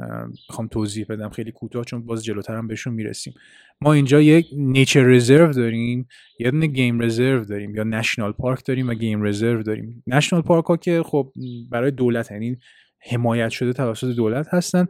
می‌خوام 0.48 0.68
توضیح 0.68 1.06
بدم 1.08 1.28
خیلی 1.28 1.52
کوتاه 1.52 1.84
چون 1.84 2.04
باز 2.04 2.24
جلوتر 2.24 2.56
هم 2.56 2.66
بهشون 2.66 2.94
می‌رسیم. 2.94 3.34
ما 3.80 3.92
اینجا 3.92 4.20
یک 4.20 4.46
nature 4.56 5.02
reserve 5.02 5.52
داریم 5.52 6.08
یه 6.40 6.50
دونه 6.50 6.66
game 6.66 7.02
reserve 7.02 7.44
داریم 7.44 7.74
یا 7.74 7.84
national 7.84 8.32
park 8.32 8.66
داریم 8.66 8.88
و 8.88 8.94
game 8.94 9.22
reserve 9.22 9.62
داریم. 9.62 10.02
national 10.06 10.42
park 10.42 10.64
ها 10.64 10.76
که 10.76 11.02
خب 11.02 11.32
برای 11.70 11.90
دولت 11.90 12.30
یعنی 12.30 12.56
حمایت 13.10 13.48
شده 13.48 13.72
توسط 13.72 14.16
دولت 14.16 14.48
هستن. 14.50 14.86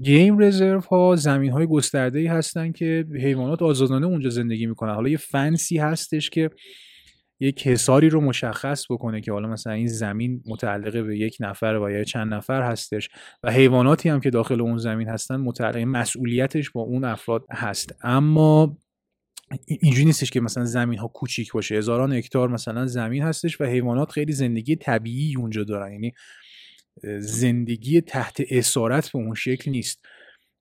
game 0.00 0.38
reserve 0.38 0.80
ها 0.80 1.16
زمین 1.16 1.52
های 1.52 1.66
گسترده 1.66 2.18
ای 2.18 2.26
هستن 2.26 2.72
که 2.72 3.06
حیوانات 3.14 3.62
آزادانه 3.62 4.06
اونجا 4.06 4.30
زندگی 4.30 4.66
می‌کنن. 4.66 4.94
حالا 4.94 5.08
یه 5.08 5.16
فنسی 5.16 5.78
هستش 5.78 6.30
که 6.30 6.50
یک 7.40 7.66
حساری 7.66 8.08
رو 8.08 8.20
مشخص 8.20 8.84
بکنه 8.90 9.20
که 9.20 9.32
حالا 9.32 9.48
مثلا 9.48 9.72
این 9.72 9.86
زمین 9.86 10.42
متعلقه 10.46 11.02
به 11.02 11.18
یک 11.18 11.36
نفر 11.40 11.74
و 11.74 11.90
یا 11.90 12.04
چند 12.04 12.34
نفر 12.34 12.62
هستش 12.62 13.08
و 13.42 13.52
حیواناتی 13.52 14.08
هم 14.08 14.20
که 14.20 14.30
داخل 14.30 14.60
اون 14.60 14.76
زمین 14.76 15.08
هستن 15.08 15.36
متعلق 15.36 15.76
مسئولیتش 15.76 16.70
با 16.70 16.80
اون 16.80 17.04
افراد 17.04 17.44
هست. 17.50 17.94
اما 18.02 18.78
اینجوری 19.66 20.04
نیستش 20.04 20.30
که 20.30 20.40
مثلا 20.40 20.64
زمین 20.64 20.98
ها 20.98 21.08
کوچیک 21.08 21.52
باشه. 21.52 21.74
هزاران 21.74 22.12
هکتار 22.12 22.48
مثلا 22.48 22.86
زمین 22.86 23.22
هستش 23.22 23.60
و 23.60 23.64
حیوانات 23.64 24.10
خیلی 24.10 24.32
زندگی 24.32 24.76
طبیعی 24.76 25.36
اونجا 25.36 25.64
دارن. 25.64 25.92
یعنی 25.92 26.12
زندگی 27.18 28.00
تحت 28.00 28.42
اسارت 28.50 29.12
به 29.12 29.18
اون 29.18 29.34
شکل 29.34 29.70
نیست. 29.70 30.04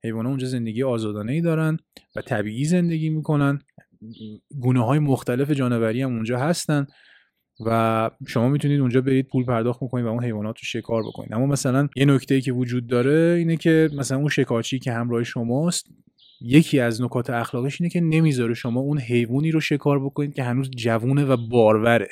حیوانات 0.04 0.30
اونجا 0.30 0.48
زندگی 0.48 0.84
آزادانه 0.84 1.32
ای 1.32 1.42
دارن 1.42 1.78
و 2.16 2.22
طبیعی 2.22 2.66
زندگی 2.66 3.10
می‌کنن. 3.10 3.60
گونه 4.60 4.86
های 4.86 5.00
مختلف 5.00 5.52
جانوری 5.52 6.02
هم 6.02 6.14
اونجا 6.14 6.40
هستن 6.40 6.88
و 7.66 8.12
شما 8.28 8.50
می‌تونید 8.50 8.80
اونجا 8.80 9.02
برید 9.02 9.28
پول 9.28 9.46
پرداخت 9.46 9.80
بکنید 9.84 10.06
و 10.06 10.10
اون 10.10 10.24
حیوانات 10.24 10.58
رو 10.58 10.64
شکار 10.64 11.04
بکنید. 11.04 11.34
اما 11.34 11.46
مثلا 11.46 11.90
یه 11.96 12.06
نکته 12.06 12.36
ای 12.36 12.42
که 12.42 12.52
وجود 12.52 12.88
داره 12.88 13.36
اینه 13.38 13.58
که 13.58 13.90
مثلا 13.98 14.18
اون 14.18 14.30
شکارچی 14.30 14.80
که 14.80 14.92
همراه 14.92 15.24
شماست 15.24 15.88
یکی 16.42 16.80
از 16.80 17.02
نکات 17.02 17.30
اخلاقش 17.30 17.82
اینه 17.82 17.90
که 17.90 18.02
نمی‌ذاره 18.02 18.54
شما 18.54 18.80
اون 18.80 19.00
حیوانی 19.00 19.52
رو 19.52 19.60
شکار 19.60 20.06
بکنید 20.06 20.34
که 20.34 20.44
هنوز 20.44 20.72
جوونه 20.72 21.26
و 21.26 21.38
باروره 21.50 22.10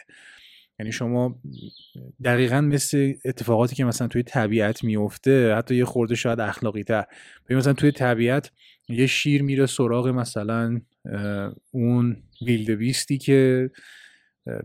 یعنی 0.79 0.91
شما 0.91 1.41
دقیقا 2.23 2.61
مثل 2.61 3.13
اتفاقاتی 3.25 3.75
که 3.75 3.85
مثلا 3.85 4.07
توی 4.07 4.23
طبیعت 4.23 4.83
میفته 4.83 5.55
حتی 5.55 5.75
یه 5.75 5.85
خورده 5.85 6.15
شاید 6.15 6.39
اخلاقی 6.39 6.83
تر 6.83 7.03
مثلا 7.49 7.73
توی 7.73 7.91
طبیعت 7.91 8.51
یه 8.89 9.07
شیر 9.07 9.43
میره 9.43 9.65
سراغ 9.65 10.07
مثلا 10.07 10.81
اون 11.71 12.23
بیستی 12.79 13.17
که 13.17 13.69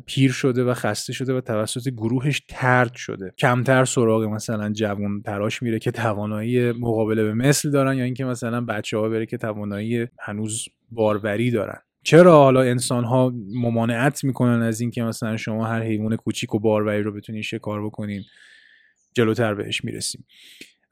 پیر 0.07 0.33
شده 0.33 0.65
و 0.65 0.75
خسته 0.75 1.13
شده 1.13 1.35
و 1.35 1.41
توسط 1.41 1.89
گروهش 1.89 2.43
ترد 2.49 2.95
شده. 2.95 3.35
کمتر 3.39 3.85
سراغ 3.85 4.23
مثلا 4.23 4.73
جوان 4.73 5.23
تراش 5.23 5.63
میره 5.63 5.79
که 5.79 5.91
توانایی 5.91 6.73
مقابله 6.73 7.25
به 7.25 7.35
مثل 7.35 7.71
دارن 7.71 7.97
یا 7.97 8.05
اینکه 8.05 8.25
مثلا 8.25 8.61
بچه 8.61 8.99
ها 8.99 9.09
بره 9.09 9.27
که 9.27 9.37
توانایی 9.37 10.07
هنوز 10.21 10.65
باروری 10.91 11.51
دارن. 11.51 11.79
چرا 12.05 12.37
حالا 12.37 12.63
انسان 12.63 13.05
ها 13.05 13.33
ممانعت 13.55 14.25
می‌کنن 14.25 14.63
از 14.63 14.81
اینکه 14.81 15.03
مثلا 15.03 15.37
شما 15.37 15.67
هر 15.67 15.83
حیوان 15.83 16.17
کوچیک 16.17 16.55
و 16.55 16.59
باروری 16.59 17.03
رو 17.03 17.13
بتونین 17.13 17.43
شکار 17.43 17.85
بکنین؟ 17.85 18.23
جلوتر 19.15 19.55
بهش 19.55 19.85
می‌رسیم. 19.85 20.27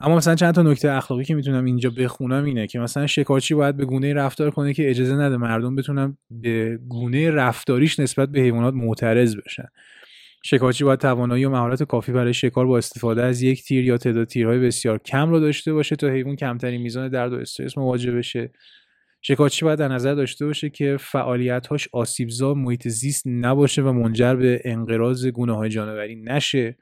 اما 0.00 0.16
مثلا 0.16 0.34
چند 0.34 0.54
تا 0.54 0.62
نکته 0.62 0.92
اخلاقی 0.92 1.24
که 1.24 1.34
می‌تونم 1.34 1.64
اینجا 1.64 1.90
بخونم 1.90 2.44
اینه 2.44 2.66
که 2.66 2.78
مثلا 2.78 3.06
شکارچی 3.06 3.54
باید 3.54 3.76
به 3.76 3.84
گونه 3.84 4.14
رفتار 4.14 4.50
کنه 4.50 4.74
که 4.74 4.90
اجازه 4.90 5.14
نده 5.14 5.36
مردم 5.36 5.76
بتونن 5.76 6.16
به 6.30 6.78
گونه 6.88 7.30
رفتاریش 7.30 8.00
نسبت 8.00 8.28
به 8.28 8.40
حیوانات 8.40 8.74
معترض 8.74 9.36
بشن. 9.36 9.68
شکارچی 10.44 10.84
باید 10.84 10.98
توانایی 10.98 11.44
و 11.44 11.50
مهارت 11.50 11.82
کافی 11.82 12.12
برای 12.12 12.34
شکار 12.34 12.66
با 12.66 12.78
استفاده 12.78 13.22
از 13.22 13.42
یک 13.42 13.62
تیر 13.62 13.84
یا 13.84 13.96
تعداد 13.98 14.26
تیرهای 14.26 14.58
بسیار 14.58 14.98
کم 14.98 15.30
رو 15.30 15.40
داشته 15.40 15.72
باشه 15.72 15.96
تا 15.96 16.08
حیوان 16.08 16.36
کمترین 16.36 16.82
میزان 16.82 17.08
درد 17.08 17.32
و 17.32 17.36
استرس 17.36 17.78
مواجه 17.78 18.12
بشه. 18.12 18.50
شکارچی 19.22 19.64
باید 19.64 19.78
در 19.78 19.88
نظر 19.88 20.14
داشته 20.14 20.46
باشه 20.46 20.70
که 20.70 20.96
فعالیت‌هاش 21.00 21.88
آسیبزا 21.92 22.54
محیط 22.54 22.88
زیست 22.88 23.22
نباشه 23.26 23.82
و 23.82 23.92
منجر 23.92 24.34
به 24.34 24.60
انقراض 24.64 25.26
گونه 25.26 25.56
های 25.56 25.68
جانوری 25.68 26.16
نشه. 26.16 26.76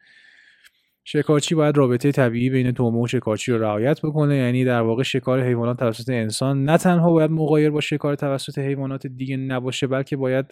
شکارچی 1.05 1.55
باید 1.55 1.77
رابطه 1.77 2.13
طبیعی 2.13 2.51
بین 2.51 2.73
تومه 2.73 3.03
و 3.03 3.07
شکارچی 3.07 3.53
رو 3.53 3.63
رعایت 3.63 4.01
بکنه. 4.01 4.37
یعنی 4.37 4.65
در 4.65 4.81
واقع 4.81 5.03
شکار 5.03 5.43
حیوانات 5.43 5.79
توسط 5.79 6.09
انسان 6.09 6.65
نه 6.65 6.79
تنها 6.79 7.11
باید 7.11 7.31
مغایر 7.31 7.71
با 7.71 7.81
شکار 7.81 8.15
توسط 8.15 8.59
حیوانات 8.59 9.07
دیگه 9.07 9.37
نباشه 9.37 9.87
بلکه 9.87 10.17
باید 10.17 10.47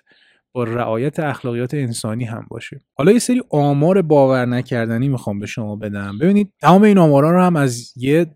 با 0.52 0.64
رعایت 0.64 1.20
اخلاقیات 1.20 1.74
انسانی 1.74 2.24
هم 2.24 2.46
باشه. 2.50 2.80
حالا 2.94 3.12
یه 3.12 3.18
سری 3.18 3.42
آمار 3.50 4.02
باور 4.02 4.46
نکردنی 4.46 5.08
می‌خوام 5.08 5.38
به 5.38 5.46
شما 5.46 5.76
بدم. 5.76 6.18
ببینید 6.18 6.52
تمام 6.60 6.82
این 6.82 6.98
آمارا 6.98 7.30
رو 7.30 7.42
هم 7.42 7.56
از 7.56 7.92
یه 7.96 8.26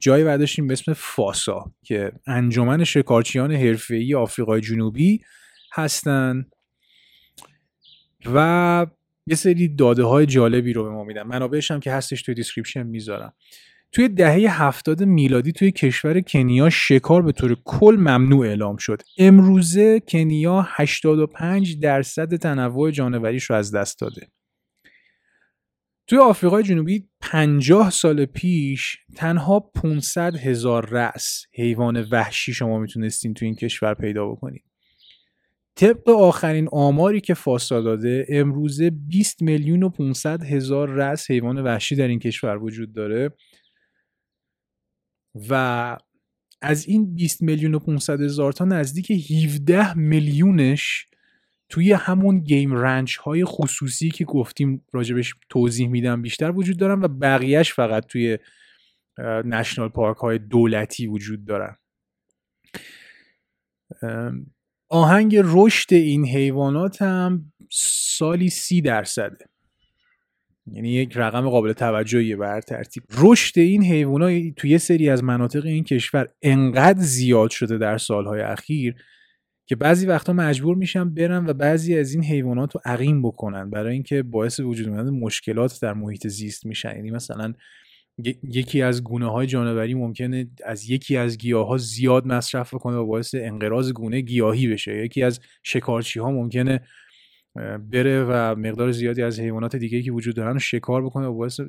جایی 0.00 0.24
برداشتیم 0.24 0.66
به 0.66 0.72
اسم 0.72 0.92
فاسا 0.92 1.72
که 1.82 2.12
انجمن 2.26 2.84
شکارچیان 2.84 3.52
حرفه‌ای 3.52 4.14
آفریقای 4.14 4.60
جنوبی 4.60 5.20
هستن. 5.72 6.46
و 8.34 8.86
یه 9.26 9.36
سری 9.36 9.68
داده 9.68 10.04
های 10.04 10.26
جالبی 10.26 10.72
رو 10.72 10.84
به 10.84 10.90
ما 10.90 11.04
میدن. 11.04 11.22
منابعش 11.22 11.70
هم 11.70 11.80
که 11.80 11.92
هستش 11.92 12.22
توی 12.22 12.34
description 12.34 12.82
می‌ذارم. 12.82 13.32
توی 13.92 14.08
دهه 14.08 14.62
هفتاد 14.62 15.02
میلادی 15.02 15.52
توی 15.52 15.70
کشور 15.70 16.20
کنیا 16.20 16.70
شکار 16.70 17.22
به 17.22 17.32
طور 17.32 17.56
کل 17.64 17.96
ممنوع 17.98 18.46
اعلام 18.46 18.76
شد. 18.76 19.02
امروزه 19.18 20.00
کنیا 20.00 20.66
85 20.68 21.80
درصد 21.80 22.36
تنوع 22.36 22.90
جانوریش 22.90 23.44
رو 23.44 23.56
از 23.56 23.74
دست 23.74 24.00
داده. 24.00 24.28
توی 26.10 26.18
آفریقای 26.18 26.62
جنوبی 26.62 27.08
50 27.20 27.90
سال 27.90 28.24
پیش 28.24 28.96
تنها 29.16 29.60
500 29.60 30.36
هزار 30.36 30.88
رأس 30.88 31.44
حیوان 31.54 32.02
وحشی 32.12 32.54
شما 32.54 32.78
می‌تونستین 32.78 33.34
تو 33.34 33.44
این 33.44 33.54
کشور 33.54 33.94
پیدا 33.94 34.28
بکنید 34.28 34.64
طبق 35.74 36.08
آخرین 36.08 36.68
آماری 36.72 37.20
که 37.20 37.34
فاسا 37.34 37.80
داده 37.80 38.26
امروزه 38.28 38.90
20 38.90 39.42
میلیون 39.42 39.82
و 39.82 39.88
500 39.88 40.42
هزار 40.42 40.88
رأس 40.88 41.30
حیوان 41.30 41.58
وحشی 41.58 41.96
در 41.96 42.08
این 42.08 42.18
کشور 42.18 42.58
وجود 42.58 42.92
داره 42.92 43.30
و 45.48 45.96
از 46.62 46.86
این 46.86 47.14
20 47.14 47.42
میلیون 47.42 47.74
و 47.74 47.78
500 47.78 48.20
هزار 48.20 48.52
تا 48.52 48.64
نزدیک 48.64 49.10
17 49.10 49.94
میلیونش 49.98 51.09
توی 51.70 51.92
همون 51.92 52.38
گیم 52.38 52.74
رنچ 52.74 53.16
های 53.16 53.44
خصوصی 53.44 54.10
که 54.10 54.24
گفتیم 54.24 54.84
راجبش 54.92 55.34
توضیح 55.48 55.88
میدم 55.88 56.22
بیشتر 56.22 56.50
وجود 56.50 56.76
دارن 56.76 57.00
و 57.02 57.08
بقیهش 57.08 57.72
فقط 57.72 58.06
توی 58.06 58.38
نشنال 59.44 59.88
پارک 59.88 60.16
های 60.16 60.38
دولتی 60.38 61.06
وجود 61.06 61.44
دارن. 61.44 61.76
آهنگ 64.88 65.36
رشد 65.44 65.94
این 65.94 66.26
حیوانات 66.26 67.02
هم 67.02 67.52
سالی 67.70 68.48
سی 68.48 68.80
درصده. 68.80 69.44
یعنی 70.72 70.90
یک 70.90 71.12
رقم 71.16 71.48
قابل 71.48 71.72
توجهیه 71.72 72.36
بر 72.36 72.60
ترتیب. 72.60 73.02
رشد 73.18 73.58
این 73.58 73.84
حیوانات 73.84 74.54
توی 74.56 74.78
سری 74.78 75.10
از 75.10 75.24
مناطق 75.24 75.66
این 75.66 75.84
کشور 75.84 76.28
انقدر 76.42 77.00
زیاد 77.00 77.50
شده 77.50 77.78
در 77.78 77.98
سالهای 77.98 78.40
اخیر 78.40 78.94
که 79.70 79.76
بعضی 79.76 80.06
وقتا 80.06 80.32
مجبور 80.32 80.76
میشن 80.76 81.14
برن 81.14 81.46
و 81.46 81.52
بعضی 81.52 81.98
از 81.98 82.14
این 82.14 82.24
حیوانات 82.24 82.74
رو 82.74 82.80
عقیم 82.84 83.22
بکنن 83.22 83.70
برای 83.70 83.92
اینکه 83.92 84.22
باعث 84.22 84.60
وجود 84.60 84.88
اومدن 84.88 85.10
مشکلات 85.10 85.78
در 85.82 85.94
محیط 85.94 86.26
زیست 86.26 86.66
میشن. 86.66 86.96
یعنی 86.96 87.10
مثلا 87.10 87.54
یکی 88.42 88.82
از 88.82 89.04
گونه 89.04 89.30
های 89.30 89.46
جانوری 89.46 89.94
ممکنه 89.94 90.50
از 90.64 90.90
یکی 90.90 91.16
از 91.16 91.38
گیاه 91.38 91.66
ها 91.66 91.76
زیاد 91.76 92.26
مصرف 92.26 92.70
کنه 92.74 92.96
و 92.96 93.06
باعث 93.06 93.34
انقراض 93.34 93.92
گونه 93.92 94.20
گیاهی 94.20 94.68
بشه. 94.68 95.04
یکی 95.04 95.22
از 95.22 95.40
شکارچی 95.62 96.20
ها 96.20 96.30
ممکنه 96.30 96.80
بره 97.90 98.24
و 98.24 98.54
مقدار 98.54 98.92
زیادی 98.92 99.22
از 99.22 99.40
حیوانات 99.40 99.76
دیگه 99.76 100.02
که 100.02 100.12
وجود 100.12 100.36
دارن 100.36 100.52
رو 100.52 100.58
شکار 100.58 101.04
بکنه 101.04 101.26
و 101.26 101.34
باعث 101.34 101.60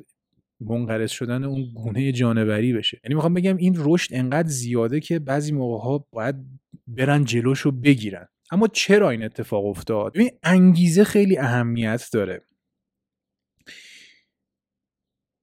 منقرض 0.68 1.10
شدن 1.10 1.44
اون 1.44 1.72
گونه 1.74 2.12
جانوری 2.12 2.72
بشه. 2.72 3.00
یعنی 3.04 3.14
می‌خوام 3.14 3.34
بگم 3.34 3.56
این 3.56 3.74
رشد 3.78 4.14
انقدر 4.14 4.48
زیاده 4.48 5.00
که 5.00 5.18
بعضی 5.18 5.52
موقع 5.52 5.84
ها 5.84 6.06
باید 6.12 6.36
برن 6.86 7.24
جلوشو 7.24 7.70
بگیرن. 7.70 8.28
اما 8.50 8.68
چرا 8.68 9.10
این 9.10 9.22
اتفاق 9.22 9.66
افتاد؟ 9.66 10.12
ببین 10.12 10.30
انگیزه 10.42 11.04
خیلی 11.04 11.38
اهمیت 11.38 12.08
داره. 12.12 12.42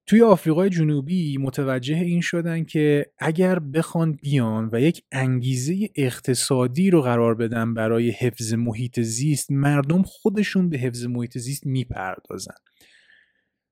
توی 0.08 0.21
آفریقای 0.21 0.69
جنوبی 0.69 1.38
متوجه 1.38 1.95
این 1.95 2.21
شدن 2.21 2.63
که 2.63 3.05
اگر 3.17 3.60
بخوان 3.60 4.13
بیان 4.13 4.69
و 4.73 4.82
یک 4.82 5.03
انگیزه 5.12 5.89
اقتصادی 5.95 6.89
رو 6.89 7.01
قرار 7.01 7.36
بدن 7.36 7.73
برای 7.73 8.10
حفظ 8.10 8.53
محیط 8.53 8.99
زیست 8.99 9.51
مردم 9.51 10.03
خودشون 10.03 10.69
به 10.69 10.77
حفظ 10.77 11.05
محیط 11.05 11.38
زیست 11.38 11.65
می‌پردازن. 11.65 12.55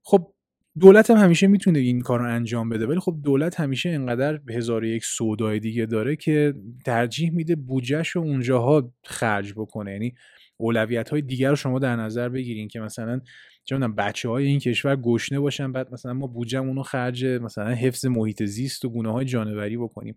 خب 0.04 0.34
دولت 0.80 1.12
هم 1.12 1.18
همیشه 1.18 1.48
می‌تونه 1.48 1.80
این 1.80 2.02
کار 2.02 2.20
رو 2.20 2.34
انجام 2.34 2.70
بده 2.70 2.88
ولی 2.88 3.00
خب 3.00 3.18
دولت 3.24 3.60
همیشه 3.60 3.90
انقدر 3.90 4.40
هزار 4.50 4.86
یک 4.86 5.06
سودای 5.06 5.60
دیگه 5.60 5.86
داره 5.86 6.16
که 6.16 6.54
ترجیح 6.86 7.32
میده 7.32 7.56
بودجهش 7.56 8.10
رو 8.10 8.22
اونجاها 8.22 8.94
خرج 9.04 9.54
بکنه. 9.54 9.92
یعنی 9.92 10.14
اولویت 10.58 11.10
های 11.10 11.22
دیگر 11.22 11.50
رو 11.50 11.56
شما 11.56 11.80
در 11.80 11.96
نظر 11.96 12.30
بگیرین 12.30 12.68
که 12.68 12.80
مثلا 12.80 13.22
چه 13.64 13.78
بچه 13.78 14.30
های 14.30 14.46
این 14.46 14.60
کشور 14.60 14.96
گشنه 14.96 15.40
باشن 15.40 15.72
بعد 15.72 15.94
مثلا 15.94 16.14
ما 16.14 16.28
بودجهمون 16.28 16.76
رو 16.76 16.84
خرج 16.84 17.26
مثلا 17.26 17.70
حفظ 17.70 18.06
محیط 18.06 18.44
زیست 18.44 18.86
و 18.86 18.90
گونه 18.90 19.12
های 19.12 19.26
جانوری 19.26 19.78
بکنیم. 19.78 20.16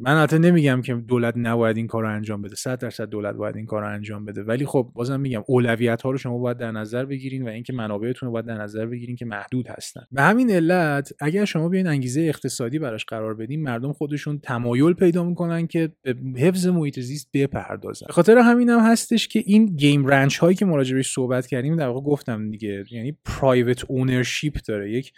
من 0.00 0.14
البته 0.16 0.38
نمیگم 0.38 0.82
که 0.82 0.94
دولت 0.94 1.34
نباید 1.36 1.76
این 1.76 1.86
کار 1.86 2.02
رو 2.02 2.14
انجام 2.14 2.42
بده. 2.42 2.54
100 2.54 2.78
درصد 2.78 3.08
دولت 3.08 3.34
باید 3.34 3.56
این 3.56 3.66
کار 3.66 3.82
رو 3.82 3.88
انجام 3.88 4.24
بده. 4.24 4.42
ولی 4.42 4.66
خب 4.66 4.90
بازم 4.94 5.20
میگم 5.20 5.42
اولویت 5.46 6.02
ها 6.02 6.10
رو 6.10 6.18
شما 6.18 6.38
باید 6.38 6.56
در 6.56 6.72
نظر 6.72 7.04
بگیرین 7.04 7.42
و 7.42 7.48
اینکه 7.48 7.72
منابعتون 7.72 8.26
رو 8.26 8.32
باید 8.32 8.46
در 8.46 8.54
نظر 8.54 8.86
بگیرین 8.86 9.16
که 9.16 9.24
محدود 9.24 9.68
هستن. 9.68 10.00
به 10.12 10.22
همین 10.22 10.50
علت 10.50 11.12
اگر 11.20 11.44
شما 11.44 11.68
بیاین 11.68 11.86
انگیزه 11.86 12.20
اقتصادی 12.20 12.78
براش 12.78 13.04
قرار 13.04 13.34
بدین 13.34 13.62
مردم 13.62 13.92
خودشون 13.92 14.38
تمایل 14.38 14.92
پیدا 14.92 15.24
می‌کنن 15.24 15.66
که 15.66 15.92
به 16.02 16.40
حفظ 16.40 16.66
محیط 16.66 17.00
زیست 17.00 17.28
بپردازن. 17.34 18.06
به 18.06 18.12
خاطر 18.12 18.38
همین 18.38 18.68
هم 18.68 18.80
هستش 18.80 19.28
که 19.28 19.42
این 19.46 19.66
گیم 19.66 20.06
رنچ 20.06 20.38
هایی 20.38 20.56
که 20.56 20.64
مراجعش 20.64 21.12
صحبت 21.12 21.46
کردیم 21.46 21.76
در 21.76 21.88
واقع 21.88 22.00
گفتم 22.00 22.50
دیگه 22.50 22.84
یعنی 22.90 23.18
پرایوت 23.24 23.84
اونرشیپ 23.88 24.58
داره. 24.68 24.92
یک 24.92 25.12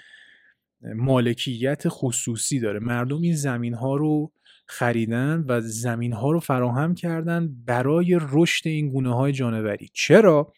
مالکیت 0.94 1.82
خصوصی 1.88 2.60
داره. 2.60 2.78
مردم 2.78 3.22
این 3.22 3.34
زمین 3.34 3.74
ها 3.74 3.96
رو 3.96 4.32
خریدن 4.70 5.44
و 5.48 5.60
زمین 5.60 6.12
ها 6.12 6.30
رو 6.30 6.40
فراهم 6.40 6.94
کردن 6.94 7.48
برای 7.64 8.18
رشد 8.32 8.68
این 8.68 8.88
گونه 8.88 9.14
های 9.14 9.32
جانوری. 9.32 9.90
چرا؟ 9.92 10.52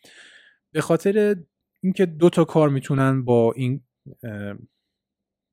به 0.72 0.80
خاطر 0.80 1.36
اینکه 1.82 2.06
دو 2.06 2.30
تا 2.30 2.44
کار 2.44 2.68
می‌تونن 2.68 3.24
با 3.24 3.52
این 3.52 3.80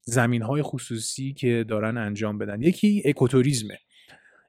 زمین 0.03 0.41
های 0.41 0.61
خصوصی 0.61 1.33
که 1.33 1.65
دارن 1.67 1.97
انجام 1.97 2.37
بدن. 2.37 2.61
یکی 2.61 3.03
اکوتوریزمه. 3.05 3.77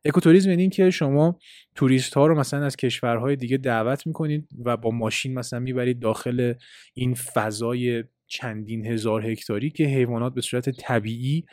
اکوتوریزم 0.04 0.50
یعنی 0.50 0.62
اینکه 0.62 0.90
شما 0.90 1.38
توریست 1.74 2.14
ها 2.14 2.26
رو 2.26 2.38
مثلا 2.38 2.64
از 2.64 2.76
کشورهای 2.76 3.36
دیگه 3.36 3.56
دعوت 3.56 4.06
می‌کنید 4.06 4.48
و 4.64 4.76
با 4.76 4.90
ماشین 4.90 5.34
مثلا 5.34 5.58
می‌برید 5.58 6.00
داخل 6.00 6.54
این 6.94 7.14
فضای 7.14 8.04
چندین 8.26 8.86
هزار 8.86 9.26
هکتاری 9.26 9.70
که 9.70 9.84
حیوانات 9.84 10.34
به 10.34 10.40
صورت 10.40 10.70
طبیعی 10.70 11.44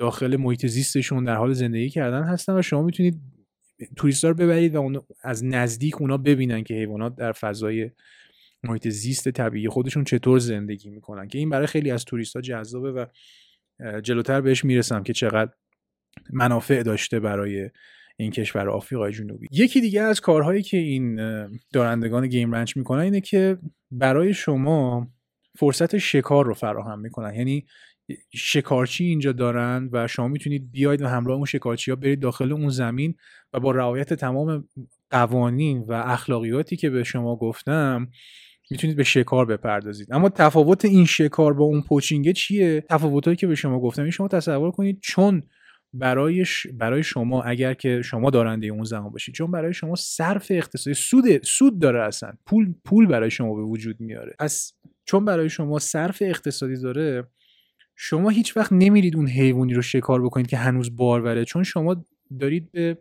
داخل 0.00 0.36
محیط 0.36 0.66
زیستشون 0.66 1.24
در 1.24 1.34
حال 1.34 1.52
زندگی 1.52 1.90
کردن 1.90 2.22
هستن 2.22 2.58
و 2.58 2.62
شما 2.62 2.82
می‌تونید 2.82 3.20
توریست 3.96 4.24
رو 4.24 4.34
ببرید 4.34 4.74
و 4.74 4.78
اون 4.78 5.00
از 5.22 5.44
نزدیک 5.44 6.00
اونا 6.00 6.16
ببینن 6.16 6.62
که 6.62 6.74
حیوانات 6.74 7.16
در 7.16 7.32
فضای 7.32 7.90
محیط 8.62 8.88
زیست 8.88 9.28
طبیعی 9.28 9.68
خودشون 9.68 10.04
چطور 10.04 10.38
زندگی 10.38 10.90
می‌کنن 10.90 11.28
که 11.28 11.38
این 11.38 11.50
برای 11.50 11.66
خیلی 11.66 11.90
از 11.90 12.04
توریست 12.04 12.36
ها 12.36 12.42
جذابه 12.42 12.92
و 12.92 13.06
جلوتر 14.00 14.40
بهش 14.40 14.64
می‌رسم 14.64 15.02
که 15.02 15.12
چقدر 15.12 15.52
منافع 16.32 16.82
داشته 16.82 17.20
برای 17.20 17.70
این 18.16 18.30
کشور 18.30 18.68
آفریقای 18.68 19.12
جنوبی. 19.12 19.46
یکی 19.50 19.80
دیگه 19.80 20.02
از 20.02 20.20
کارهایی 20.20 20.62
که 20.62 20.76
این 20.76 21.16
دارندگان 21.72 22.28
گیم 22.28 22.52
رنچ 22.52 22.76
می‌کنن 22.76 23.00
اینه 23.00 23.20
که 23.20 23.58
برای 23.90 24.34
شما 24.34 25.08
فرصت 25.58 25.98
شکار 25.98 26.46
رو 26.46 26.54
فراهم 26.54 27.00
می‌کنن. 27.00 27.34
یعنی 27.34 27.66
شکارچی 28.34 29.04
اینجا 29.04 29.32
دارن 29.32 29.88
و 29.92 30.06
شما 30.06 30.28
می‌تونید 30.28 30.70
بیاید 30.70 31.02
و 31.02 31.06
همراه 31.08 31.36
اون 31.36 31.46
شکارچی 31.46 31.90
ها 31.90 31.96
برید 31.96 32.20
داخل 32.20 32.52
اون 32.52 32.68
زمین 32.68 33.14
و 33.52 33.60
با 33.60 33.70
رعایت 33.70 34.14
تمام 34.14 34.68
قوانین 35.10 35.84
و 35.88 35.92
اخلاقیاتی 35.92 36.76
که 36.76 36.90
به 36.90 37.04
شما 37.04 37.36
گفتم 37.36 38.08
می‌تونید 38.70 38.96
به 38.96 39.04
شکار 39.04 39.46
بپردازید. 39.46 40.08
اما 40.10 40.28
تفاوت 40.28 40.84
این 40.84 41.04
شکار 41.04 41.52
با 41.52 41.64
اون 41.64 41.82
پوچینگه 41.82 42.32
چیه؟ 42.32 42.80
تفاوتایی 42.80 43.36
که 43.36 43.46
به 43.46 43.54
شما 43.54 43.80
گفتم. 43.80 44.02
این 44.02 44.10
شما 44.10 44.28
تصور 44.28 44.70
کنید 44.70 45.00
چون 45.00 45.42
برای 45.92 46.44
برای 46.78 47.02
شما 47.02 47.42
اگر 47.42 47.74
که 47.74 48.02
شما 48.02 48.30
دارنده 48.30 48.66
اون 48.66 48.84
زمان 48.84 49.10
باشید 49.10 49.34
چون 49.34 49.50
برای 49.50 49.74
شما 49.74 49.94
صرف 49.94 50.46
اقتصادی 50.50 50.94
سود 50.94 51.44
سود 51.44 51.80
داره 51.80 52.02
اصلا. 52.02 52.32
پول 52.46 52.74
پول 52.84 53.06
برای 53.06 53.30
شما 53.30 53.54
به 53.54 53.62
وجود 53.62 54.00
میاره. 54.00 54.34
پس 54.38 54.72
چون 55.04 55.24
برای 55.24 55.48
شما 55.48 55.78
صرف 55.78 56.22
اقتصادی 56.22 56.76
داره 56.76 57.24
شما 58.02 58.28
هیچ 58.28 58.56
وقت 58.56 58.72
نمیرید 58.72 59.16
اون 59.16 59.28
حیوانی 59.28 59.74
رو 59.74 59.82
شکار 59.82 60.22
بکنید 60.22 60.46
که 60.46 60.56
هنوز 60.56 60.96
باروره 60.96 61.44
چون 61.44 61.62
شما 61.62 62.04
دارید 62.40 62.72
به 62.72 62.98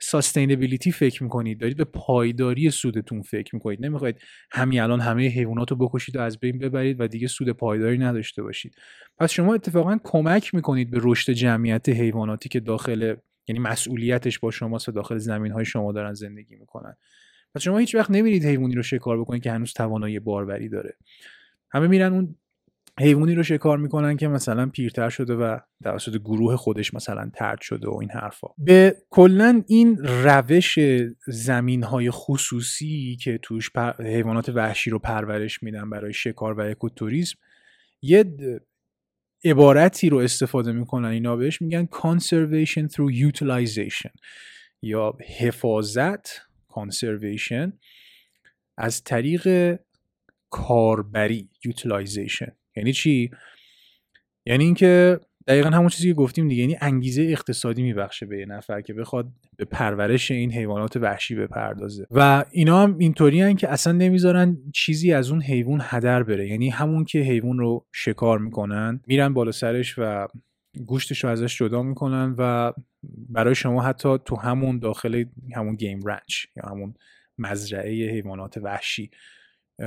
ساستینبیلیتی 0.00 0.92
فکر 0.92 1.22
می‌کنید 1.22 1.60
دارید 1.60 1.76
به 1.76 1.84
پایداری 1.84 2.70
سودتون 2.70 3.22
فکر 3.22 3.54
می‌کنید. 3.54 3.84
نمی‌خواید 3.84 4.20
همین 4.50 4.80
الان 4.80 5.00
همه 5.00 5.28
حیوانات 5.28 5.70
رو 5.70 5.76
بکشید 5.76 6.16
و 6.16 6.20
از 6.20 6.38
بین 6.38 6.58
ببرید 6.58 7.00
و 7.00 7.06
دیگه 7.06 7.26
سود 7.26 7.50
پایداری 7.50 7.98
نداشته 7.98 8.42
باشید. 8.42 8.74
پس 9.18 9.32
شما 9.32 9.54
اتفاقا 9.54 9.98
کمک 10.04 10.54
می‌کنید 10.54 10.90
به 10.90 10.98
رشد 11.02 11.32
جمعیت 11.32 11.88
حیواناتی 11.88 12.48
که 12.48 12.60
داخل 12.60 13.14
یعنی 13.48 13.58
مسئولیتش 13.58 14.38
با 14.38 14.50
شماست 14.50 14.90
داخل 14.90 15.18
زمین 15.18 15.52
های 15.52 15.64
شما 15.64 15.92
دارن 15.92 16.14
زندگی 16.14 16.56
می‌کنن. 16.56 16.96
پس 17.54 17.62
شما 17.62 17.78
هیچ 17.78 17.94
وقت 17.94 18.10
نمیرید 18.10 18.44
حیوانی 18.44 18.74
رو 18.74 18.82
شکار 18.82 19.20
بکنید 19.20 19.42
که 19.42 19.52
هنوز 19.52 19.72
توانایی 19.72 20.18
باروری 20.18 20.68
داره. 20.68 20.96
همه 21.70 21.86
میرن 21.86 22.12
اون 22.12 22.36
حیوانی 23.00 23.34
رو 23.34 23.42
شکار 23.42 23.78
می‌کنن 23.78 24.16
که 24.16 24.28
مثلا 24.28 24.66
پیرتر 24.66 25.08
شده 25.08 25.34
و 25.34 25.58
توسط 25.82 26.16
گروه 26.16 26.56
خودش 26.56 26.94
مثلا 26.94 27.30
ترد 27.34 27.60
شده 27.60 27.88
و 27.88 27.98
این 28.00 28.10
حرفا. 28.10 28.48
به 28.58 28.96
کلا 29.10 29.62
این 29.66 29.98
روش 29.98 30.78
زمین 31.26 31.82
های 31.82 32.10
خصوصی 32.10 33.16
که 33.20 33.38
توش 33.42 33.70
حیوانات 33.98 34.48
وحشی 34.48 34.90
رو 34.90 34.98
پرورش 34.98 35.62
میدن 35.62 35.90
برای 35.90 36.12
شکار 36.12 36.54
و 36.54 36.60
اکوتوریسم 36.60 37.38
یه 38.02 38.24
عبارتی 39.44 40.08
رو 40.08 40.18
استفاده 40.18 40.72
می‌کنن. 40.72 41.08
اینا 41.08 41.36
بهش 41.36 41.62
میگن 41.62 41.88
conservation 41.92 42.88
through 42.88 43.32
utilization 43.32 44.10
یا 44.82 45.16
حفاظت 45.38 46.28
conservation 46.70 47.72
از 48.78 49.04
طریق 49.04 49.76
کاربری 50.50 51.50
utilization 51.64 52.52
یعنی 52.76 52.92
چی؟ 52.92 53.30
یعنی 54.46 54.64
اینکه 54.64 55.20
دقیقا 55.46 55.70
همون 55.70 55.88
چیزی 55.88 56.08
که 56.08 56.14
گفتیم 56.14 56.48
دیگه 56.48 56.60
یعنی 56.60 56.76
انگیزه 56.80 57.22
اقتصادی 57.22 57.82
میبخشه 57.82 58.26
به 58.26 58.38
یه 58.38 58.46
نفر 58.46 58.80
که 58.80 58.94
بخواد 58.94 59.28
به 59.56 59.64
پرورش 59.64 60.30
این 60.30 60.52
حیوانات 60.52 60.96
وحشی 60.96 61.34
بپردازه. 61.34 62.06
و 62.10 62.44
اینا 62.50 62.82
هم 62.82 62.98
اینطوری 62.98 63.54
که 63.54 63.68
اصلا 63.68 63.92
نمی‌ذارن 63.92 64.56
چیزی 64.74 65.12
از 65.12 65.30
اون 65.30 65.42
حیوان 65.42 65.80
هدر 65.82 66.22
بره. 66.22 66.48
یعنی 66.48 66.70
همون 66.70 67.04
که 67.04 67.18
حیوان 67.18 67.58
رو 67.58 67.86
شکار 67.92 68.38
می‌کنن 68.38 69.00
میرن 69.06 69.34
بالا 69.34 69.52
سرش 69.52 69.94
و 69.98 70.28
گوشتش 70.86 71.24
رو 71.24 71.30
ازش 71.30 71.58
جدا 71.58 71.82
می‌کنن 71.82 72.34
و 72.38 72.72
برای 73.28 73.54
شما 73.54 73.82
حتی 73.82 74.18
تو 74.24 74.36
همون 74.36 74.78
داخل 74.78 75.24
همون 75.54 75.74
گیم 75.74 76.06
رنچ 76.06 76.46
یا 76.56 76.62
همون 76.70 76.94
مزرعه 77.38 78.10
حیوانات 78.10 78.56
وحشی 78.56 79.10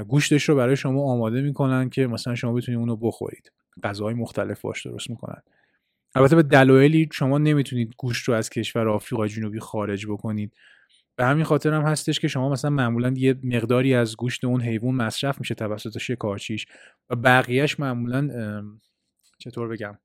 گوشتش 0.08 0.50
رو 0.50 0.56
برای 0.56 0.76
شما 0.76 1.12
آماده 1.12 1.42
می‌کنن 1.42 1.90
که 1.90 2.08
مثلا 2.08 2.36
شما 2.36 2.54
بتونید 2.54 2.80
اونو 2.80 2.96
بخورید. 2.96 3.52
غذاهای 3.84 4.14
مختلف 4.14 4.62
باش 4.62 4.86
درست 4.86 5.10
می‌کنن. 5.10 5.42
البته 6.16 6.36
به 6.36 6.44
دلایلی 6.44 7.10
شما 7.14 7.38
نمی‌تونید 7.38 7.94
گوشت 7.98 8.24
رو 8.30 8.34
از 8.34 8.50
کشور 8.50 8.90
آفریقای 8.90 9.30
جنوبی 9.30 9.60
خارج 9.60 10.08
بکنید. 10.08 10.54
به 11.16 11.26
همین 11.26 11.44
خاطر 11.44 11.74
هم 11.74 11.82
هستش 11.82 12.20
که 12.20 12.28
شما 12.28 12.50
مثلا 12.50 12.72
معمولا 12.72 13.14
یه 13.18 13.36
مقداری 13.44 13.94
از 13.94 14.18
گوشت 14.18 14.46
اون 14.46 14.62
حیوان 14.62 14.96
مصرف 14.96 15.40
میشه 15.40 15.56
توسط 15.56 15.98
شکارچیش 15.98 16.66
و 17.10 17.16
بقیهش 17.16 17.80
معمولا 17.80 18.64
چطور 19.38 19.68
بگم؟ 19.68 19.98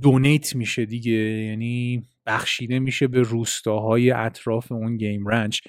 دونیت 0.00 0.56
میشه 0.56 0.84
دیگه. 0.86 1.12
یعنی 1.12 2.06
بخشیده 2.26 2.78
میشه 2.78 3.06
به 3.06 3.22
روستاهای 3.22 4.10
اطراف 4.10 4.72
اون 4.72 4.96
گیم 4.96 5.26
رنچ. 5.26 5.60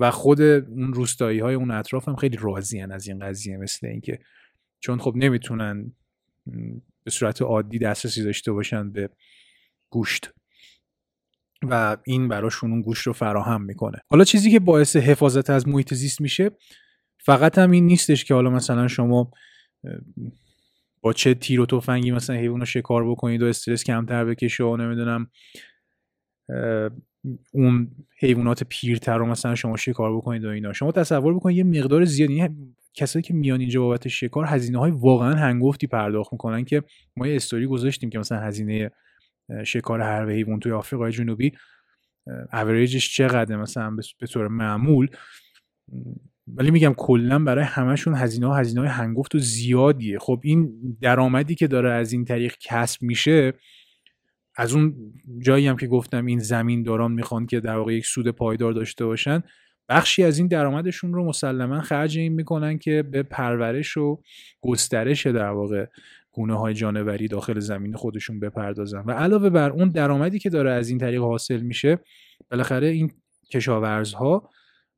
و 0.00 0.10
خود 0.10 0.40
اون 0.40 0.92
روستایی 0.94 1.38
های 1.38 1.54
اون 1.54 1.70
اطراف 1.70 2.08
هم 2.08 2.16
خیلی 2.16 2.38
راضی 2.40 2.80
از 2.80 3.08
این 3.08 3.18
قضیه 3.18 3.56
مثل 3.56 3.86
اینکه 3.86 4.18
چون 4.80 4.98
خب 4.98 5.12
نمی‌تونن 5.16 5.92
به 7.04 7.10
صورت 7.10 7.42
عادی 7.42 7.78
دسترسی 7.78 8.22
داشته 8.22 8.52
باشن 8.52 8.92
به 8.92 9.10
گوشت 9.90 10.30
و 11.62 11.96
این 12.04 12.28
براشون 12.28 12.70
اون 12.70 12.82
گوشت 12.82 13.06
رو 13.06 13.12
فراهم 13.12 13.62
می‌کنه. 13.62 13.98
حالا 14.10 14.24
چیزی 14.24 14.50
که 14.50 14.60
باعث 14.60 14.96
حفاظت 14.96 15.50
از 15.50 15.68
محیط 15.68 15.94
زیست 15.94 16.20
میشه 16.20 16.50
فقط 17.18 17.58
هم 17.58 17.70
این 17.70 17.86
نیستش 17.86 18.24
که 18.24 18.34
حالا 18.34 18.50
مثلا 18.50 18.88
شما 18.88 19.30
با 21.00 21.12
چه 21.12 21.34
تیر 21.34 21.60
و 21.60 21.66
تفنگی 21.66 22.10
مثلا 22.10 22.36
حیوان 22.36 22.60
رو 22.60 22.66
شکار 22.66 23.10
بکنید 23.10 23.42
و 23.42 23.46
استرس 23.46 23.84
کمتر 23.84 24.24
بکشه 24.24 24.64
و 24.64 24.76
نمی‌دونم 24.76 25.30
اون 27.52 27.90
حیوانات 28.18 28.64
پیرتر 28.64 29.18
رو 29.18 29.26
مثلا 29.26 29.54
شما 29.54 29.76
شکار 29.76 30.16
بکنید 30.16 30.44
و 30.44 30.48
اینا. 30.48 30.72
شما 30.72 30.92
تصور 30.92 31.34
بکنید 31.34 31.56
یه 31.56 31.64
مقدار 31.64 32.04
زیادی 32.04 32.34
یعنی 32.34 32.74
کسایی 32.94 33.22
که 33.22 33.34
میان 33.34 33.60
اینجا 33.60 33.80
بابت 33.80 34.08
شکار 34.08 34.44
هزینه 34.44 34.78
های 34.78 34.90
واقعا 34.90 35.34
هنگفتی 35.34 35.86
پرداخت 35.86 36.32
می‌کنن 36.32 36.64
که 36.64 36.82
ما 37.16 37.26
یه 37.26 37.36
استوری 37.36 37.66
گذاشتیم 37.66 38.10
که 38.10 38.18
مثلا 38.18 38.38
هزینه 38.38 38.90
شکار 39.64 40.00
هر 40.00 40.30
حیوان 40.30 40.60
توی 40.60 40.72
آفریقای 40.72 41.12
جنوبی 41.12 41.52
اوریجش 42.52 43.16
چقدر 43.16 43.56
مثلا 43.56 43.96
به 44.20 44.26
طور 44.26 44.48
معمول. 44.48 45.08
ولی 46.46 46.70
میگم 46.70 46.94
کلا 46.96 47.38
برای 47.38 47.64
همشون 47.64 48.14
هزینه 48.14 48.46
ها 48.46 48.56
هزینه 48.56 48.80
های 48.80 48.90
هنگفت 48.90 49.34
و 49.34 49.38
زیادیه. 49.38 50.18
خب 50.18 50.40
این 50.42 50.72
درآمدی 51.00 51.54
که 51.54 51.66
داره 51.66 51.92
از 51.92 52.12
این 52.12 52.24
طریق 52.24 52.54
کسب 52.60 53.02
میشه 53.02 53.52
از 54.60 54.74
اون 54.74 55.12
جایی 55.38 55.66
هم 55.66 55.76
که 55.76 55.86
گفتم 55.86 56.26
این 56.26 56.38
زمین 56.38 56.82
داران 56.82 57.12
می‌خوان 57.12 57.46
که 57.46 57.60
در 57.60 57.76
واقع 57.76 57.94
یک 57.94 58.06
سود 58.06 58.28
پایدار 58.28 58.72
داشته 58.72 59.06
باشن 59.06 59.42
بخشی 59.88 60.24
از 60.24 60.38
این 60.38 60.46
درآمدشون 60.46 61.14
رو 61.14 61.24
مسلما 61.24 61.80
خرج 61.80 62.18
این 62.18 62.32
می‌کنن 62.32 62.78
که 62.78 63.02
به 63.02 63.22
پرورش 63.22 63.96
و 63.96 64.20
گسترش 64.60 65.26
در 65.26 65.50
واقع 65.50 65.86
گونه 66.32 66.58
های 66.58 66.74
جانوری 66.74 67.28
داخل 67.28 67.58
زمین 67.58 67.96
خودشون 67.96 68.40
بپردازن. 68.40 69.02
و 69.06 69.10
علاوه 69.10 69.50
بر 69.50 69.70
اون 69.70 69.88
درآمدی 69.88 70.38
که 70.38 70.50
داره 70.50 70.70
از 70.70 70.88
این 70.88 70.98
طریق 70.98 71.20
حاصل 71.20 71.60
میشه 71.60 71.98
بالاخره 72.50 72.86
این 72.86 73.10
کشاورزها 73.52 74.50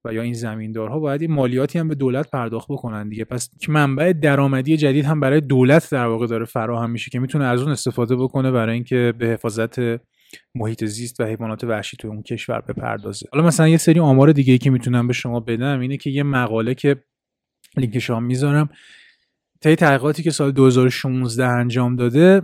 و 0.04 0.12
یا 0.12 0.22
این 0.22 0.32
زمیندارها 0.32 0.98
باید 0.98 1.22
این 1.22 1.32
مالیاتی 1.32 1.78
هم 1.78 1.88
به 1.88 1.94
دولت 1.94 2.30
پرداخت 2.30 2.68
بکنن 2.68 3.08
دیگه. 3.08 3.24
پس 3.24 3.50
منبع 3.68 4.12
درآمدی 4.12 4.76
جدید 4.76 5.04
هم 5.04 5.20
برای 5.20 5.40
دولت 5.40 5.90
در 5.90 6.06
واقع 6.06 6.26
داره 6.26 6.44
فراهم 6.44 6.90
میشه 6.90 7.10
که 7.10 7.18
می‌تونه 7.18 7.44
از 7.44 7.62
اون 7.62 7.72
استفاده 7.72 8.16
بکنه 8.16 8.50
برای 8.50 8.74
اینکه 8.74 9.14
به 9.18 9.26
حفاظت 9.26 9.78
محیط 10.54 10.84
زیست 10.84 11.20
و 11.20 11.24
حیوانات 11.24 11.64
وحشی 11.64 11.96
تو 11.96 12.08
اون 12.08 12.22
کشور 12.22 12.60
بپردازه. 12.60 13.26
حالا 13.32 13.46
مثلا 13.46 13.68
یه 13.68 13.76
سری 13.76 14.00
آمار 14.00 14.32
دیگه 14.32 14.52
ای 14.52 14.58
که 14.58 14.70
می‌تونم 14.70 15.06
به 15.06 15.12
شما 15.12 15.40
بدم 15.40 15.80
اینه 15.80 15.96
که 15.96 16.10
یه 16.10 16.22
مقاله 16.22 16.74
که 16.74 16.96
لینکش 17.76 18.10
هم 18.10 18.22
می‌ذارم. 18.22 18.68
طی 19.60 19.76
تحقیقاتی 19.76 20.22
که 20.22 20.30
سال 20.30 20.52
2016 20.52 21.46
انجام 21.46 21.96
داده 21.96 22.42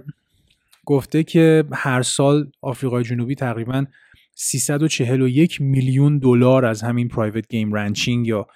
گفته 0.87 1.23
که 1.23 1.65
هر 1.73 2.03
سال 2.03 2.51
آفریقای 2.63 3.05
جنوبی 3.05 3.35
تقریبا 3.35 3.85
341 4.41 5.61
میلیون 5.61 6.19
دلار 6.19 6.65
از 6.65 6.83
همین 6.83 7.09
private 7.09 7.49
game 7.49 7.73
ranching 7.73 8.27
یا 8.27 8.47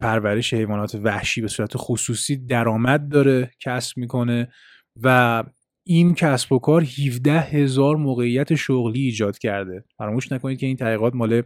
پرورش 0.00 0.54
حیوانات 0.54 0.94
وحشی 0.94 1.40
به 1.40 1.48
صورت 1.48 1.72
خصوصی 1.76 2.36
درآمد 2.36 3.08
داره 3.08 3.50
کسب 3.60 3.98
می‌کنه 3.98 4.48
و 5.02 5.44
این 5.84 6.14
کسب 6.14 6.52
و 6.52 6.58
کار 6.58 6.82
17 6.82 7.40
هزار 7.40 7.96
موقعیت 7.96 8.54
شغلی 8.54 9.00
ایجاد 9.00 9.38
کرده. 9.38 9.84
فراموش 9.98 10.32
نکنید 10.32 10.58
که 10.58 10.66
این 10.66 10.76
تحقیقات 10.76 11.14
مال 11.14 11.42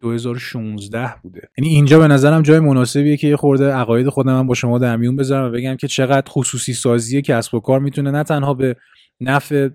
2016 0.00 1.14
بوده. 1.22 1.48
یعنی 1.58 1.68
اینجا 1.70 1.98
به 1.98 2.08
نظرم 2.08 2.42
جای 2.42 2.60
مناسبیه 2.60 3.16
که 3.16 3.28
یه 3.28 3.36
خورده 3.36 3.72
عقاید 3.72 4.08
خودم 4.08 4.46
با 4.46 4.54
شما 4.54 4.78
در 4.78 4.96
میون 4.96 5.16
بذارم 5.16 5.48
و 5.48 5.50
بگم 5.50 5.76
که 5.76 5.88
چقدر 5.88 6.30
خصوصی 6.30 6.72
سازی 6.72 7.22
کسب 7.22 7.54
و 7.54 7.60
کار 7.60 7.80
می‌تونه 7.80 8.10
نه 8.10 8.22
تنها 8.24 8.54
به 8.54 8.76
نفع 9.20 9.68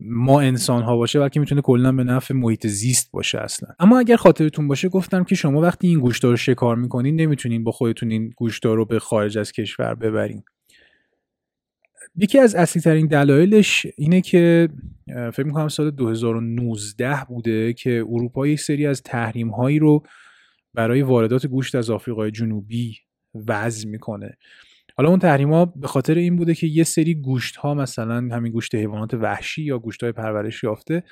ما 0.00 0.40
انسان 0.40 0.82
ها 0.82 0.96
باشه 0.96 1.20
بلکه 1.20 1.40
می‌تونه 1.40 1.60
کلا 1.60 1.92
به 1.92 2.04
نفع 2.04 2.34
محیط 2.34 2.66
زیست 2.66 3.10
باشه 3.12 3.38
اصلا. 3.38 3.68
اما 3.78 3.98
اگر 3.98 4.16
خاطرتون 4.16 4.68
باشه 4.68 4.88
گفتم 4.88 5.24
که 5.24 5.34
شما 5.34 5.60
وقتی 5.60 5.88
این 5.88 6.00
گوشت 6.00 6.24
رو 6.24 6.36
شکار 6.36 6.76
می‌کنین 6.76 7.20
نمی‌تونین 7.20 7.64
با 7.64 7.72
خودتون 7.72 8.10
این 8.10 8.30
گوشت 8.36 8.66
رو 8.66 8.84
به 8.84 8.98
خارج 8.98 9.38
از 9.38 9.52
کشور 9.52 9.94
ببرین. 9.94 10.42
یکی 12.16 12.38
از 12.38 12.54
اصلی 12.54 12.82
ترین 12.82 13.06
دلایلش 13.06 13.86
اینه 13.96 14.20
که 14.20 14.68
فکر 15.06 15.42
می‌کنم 15.42 15.68
سال 15.68 15.90
2019 15.90 17.24
بوده 17.28 17.72
که 17.72 18.04
اروپا 18.08 18.46
یک 18.46 18.60
سری 18.60 18.86
از 18.86 19.02
تحریم 19.02 19.48
هایی 19.48 19.78
رو 19.78 20.02
برای 20.74 21.02
واردات 21.02 21.46
گوشت 21.46 21.74
از 21.74 21.90
آفریقای 21.90 22.30
جنوبی 22.30 22.96
وضع 23.48 23.88
می‌کنه. 23.88 24.36
حالا 24.96 25.10
اون 25.10 25.18
تحریما 25.18 25.64
به 25.64 25.88
خاطر 25.88 26.14
این 26.14 26.36
بوده 26.36 26.54
که 26.54 26.66
یه 26.66 26.84
سری 26.84 27.14
گوشت 27.14 27.56
ها 27.56 27.74
مثلا 27.74 28.16
همین 28.16 28.52
گوشت 28.52 28.74
حیوانات 28.74 29.14
وحشی 29.14 29.62
یا 29.62 29.78
گوشت 29.78 30.02
های 30.02 30.12
پرورش 30.12 30.64
یافته 30.64 31.02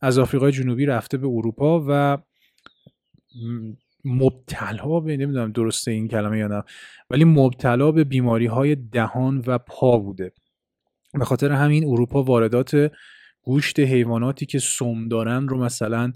از 0.00 0.18
آفریقای 0.18 0.52
جنوبی 0.52 0.86
رفته 0.86 1.16
به 1.16 1.26
اروپا 1.26 1.84
و 1.88 2.18
مبتلا 4.04 5.00
به 5.00 5.16
نمی‌دونم 5.16 5.52
درسته 5.52 5.90
این 5.90 6.08
کلمه 6.08 6.38
یا 6.38 6.46
نه 6.46 6.62
ولی 7.10 7.24
مبتلا 7.24 7.92
به 7.92 8.04
بیماری 8.04 8.46
های 8.46 8.74
دهان 8.74 9.44
و 9.46 9.58
پا 9.58 9.98
بوده. 9.98 10.32
به 11.14 11.24
خاطر 11.24 11.52
همین 11.52 11.84
اروپا 11.84 12.22
واردات 12.22 12.92
گوشت 13.42 13.80
حیواناتی 13.80 14.46
که 14.46 14.58
سم 14.58 15.08
دارن 15.08 15.48
رو 15.48 15.58
مثلا 15.58 16.12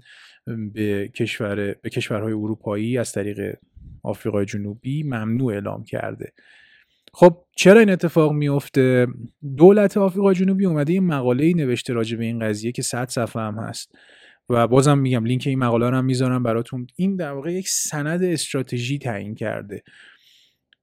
به 0.73 1.07
کشور 1.15 1.55
به 1.55 1.89
کشورهای 1.89 2.33
اروپایی 2.33 2.97
از 2.97 3.11
طریق 3.11 3.55
آفریقای 4.03 4.45
جنوبی 4.45 5.03
ممنوع 5.03 5.53
اعلام 5.53 5.83
کرده. 5.83 6.33
خب 7.19 7.43
چرا 7.55 7.79
این 7.79 7.89
اتفاق 7.89 8.33
میفته 8.33 9.07
دولت 9.57 9.97
آفریقای 9.97 10.35
جنوبی 10.35 10.65
اومده 10.65 10.93
یه 10.93 10.99
مقاله 10.99 11.45
ای 11.45 11.53
نوشته 11.53 11.93
راجع 11.93 12.17
به 12.17 12.25
این 12.25 12.39
قضیه 12.39 12.71
که 12.71 12.81
100 12.81 13.07
صفحه 13.09 13.41
هم 13.41 13.55
هست. 13.59 13.91
و 14.49 14.67
بازم 14.67 14.97
میگم 14.97 15.25
لینک 15.25 15.43
این 15.47 15.59
مقاله 15.59 15.89
رو 15.89 15.97
هم 15.97 16.05
می‌ذارم 16.05 16.43
براتون. 16.43 16.87
این 16.95 17.15
در 17.15 17.31
واقع 17.31 17.53
یک 17.53 17.69
سند 17.69 18.23
استراتژی 18.23 18.97
تعیین 18.97 19.35
کرده. 19.35 19.83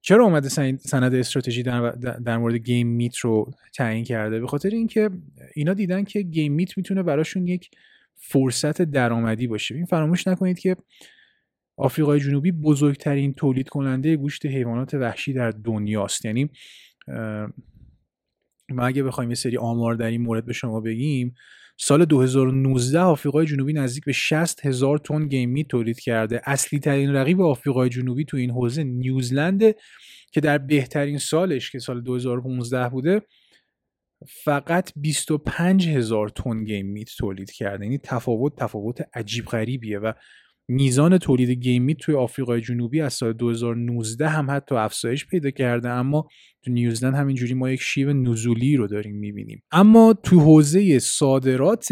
چرا 0.00 0.24
اومده 0.24 0.48
سند 0.78 1.14
استراتژی 1.14 1.62
در, 1.62 1.90
در 2.24 2.38
مورد 2.38 2.54
گیم 2.54 2.86
میت 2.86 3.16
رو 3.16 3.50
تعیین 3.74 4.04
کرده؟ 4.04 4.40
به 4.40 4.46
خاطر 4.46 4.68
اینکه 4.68 5.10
اینا 5.54 5.74
دیدن 5.74 6.04
که 6.04 6.22
گیم 6.22 6.52
میت 6.52 6.76
می‌تونه 6.76 7.02
براشون 7.02 7.46
یک 7.46 7.70
فرصت 8.14 8.82
درآمدی 8.82 9.46
باشه. 9.46 9.74
این 9.74 9.86
فراموش 9.86 10.26
نکنید 10.26 10.58
که 10.58 10.76
آفریقای 11.76 12.20
جنوبی 12.20 12.52
بزرگترین 12.52 13.34
تولید 13.34 13.68
کننده 13.68 14.16
گوشت 14.16 14.46
حیوانات 14.46 14.94
وحشی 14.94 15.32
در 15.32 15.50
دنیاست. 15.50 16.24
یعنی 16.24 16.50
ما 18.70 18.86
اگه 18.86 19.02
بخوایم 19.02 19.30
یه 19.30 19.36
سری 19.36 19.56
آمار 19.56 19.94
در 19.94 20.06
این 20.06 20.22
مورد 20.22 20.46
به 20.46 20.52
شما 20.52 20.80
بگیم 20.80 21.34
سال 21.76 22.04
2019 22.04 23.00
آفریقای 23.00 23.46
جنوبی 23.46 23.72
نزدیک 23.72 24.04
به 24.04 24.12
60 24.12 24.66
هزار 24.66 24.98
تن 24.98 25.28
گیم 25.28 25.50
میت 25.50 25.68
تولید 25.68 26.00
کرده. 26.00 26.40
اصلی 26.44 26.78
ترین 26.78 27.10
رقیب 27.10 27.40
آفریقای 27.40 27.88
جنوبی 27.88 28.24
تو 28.24 28.36
این 28.36 28.50
حوزه 28.50 28.84
نیوزلند 28.84 29.62
که 30.32 30.40
در 30.40 30.58
بهترین 30.58 31.18
سالش 31.18 31.70
که 31.70 31.78
سال 31.78 32.02
2015 32.02 32.88
بوده 32.88 33.22
فقط 34.44 34.92
25 34.96 35.88
هزار 35.88 36.28
تن 36.28 36.64
گیم 36.64 36.86
میت 36.86 37.08
تولید 37.18 37.50
کرده. 37.50 37.84
یعنی 37.84 37.98
تفاوت 37.98 38.56
تفاوت 38.56 39.00
عجیب 39.14 39.44
غریبیه 39.44 39.98
و 39.98 40.12
میزان 40.68 41.18
تولید 41.18 41.50
گیم 41.50 41.82
میت 41.82 41.96
توی 41.98 42.14
آفریقای 42.14 42.60
جنوبی 42.60 43.00
از 43.00 43.12
سال 43.12 43.32
2019 43.32 44.28
هم 44.28 44.50
حتی 44.50 44.74
افزایش 44.74 45.26
پیدا 45.26 45.50
کرده 45.50 45.88
اما 45.88 46.28
تو 46.62 46.70
نیوزلند 46.70 47.14
همینجوری 47.14 47.54
ما 47.54 47.70
یک 47.70 47.80
شیب 47.82 48.08
نزولی 48.08 48.76
رو 48.76 48.86
داریم 48.86 49.16
می‌بینیم. 49.16 49.62
اما 49.70 50.14
تو 50.22 50.40
حوزه 50.40 50.98
صادرات 50.98 51.88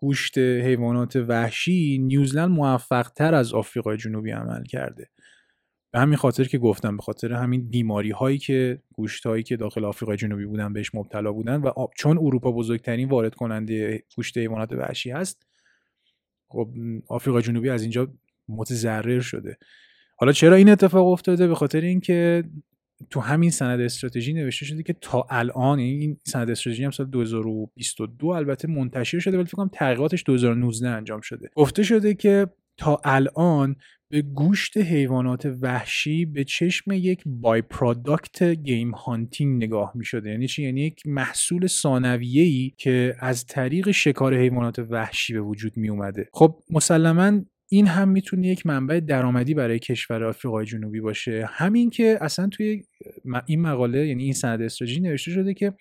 گوشت 0.00 0.38
حیوانات 0.38 1.16
وحشی 1.16 1.98
نیوزلند 1.98 2.50
موفق 2.50 3.08
تر 3.08 3.34
از 3.34 3.54
آفریقای 3.54 3.96
جنوبی 3.96 4.30
عمل 4.30 4.64
کرده. 4.64 5.10
به 5.92 6.00
همین 6.00 6.16
خاطر 6.16 6.44
که 6.44 6.58
گفتم 6.58 6.96
به 6.96 7.02
خاطر 7.02 7.32
همین 7.32 7.68
بیماری 7.68 8.10
هایی 8.10 8.38
که 8.38 8.82
گوشت 8.92 9.26
هایی 9.26 9.42
که 9.42 9.56
داخل 9.56 9.84
آفریقای 9.84 10.16
جنوبی 10.16 10.44
بودن 10.44 10.72
بهش 10.72 10.94
مبتلا 10.94 11.32
بودن 11.32 11.60
و 11.60 11.70
چون 11.96 12.18
اروپا 12.18 12.52
بزرگترین 12.52 13.08
وارد 13.08 13.34
کننده 13.34 14.02
گوشت 14.16 14.38
حیوانات 14.38 14.72
وحشی 14.72 15.10
هست 15.10 15.46
خب 16.48 16.68
آفریقای 17.08 17.42
جنوبی 17.42 17.70
از 17.70 17.82
اینجا 17.82 18.08
متضرر 18.48 19.20
شده. 19.20 19.58
حالا 20.16 20.32
چرا 20.32 20.56
این 20.56 20.68
اتفاق 20.68 21.06
افتاده؟ 21.06 21.46
به 21.46 21.54
خاطر 21.54 21.80
اینکه 21.80 22.44
تو 23.10 23.20
همین 23.20 23.50
سند 23.50 23.80
استراتژی 23.80 24.32
نوشته 24.32 24.66
شده 24.66 24.82
که 24.82 24.92
تا 24.92 25.26
الان 25.30 25.78
یعنی 25.78 25.98
این 25.98 26.16
سند 26.24 26.50
استراتژی 26.50 26.84
هم 26.84 26.90
سال 26.90 27.06
2022 27.06 28.26
البته 28.26 28.68
منتشر 28.68 29.18
شده 29.18 29.36
ولی 29.36 29.46
فکر 29.46 29.56
کنم 29.56 29.70
تحقیقاتش 29.72 30.24
2019 30.26 30.88
انجام 30.88 31.20
شده. 31.20 31.50
گفته 31.54 31.82
شده 31.82 32.14
که 32.14 32.46
تا 32.76 33.00
الان 33.04 33.76
به 34.10 34.22
گوشت 34.22 34.76
حیوانات 34.76 35.46
وحشی 35.60 36.24
به 36.24 36.44
چشم 36.44 36.92
یک 36.92 37.22
by-product 37.26 38.42
game 38.42 38.90
hunting 38.90 39.64
نگاه 39.64 39.92
می 39.94 40.04
شده 40.04 40.30
یعنی 40.30 40.48
چی؟ 40.48 40.62
یعنی 40.62 40.80
یک 40.80 41.02
محصول 41.06 41.66
ثانویه‌ای 41.66 42.72
که 42.78 43.16
از 43.18 43.46
طریق 43.46 43.90
شکار 43.90 44.34
حیوانات 44.36 44.78
وحشی 44.78 45.32
به 45.32 45.40
وجود 45.40 45.76
می 45.76 45.88
اومده 45.88 46.28
خب 46.32 46.62
مسلما 46.70 47.40
این 47.68 47.86
هم 47.86 48.08
می‌تونه 48.08 48.48
یک 48.48 48.66
منبع 48.66 49.00
درآمدی 49.00 49.54
برای 49.54 49.78
کشور 49.78 50.24
آفریقای 50.24 50.66
جنوبی 50.66 51.00
باشه. 51.00 51.46
همین 51.48 51.90
که 51.90 52.18
اصلا 52.20 52.48
توی 52.48 52.84
این 53.46 53.60
مقاله 53.60 54.06
یعنی 54.06 54.24
این 54.24 54.32
سند 54.32 54.62
استراتژی 54.62 55.00
نوشته 55.00 55.30
شده 55.30 55.54
که 55.54 55.72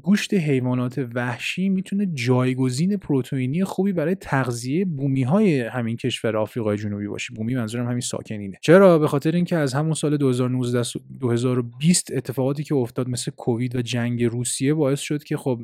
گوشت 0.00 0.34
حیوانات 0.34 0.98
وحشی 1.14 1.68
می‌تونه 1.68 2.06
جایگزین 2.06 2.96
پروتئینی 2.96 3.64
خوبی 3.64 3.92
برای 3.92 4.14
تغذیه 4.14 4.84
بومی 4.84 5.22
های 5.22 5.60
همین 5.60 5.96
کشور 5.96 6.36
آفریقای 6.36 6.76
جنوبی 6.76 7.06
باشه. 7.08 7.34
بومی 7.34 7.54
منظورم 7.54 7.86
همین 7.86 8.00
ساکنینه. 8.00 8.58
چرا؟ 8.62 8.98
به 8.98 9.08
خاطر 9.08 9.32
اینکه 9.32 9.56
از 9.56 9.74
همون 9.74 9.94
سال 9.94 10.16
2019 10.16 10.82
2020 11.20 12.10
اتفاقاتی 12.12 12.64
که 12.64 12.74
افتاد 12.74 13.08
مثل 13.08 13.30
کووید 13.30 13.76
و 13.76 13.82
جنگ 13.82 14.24
روسیه 14.24 14.74
باعث 14.74 15.00
شد 15.00 15.24
که 15.24 15.36
خب 15.36 15.60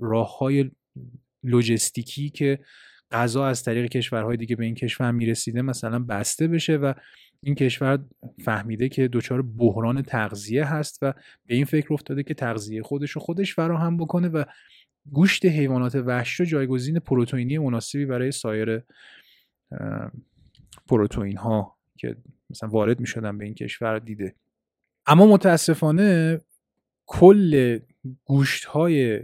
راه 0.00 0.38
های 0.38 0.70
لوجستیکی 1.44 2.30
که 2.30 2.58
غذا 3.10 3.46
از 3.46 3.62
طریق 3.62 3.86
کشورهای 3.86 4.36
دیگه 4.36 4.56
به 4.56 4.64
این 4.64 4.74
کشور 4.74 5.10
می‌رسیده 5.10 5.62
مثلا 5.62 5.98
بسته 5.98 6.48
بشه 6.48 6.76
و 6.76 6.92
این 7.42 7.54
کشور 7.54 7.98
فهمیده 8.44 8.88
که 8.88 9.08
دچار 9.08 9.42
بحران 9.42 10.02
تغذیه 10.02 10.64
هست 10.64 10.98
و 11.02 11.12
به 11.46 11.54
این 11.54 11.64
فکر 11.64 11.94
افتاده 11.94 12.22
که 12.22 12.34
تغذیه 12.34 12.82
خودش 12.82 13.10
رو 13.10 13.20
خودش 13.20 13.54
فراهم 13.54 13.96
بکنه 13.96 14.28
و 14.28 14.44
گوشت 15.12 15.46
حیوانات 15.46 15.94
وحشی 15.94 16.42
رو 16.42 16.48
جایگزین 16.48 16.98
پروتئینی 16.98 17.58
مناسبی 17.58 18.06
برای 18.06 18.32
سایر 18.32 18.82
پروتئین 20.86 21.36
ها 21.36 21.76
که 21.96 22.16
مثلا 22.50 22.68
وارد 22.68 23.00
می 23.00 23.06
شدن 23.06 23.38
به 23.38 23.44
این 23.44 23.54
کشور 23.54 23.98
دیده. 23.98 24.34
اما 25.06 25.26
متاسفانه 25.26 26.40
کل 27.06 27.78
گوشت 28.24 28.64
های 28.64 29.20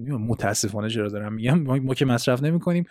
متاسفانه 0.00 0.88
چرا 0.88 1.08
دارم 1.08 1.32
میگم 1.32 1.58
ما 1.60 1.94
که 1.94 2.04
مصرف 2.04 2.42
نمی 2.42 2.60
کنیم 2.60 2.84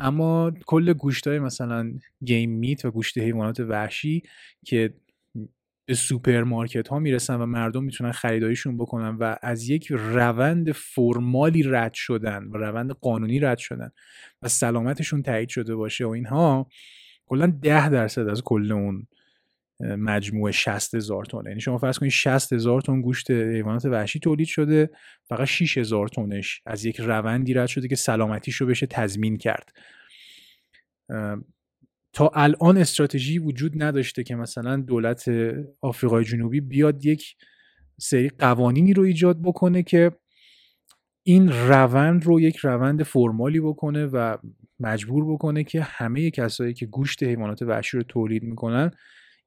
اما 0.00 0.52
کل 0.66 0.92
گوشت 0.92 1.26
های 1.26 1.38
مثلا 1.38 1.92
game 2.24 2.50
meat 2.50 2.84
و 2.84 2.90
گوشت 2.90 3.18
حیوانات 3.18 3.60
وحشی 3.60 4.22
که 4.64 4.94
به 5.86 5.94
سوپرمارکت 5.94 6.88
ها 6.88 6.98
می‌رسن 6.98 7.36
و 7.36 7.46
مردم 7.46 7.84
می‌تونن 7.84 8.12
خریداریشون 8.12 8.76
بکنن 8.76 9.16
و 9.16 9.36
از 9.42 9.68
یک 9.68 9.86
روند 9.90 10.72
formal 10.72 11.49
ی 11.49 11.62
رد 11.62 11.94
شدن 11.94 12.44
و 12.44 12.56
روند 12.56 12.90
قانونی 12.90 13.38
رد 13.38 13.58
شدن 13.58 13.90
و 14.42 14.48
سلامتشون 14.48 15.22
تایید 15.22 15.48
شده 15.48 15.76
باشه 15.76 16.04
و 16.04 16.08
اینها 16.08 16.68
کلا 17.26 17.46
ده 17.46 17.88
درصد 17.88 18.28
از 18.28 18.42
کل 18.42 18.72
اون 18.72 19.06
مجموع 19.80 20.50
60 20.50 20.94
هزار 20.94 21.24
تن. 21.24 21.42
یعنی 21.46 21.60
شما 21.60 21.78
فرض 21.78 21.98
کنید 21.98 22.12
60 22.12 22.52
هزار 22.52 22.80
تن 22.80 23.00
گوشت 23.00 23.30
حیوانات 23.30 23.84
وحشی 23.84 24.18
تولید 24.18 24.46
شده 24.46 24.90
فقط 25.28 25.46
6 25.46 25.78
هزار 25.78 26.08
تنش 26.08 26.62
از 26.66 26.84
یک 26.84 27.00
روندی 27.00 27.54
رد 27.54 27.68
شده 27.68 27.88
که 27.88 27.96
سلامتیش 27.96 28.56
رو 28.56 28.66
بشه 28.66 28.86
تضمین 28.86 29.38
کرد. 29.38 29.72
تا 32.12 32.30
الان 32.34 32.78
استراتژی 32.78 33.38
وجود 33.38 33.82
نداشته 33.82 34.22
که 34.22 34.34
مثلا 34.34 34.76
دولت 34.76 35.30
آفریقای 35.80 36.24
جنوبی 36.24 36.60
بیاد 36.60 37.04
یک 37.04 37.36
سری 38.00 38.28
قوانینی 38.28 38.92
رو 38.92 39.02
ایجاد 39.02 39.42
بکنه 39.42 39.82
که 39.82 40.12
این 41.22 41.48
روند 41.48 42.24
رو 42.24 42.40
یک 42.40 42.56
روند 42.56 43.02
فرمالی 43.02 43.60
بکنه 43.60 44.06
و 44.06 44.36
مجبور 44.80 45.32
بکنه 45.32 45.64
که 45.64 45.82
همه 45.82 46.30
کسایی 46.30 46.74
که 46.74 46.86
گوشت 46.86 47.22
حیوانات 47.22 47.62
وحشی 47.62 47.96
رو 47.96 48.02
تولید 48.02 48.42
می‌کنن 48.42 48.90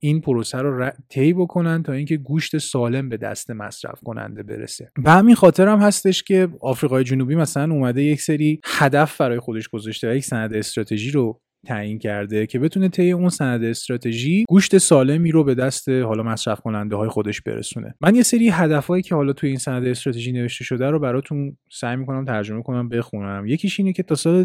این 0.04 0.22
پروسه 0.22 0.58
رو 0.58 0.92
طی 1.10 1.34
بکنن 1.34 1.84
تا 1.84 1.94
اینکه 1.94 2.18
گوشت 2.18 2.58
سالم 2.58 3.10
به 3.10 3.18
دست 3.18 3.52
مصرف 3.52 4.00
کننده 4.06 4.44
برسه. 4.44 4.92
به 5.04 5.12
همین 5.12 5.36
خاطر 5.36 5.68
هم 5.68 5.80
هستش 5.80 6.24
که 6.24 6.50
آفریقای 6.62 7.04
جنوبی 7.04 7.36
مثلا 7.36 7.74
اومده 7.74 8.04
یک 8.04 8.22
سری 8.22 8.60
هدف 8.66 9.22
برای 9.22 9.40
خودش 9.40 9.68
گذاشته 9.68 10.12
و 10.12 10.16
یک 10.16 10.26
سند 10.26 10.54
استراتژی 10.54 11.12
رو 11.12 11.42
تعیین 11.68 12.00
کرده 12.00 12.48
که 12.48 12.60
بتونه 12.60 12.90
طی 12.90 13.12
اون 13.12 13.30
سند 13.30 13.64
استراتژی 13.64 14.44
گوشت 14.50 14.78
سالمی 14.78 15.32
رو 15.32 15.44
به 15.44 15.56
دست 15.56 15.90
حالا 15.90 16.24
مصرف 16.24 16.60
کننده 16.60 16.96
های 16.96 17.10
خودش 17.10 17.42
برسونه. 17.42 17.96
من 18.02 18.16
یه 18.16 18.24
سری 18.24 18.50
هدفهایی 18.50 19.04
که 19.04 19.16
حالا 19.16 19.34
توی 19.34 19.50
این 19.50 19.58
سند 19.58 19.88
استراتژی 19.88 20.32
نوشته 20.32 20.64
شده 20.64 20.90
رو 20.90 21.00
براتون 21.00 21.58
سعی 21.72 21.96
می‌کنم 21.96 22.26
ترجمه 22.26 22.64
کنم 22.64 22.90
بخونم. 22.90 23.46
یکیش 23.48 23.80
اینه 23.80 23.94
که 23.94 24.04
تا 24.04 24.16
سال 24.16 24.44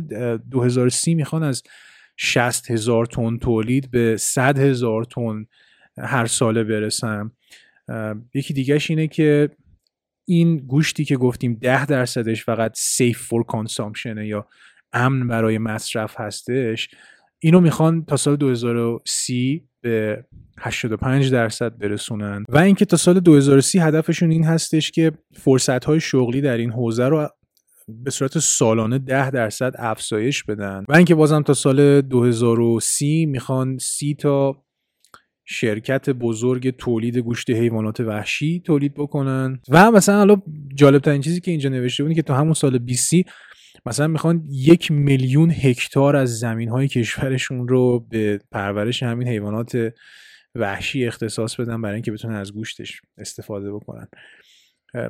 2030 0.50 1.14
می‌خوان 1.14 1.42
از 1.42 1.62
60 2.20 2.70
هزار 2.70 3.06
تن 3.06 3.38
تولید 3.38 3.90
به 3.90 4.16
100 4.16 4.58
هزار 4.58 5.04
تن 5.04 5.46
هر 5.98 6.26
ساله 6.26 6.64
برسم. 6.64 7.32
یکی 8.34 8.54
دیگهش 8.54 8.90
اینه 8.90 9.06
که 9.06 9.50
این 10.28 10.56
گوشتی 10.56 11.04
که 11.04 11.16
گفتیم 11.16 11.54
10 11.54 11.86
درصدش 11.86 12.44
فقط 12.44 12.72
سیف 12.76 13.18
فور 13.18 13.42
کانسامشنه 13.42 14.26
یا 14.26 14.46
امن 14.92 15.28
برای 15.28 15.58
مصرف 15.58 16.20
هستش 16.20 16.88
اینو 17.38 17.60
می‌خوان 17.60 18.04
تا 18.04 18.16
سال 18.16 18.36
2030 18.36 19.68
به 19.80 20.24
85 20.58 21.32
درصد 21.32 21.78
برسونن. 21.78 22.44
و 22.48 22.58
اینکه 22.58 22.84
تا 22.84 22.96
سال 22.96 23.20
2030 23.20 23.78
هدفشون 23.78 24.30
این 24.30 24.44
هستش 24.44 24.90
که 24.90 25.12
فرصت 25.32 25.84
های 25.84 26.00
شغلی 26.00 26.40
در 26.40 26.56
این 26.56 26.70
حوزه 26.70 27.08
رو 27.08 27.28
به 27.88 28.10
صورت 28.10 28.38
سالانه 28.38 28.98
10 28.98 29.30
درصد 29.30 29.74
افزایش 29.78 30.44
بدن. 30.44 30.84
و 30.88 30.96
اینکه 30.96 31.14
بازم 31.14 31.42
تا 31.42 31.54
سال 31.54 32.00
2030 32.00 33.26
می‌خوان 33.26 33.78
سی 33.78 34.14
تا 34.14 34.64
شرکت 35.44 36.10
بزرگ 36.10 36.76
تولید 36.76 37.18
گوشت 37.18 37.50
حیوانات 37.50 38.00
وحشی 38.00 38.60
تولید 38.60 38.94
بکنن. 38.94 39.60
و 39.68 39.90
مثلا 39.90 40.16
حالا 40.16 40.42
جالب 40.74 41.02
ترین 41.02 41.20
چیزی 41.20 41.40
که 41.40 41.50
اینجا 41.50 41.70
نوشته 41.70 42.02
بودی 42.02 42.14
که 42.14 42.22
تا 42.22 42.36
همون 42.36 42.54
سال 42.54 42.78
20 42.78 43.12
مثلا 43.86 44.06
می‌خوان 44.06 44.44
یک 44.50 44.90
میلیون 44.90 45.50
هکتار 45.50 46.16
از 46.16 46.38
زمین 46.38 46.68
های 46.68 46.88
کشورشون 46.88 47.68
رو 47.68 48.06
به 48.10 48.40
پرورش 48.50 49.02
همین 49.02 49.28
حیوانات 49.28 49.92
وحشی 50.54 51.06
اختصاص 51.06 51.60
بدن 51.60 51.82
برای 51.82 51.94
اینکه 51.94 52.12
بتونن 52.12 52.34
از 52.34 52.52
گوشتش 52.52 53.00
استفاده 53.18 53.72
بکنن. 53.72 54.08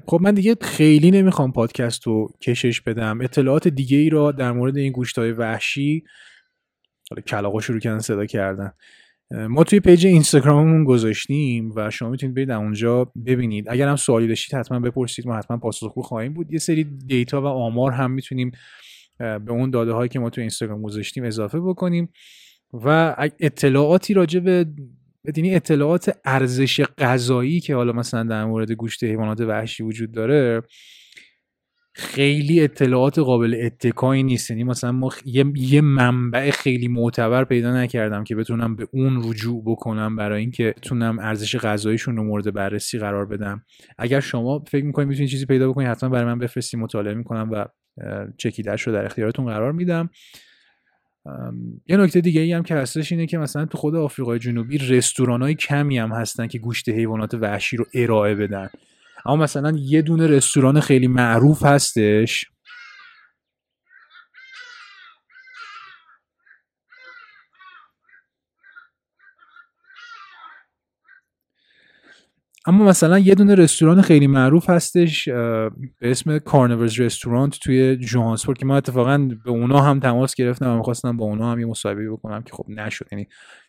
خب 0.07 0.19
من 0.23 0.35
دیگه 0.35 0.57
خیلی 0.61 1.11
نمی‌خوام 1.11 1.53
پادکست 1.53 2.07
رو 2.07 2.33
کشش 2.41 2.81
بدم. 2.81 3.21
اطلاعات 3.21 3.69
دیگه 3.69 3.99
ای 3.99 4.11
را 4.11 4.33
در 4.33 4.53
مورد 4.53 4.77
این 4.77 4.93
گوشت 4.93 5.19
های 5.19 5.33
وحشی 5.33 6.05
حالا 7.11 7.23
کلاقا 7.23 7.61
شروع 7.61 7.81
کردن 7.81 7.99
صدا 7.99 8.27
کردن. 8.27 8.73
ما 9.31 9.65
توی 9.65 9.81
page 9.81 10.07
اینستاگراممون 10.07 10.85
گذاشتیم 10.85 11.73
و 11.77 11.91
شما 11.91 12.11
می‌تونید 12.11 12.35
برید 12.37 12.51
اونجا 12.51 13.05
ببینید. 13.27 13.69
اگر 13.69 13.89
هم 13.89 13.97
سوالی 13.97 14.29
داشتید 14.29 14.59
حتما 14.59 14.81
بپرسید. 14.81 15.27
ما 15.27 15.37
حتما 15.37 15.57
پاسخگو 15.57 16.03
خواهیم 16.03 16.35
بود. 16.35 16.53
یه 16.53 16.59
سری 16.59 16.85
data 16.85 17.43
و 17.43 17.47
آمار 17.47 17.93
هم 17.93 18.11
می‌تونیم 18.11 18.51
به 19.19 19.51
اون 19.51 19.71
داده 19.71 19.93
هایی 19.93 20.09
که 20.09 20.19
ما 20.19 20.31
توی 20.31 20.43
اینستاگرام 20.43 20.83
گذاشتیم 20.83 21.25
اضافه 21.25 21.61
بکنیم. 21.61 22.09
و 22.73 23.17
اطلاعاتی 23.41 24.15
راجع 24.15 24.41
به 24.41 24.67
بدینی 25.27 25.55
اطلاعات 25.55 26.19
ارزش 26.25 26.81
غذایی 26.99 27.61
که 27.61 27.75
حالا 27.75 27.93
مثلا 27.93 28.23
در 28.23 28.45
مورد 28.45 28.73
گوشت 28.73 29.05
حیوانات 29.05 29.41
وحشی 29.41 29.83
وجود 29.83 30.13
داره 30.13 30.63
خیلی 31.95 32.61
اطلاعات 32.61 33.19
قابل 33.19 33.61
اتکایی 33.63 34.23
نیست. 34.23 34.51
یعنی 34.51 34.65
مثلا 34.65 34.93
ما 34.93 35.11
یه،, 35.25 35.45
یه 35.57 35.81
منبع 35.81 36.51
خیلی 36.51 36.89
معتبر 36.89 37.45
پیدا 37.45 37.77
نکردم 37.77 38.25
که 38.25 38.37
بتونم 38.37 38.77
به 38.77 38.89
اون 38.93 39.31
رجوع 39.31 39.63
بکنم 39.67 40.17
برای 40.17 40.41
اینکه 40.41 40.75
بتونم 40.77 41.19
ارزش 41.19 41.57
غذاییشون 41.57 42.17
رو 42.17 42.25
مورد 42.25 42.55
بررسی 42.55 42.99
قرار 42.99 43.27
بدم. 43.27 43.65
اگر 43.99 44.21
شما 44.21 44.65
فکر 44.69 44.85
می‌کنید 44.85 45.09
می‌تونید 45.09 45.31
چیزی 45.31 45.47
پیدا 45.47 45.69
بکنید 45.69 45.89
حتما 45.89 46.09
برای 46.09 46.25
من 46.25 46.39
بفرستی 46.39 46.77
مطالعه 46.77 47.15
می‌کنم 47.15 47.51
و 47.53 47.67
چکیدهش 48.37 48.83
رو 48.83 48.93
در 48.93 49.05
اختیارتون 49.05 49.47
قرار 49.47 49.73
میدم. 49.73 50.11
یه 51.87 51.97
نکته 51.97 52.21
دیگه 52.21 52.41
ای 52.41 52.53
هم 52.53 52.63
که 52.63 52.75
هستش 52.75 53.13
اینه 53.13 53.27
که 53.27 53.39
مثلا 53.39 53.65
تو 53.67 53.79
خود 53.79 53.95
آفریقای 53.95 54.39
جنوبی 54.39 54.79
رستوران 54.79 55.43
های 55.43 55.55
کمی 55.55 55.99
هم 55.99 56.13
هستن 56.13 56.47
که 56.47 56.59
گوشت 56.59 56.89
حیوانات 56.89 57.35
وحشی 57.35 57.77
رو 57.77 57.87
ارائه 57.95 58.35
بدن. 58.35 58.69
اما 59.27 59.37
مثلا 59.37 59.73
یه 59.79 60.03
دونه 60.03 60.27
رستوران 60.27 60.81
خیلی 60.81 61.07
معروف 61.07 61.65
هستش. 61.65 62.47
اما 72.69 72.85
مثلا 72.85 73.19
یه 73.19 73.35
دونه 73.35 73.55
رستوران 73.55 74.03
خیلی 74.03 74.27
معروف 74.27 74.71
هستش 74.71 75.29
به 75.29 75.71
اسم 76.01 76.39
کارنورز 76.39 77.01
رستورانت 77.01 77.59
توی 77.59 77.97
جوهانسبورگ 77.97 78.59
که 78.59 78.67
ما 78.67 78.77
اتفاقا 78.77 79.19
به 79.45 79.51
اونا 79.51 79.81
هم 79.81 80.01
تماس 80.01 80.35
گرفتم 80.35 80.71
و 80.71 80.77
می‌خواستم 80.77 81.17
با 81.17 81.25
اونا 81.25 81.53
هم 81.53 81.61
یه 81.61 81.67
مصاحبه 81.67 82.11
بکنم 82.11 82.43
که 82.43 82.53
خب 82.53 82.65
نشد 82.69 83.07
یعنی 83.13 83.27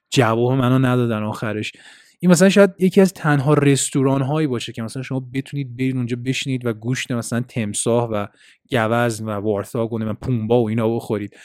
جواب 0.10 0.52
منو 0.52 0.80
ندادن 0.80 1.24
آخرش. 1.24 1.72
این 2.20 2.32
مثلا 2.32 2.50
شاید 2.50 2.72
یکی 2.80 3.02
از 3.02 3.14
تنها 3.14 3.54
رستوران 3.54 4.22
هایی 4.22 4.47
باشه 4.47 4.74
که 4.74 4.82
مثلا 4.82 5.04
شما 5.04 5.30
بتونید 5.34 5.78
برید 5.78 5.95
اونجا 5.95 6.18
بشینید 6.26 6.66
و 6.66 6.74
گوشت 6.74 7.12
مثلا 7.12 7.41
تمساه 7.41 8.10
و 8.10 8.26
گوزن 8.72 9.26
و 9.26 9.30
وارثاگ 9.30 9.93
و 9.93 10.14
پومبا 10.14 10.64
و 10.64 10.70
اینا 10.70 10.95
بخورید. 10.95 11.36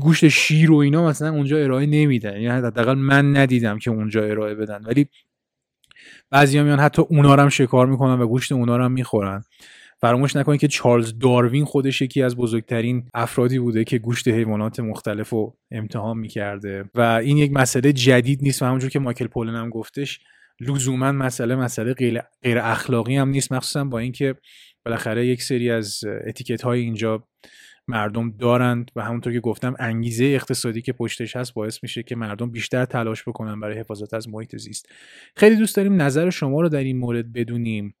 گوشت 0.00 0.28
شیر 0.28 0.72
و 0.72 0.76
اینا 0.76 1.06
مثلا 1.06 1.30
اونجا 1.30 1.58
ارائه 1.58 1.86
نمیدن 1.86 2.40
یعنی 2.40 2.46
حداقل 2.46 2.94
من 2.94 3.36
ندیدم 3.36 3.78
که 3.78 3.90
اونجا 3.90 4.24
ارائه 4.24 4.54
بدن. 4.54 4.80
ولی 4.84 5.08
بعضی 6.30 6.62
میان 6.62 6.80
حتی 6.80 7.02
اونا 7.02 7.36
هم 7.36 7.48
شکار 7.48 7.86
می‌کنن 7.86 8.20
و 8.20 8.26
گوشت 8.26 8.52
اونا 8.52 8.84
هم 8.84 8.92
می‌خورن. 8.92 9.44
فراموش 10.00 10.36
نکنید 10.36 10.60
که 10.60 10.68
چارلز 10.68 11.18
داروین 11.18 11.64
خودش 11.64 12.02
یکی 12.02 12.22
از 12.22 12.36
بزرگترین 12.36 13.08
افرادی 13.14 13.58
بوده 13.58 13.84
که 13.84 13.98
گوشت 13.98 14.28
حیوانات 14.28 14.80
مختلف 14.80 15.28
رو 15.28 15.56
امتحان 15.70 16.18
می‌کرده. 16.18 16.84
و 16.94 17.00
این 17.00 17.36
یک 17.36 17.52
مسئله 17.52 17.92
جدید 17.92 18.42
نیست 18.42 18.62
و 18.62 18.64
همونجور 18.64 18.90
که 18.90 18.98
مایکل 18.98 19.26
پولن 19.26 19.54
هم 19.54 19.70
گفتش 19.70 20.20
لزوما 20.60 21.12
مسئله 21.12 21.56
مسئله 21.56 21.94
غیر 22.42 22.58
اخلاقی 22.58 23.16
هم 23.16 23.28
نیست 23.28 23.52
مخصوصا 23.52 23.84
با 23.84 23.98
اینکه 23.98 24.34
بالاخره 24.84 25.26
یک 25.26 25.42
سری 25.42 25.70
از 25.70 26.00
اتیکت 26.26 26.62
های 26.62 26.80
اینجا 26.80 27.24
مردم 27.88 28.30
دارند 28.30 28.90
و 28.96 29.02
همونطور 29.02 29.32
که 29.32 29.40
گفتم 29.40 29.74
انگیزه 29.78 30.24
اقتصادی 30.24 30.82
که 30.82 30.92
پشتش 30.92 31.36
هست 31.36 31.54
باعث 31.54 31.82
میشه 31.82 32.02
که 32.02 32.16
مردم 32.16 32.50
بیشتر 32.50 32.84
تلاش 32.84 33.22
بکنن 33.28 33.60
برای 33.60 33.78
حفاظت 33.78 34.14
از 34.14 34.28
محیط 34.28 34.56
زیست. 34.56 34.88
خیلی 35.36 35.56
دوست 35.56 35.76
داریم 35.76 36.02
نظر 36.02 36.30
شما 36.30 36.60
رو 36.60 36.68
در 36.68 36.84
این 36.84 36.98
مورد 36.98 37.32
بدونیم. 37.32 37.94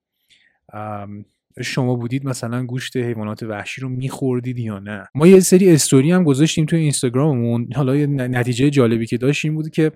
شما 1.62 1.94
بودید 1.94 2.26
مثلا 2.26 2.66
گوشت 2.66 2.96
حیوانات 2.96 3.42
وحشی 3.42 3.80
رو 3.80 3.88
میخوردید 3.88 4.58
یا 4.58 4.78
نه؟ 4.78 5.06
ما 5.14 5.26
یه 5.26 5.40
سری 5.40 5.70
استوری 5.70 6.10
هم 6.10 6.24
گذاشتیم 6.24 6.66
توی 6.66 6.78
اینستاگراممون. 6.78 7.68
حالا 7.74 7.96
یه 7.96 8.06
نتیجه 8.06 8.70
جالبی 8.70 9.06
که 9.06 9.18
داشتیم 9.18 9.54
بود 9.54 9.70
که 9.70 9.92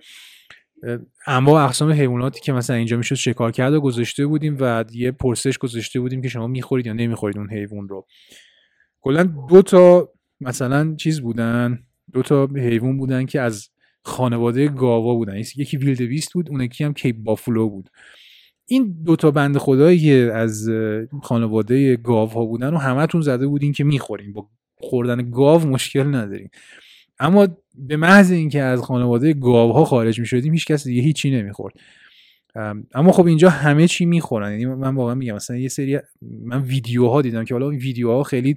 اما 1.27 1.61
اقسام 1.61 1.93
حیواناتی 1.93 2.41
که 2.41 2.53
مثلا 2.53 2.77
اینجا 2.77 2.97
می‌شد 2.97 3.15
شکار 3.15 3.51
کرده 3.51 3.79
گذاشته 3.79 4.27
بودیم 4.27 4.57
و 4.61 4.85
یه 4.93 5.11
پرسش 5.11 5.59
گذاشته 5.59 6.01
بودیم 6.01 6.23
که 6.23 6.29
شما 6.29 6.47
می‌خورید 6.47 6.87
یا 6.87 6.93
نمی‌خورید 6.93 7.39
اون 7.39 7.51
حیوان 7.51 7.89
رو. 7.89 8.07
کلا 9.01 9.23
دو 9.49 9.63
تا 9.63 10.09
مثلا 10.41 10.95
چیز 10.95 11.21
بودن 11.21 11.79
دو 12.13 12.23
تا 12.23 12.49
حیوان 12.57 12.97
بودن 12.97 13.27
که 13.27 13.41
از 13.41 13.69
خانواده 14.03 14.69
گاوا 14.69 15.15
بودن. 15.15 15.37
یکی 15.37 15.77
ویلد 15.77 16.03
بیست 16.03 16.33
بود 16.33 16.51
اون 16.51 16.61
یکی 16.61 16.85
هم 16.85 16.95
کیپ 16.95 17.17
بافلو 17.17 17.69
بود. 17.69 17.91
این 18.67 19.03
دوتا 19.05 19.31
بند 19.31 19.59
خدایی 19.59 19.99
که 19.99 20.33
از 20.35 20.69
خانواده 21.23 21.97
گاو 21.97 22.29
ها 22.29 22.45
بودن 22.45 22.75
و 22.75 22.77
همتون 22.77 23.21
زده 23.21 23.47
بودین 23.47 23.73
که 23.73 23.85
می‌خورین 23.85 24.33
با 24.33 24.49
خوردن 24.77 25.31
گاو 25.31 25.67
مشکل 25.67 26.15
نداریم. 26.15 26.51
اما 27.19 27.49
به 27.75 27.97
محض 27.97 28.31
اینکه 28.31 28.63
از 28.63 28.81
خانواده 28.81 29.33
گاو 29.33 29.73
ها 29.73 29.85
خارج 29.85 30.21
می‌شدیم 30.21 30.53
هیچ 30.53 30.67
کس 30.67 30.85
دیگه 30.85 31.03
هیچی 31.03 31.31
نمی‌خورد. 31.31 31.75
اما 32.95 33.13
خب 33.13 33.27
اینجا 33.27 33.51
همه 33.51 33.89
چی 33.89 34.07
می‌خورن. 34.07 34.51
یعنی 34.51 34.67
من 34.67 34.95
واقعا 34.95 35.15
میگم 35.15 35.35
مثلا 35.35 35.57
یه 35.57 35.69
سری 35.69 35.99
من 36.23 36.63
ویدیوها 36.63 37.23
دیدم 37.23 37.45
که 37.45 37.55
حالا 37.55 37.69
ویدیوها 37.69 38.23
خیلی 38.23 38.57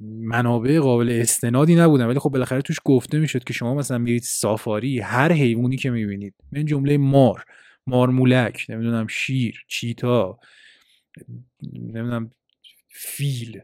منابع 0.00 0.78
قابل 0.78 1.10
استنادی 1.20 1.74
نبودن 1.74 2.06
ولی 2.06 2.18
خب 2.18 2.30
بالاخره 2.30 2.62
توش 2.62 2.76
گفته 2.84 3.18
می‌شد 3.18 3.44
که 3.44 3.52
شما 3.52 3.74
مثلا 3.74 3.98
میرید 3.98 4.22
سافاری 4.22 5.00
هر 5.00 5.32
حیوانی 5.32 5.76
که 5.76 5.90
می‌بینید 5.90 6.34
من 6.52 6.64
جمله 6.64 6.98
مار 6.98 7.44
مارمولک 7.86 8.66
نمی‌دونم 8.68 9.06
شیر 9.06 9.64
چیتا 9.68 10.38
نمی‌دونم 11.62 12.30
فیل 12.88 13.60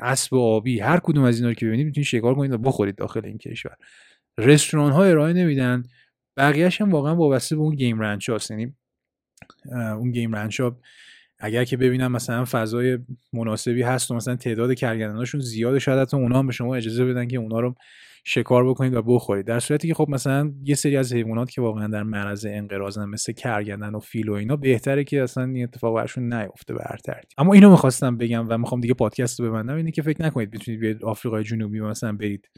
اسب 0.00 0.34
آبی 0.34 0.80
هر 0.80 1.00
کدوم 1.02 1.24
از 1.24 1.36
اینا 1.36 1.48
رو 1.48 1.54
که 1.54 1.66
ببینید 1.66 1.86
می‌تونید 1.86 2.06
شکار 2.06 2.34
کنید 2.34 2.52
و 2.52 2.58
بخورید 2.58 2.96
داخل 2.96 3.24
این 3.24 3.38
کشور. 3.38 3.76
رستوران 4.38 4.92
ها 4.92 5.04
ارائه 5.04 5.32
نمیدن. 5.32 5.82
بقیهش 6.36 6.80
هم 6.80 6.90
واقعا 6.90 7.16
وابسته 7.16 7.56
به 7.56 7.62
اون 7.62 7.74
game 7.74 8.00
ranch 8.00 8.28
هاست 8.28 8.50
یعنی 8.50 8.74
اون 9.72 10.10
game 10.10 10.34
ranch 10.34 10.60
ها 10.60 10.80
اگر 11.40 11.64
که 11.64 11.76
ببینم 11.76 12.12
مثلا 12.12 12.44
فضای 12.44 12.98
مناسبی 13.32 13.82
هست 13.82 14.10
و 14.10 14.14
مثلا 14.14 14.36
تعداد 14.36 14.74
کرگدناشون 14.74 15.40
زیاده 15.40 15.78
شاید 15.78 15.98
حتی 15.98 16.16
اونا 16.16 16.38
هم 16.38 16.46
به 16.46 16.52
شما 16.52 16.76
اجازه 16.76 17.04
بدن 17.04 17.28
که 17.28 17.36
اونا 17.36 17.60
رو 17.60 17.74
شکار 18.24 18.68
بکنید 18.68 18.94
و 18.94 19.02
بخورید. 19.02 19.46
در 19.46 19.60
صورتی 19.60 19.88
که 19.88 19.94
خب 19.94 20.06
مثلا 20.08 20.52
یه 20.64 20.74
سری 20.74 20.96
از 20.96 21.12
حیوانات 21.12 21.50
که 21.50 21.60
واقعا 21.60 21.86
در 21.86 22.02
معرض 22.02 22.46
انقراضن 22.48 23.04
مثل 23.04 23.32
کرگدن 23.32 23.94
و 23.94 23.98
فیل 23.98 24.28
و 24.28 24.32
اینا 24.32 24.56
بهتره 24.56 25.04
که 25.04 25.22
اصلا 25.22 25.44
این 25.44 25.64
اتفاق 25.64 25.96
برشون 25.96 26.34
نیفته 26.34 26.74
به 26.74 26.80
هر 26.86 26.96
ترتیب 26.96 27.30
اما 27.38 27.54
اینو 27.54 27.70
می‌خواستم 27.70 28.16
بگم 28.16 28.46
و 28.48 28.58
می‌خوام 28.58 28.80
دیگه 28.80 28.94
پادکست 28.94 29.40
رو 29.40 29.50
ببندم 29.50 29.74
اینه 29.76 29.90
که 29.90 30.02
فکر 30.02 30.22
نکنید 30.22 30.50
بتونید 30.50 30.80
بیاید 30.80 31.04
آفریقای 31.04 31.44
جنوبی 31.44 31.80
مثلا 31.80 32.12
برید 32.12 32.48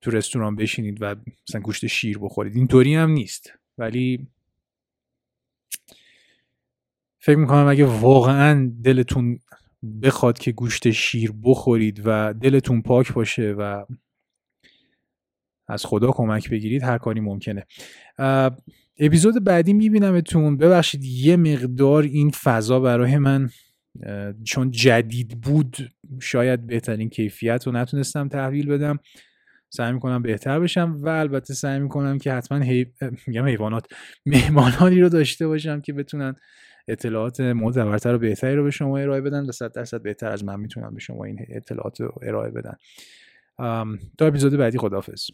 تو 0.00 0.10
رستوران 0.10 0.56
بشینید 0.56 0.98
و 1.00 1.16
مثلا 1.48 1.60
گوشت 1.60 1.86
شیر 1.86 2.18
بخورید. 2.18 2.56
اینطوری 2.56 2.94
هم 2.94 3.10
نیست. 3.10 3.52
ولی 3.78 4.28
فکر 7.22 7.36
می‌کنم 7.36 7.66
اگه 7.66 7.84
واقعا 7.84 8.72
دلتون 8.84 9.38
بخواد 10.02 10.38
که 10.38 10.52
گوشت 10.52 10.90
شیر 10.90 11.32
بخورید 11.42 12.02
و 12.04 12.34
دلتون 12.40 12.82
پاک 12.82 13.12
باشه 13.12 13.52
و 13.58 13.84
از 15.68 15.84
خدا 15.84 16.10
کمک 16.10 16.50
بگیرید 16.50 16.82
هر 16.82 16.98
کاری 16.98 17.20
ممکنه. 17.20 17.66
اپیزود 18.98 19.44
بعدی 19.44 19.72
میبینمتون. 19.72 20.56
ببخشید 20.56 21.04
یه 21.04 21.36
مقدار 21.36 22.02
این 22.02 22.30
فضا 22.30 22.80
برای 22.80 23.18
من 23.18 23.50
چون 24.44 24.70
جدید 24.70 25.40
بود 25.40 25.76
شاید 26.22 26.66
بهترین 26.66 27.08
کیفیت 27.08 27.66
رو 27.66 27.72
نتونستم 27.72 28.28
تحویل 28.28 28.66
بدم. 28.66 28.98
سعی 29.72 29.92
می‌کنم 29.92 30.22
بهتر 30.22 30.60
بشم 30.60 30.96
و 31.02 31.08
البته 31.08 31.54
سعی 31.54 31.78
می‌کنم 31.78 32.18
که 32.18 32.32
حتما 32.32 32.58
هی... 32.58 32.86
میگم 33.26 33.44
حیوانات 33.44 33.86
مهمانانی 34.26 35.00
رو 35.00 35.08
داشته 35.08 35.48
باشم 35.48 35.80
که 35.80 35.92
بتونن 35.92 36.34
اطلاعات 36.88 37.40
معتبرتر 37.40 38.14
و 38.14 38.18
بهتری 38.18 38.56
رو 38.56 38.64
به 38.64 38.70
شما 38.70 38.98
ارائه 38.98 39.20
بدن 39.20 39.46
و 39.46 39.52
صد 39.52 39.72
درصد 39.72 40.02
بهتر 40.02 40.32
از 40.32 40.44
من 40.44 40.60
می‌تونم 40.60 40.94
به 40.94 41.00
شما 41.00 41.24
این 41.24 41.46
اطلاعات 41.48 42.00
رو 42.00 42.14
ارائه 42.22 42.50
بدن. 42.50 42.74
تا 44.18 44.26
اپیزود 44.26 44.52
بعدی 44.52 44.78
خداحافظ. 44.78 45.30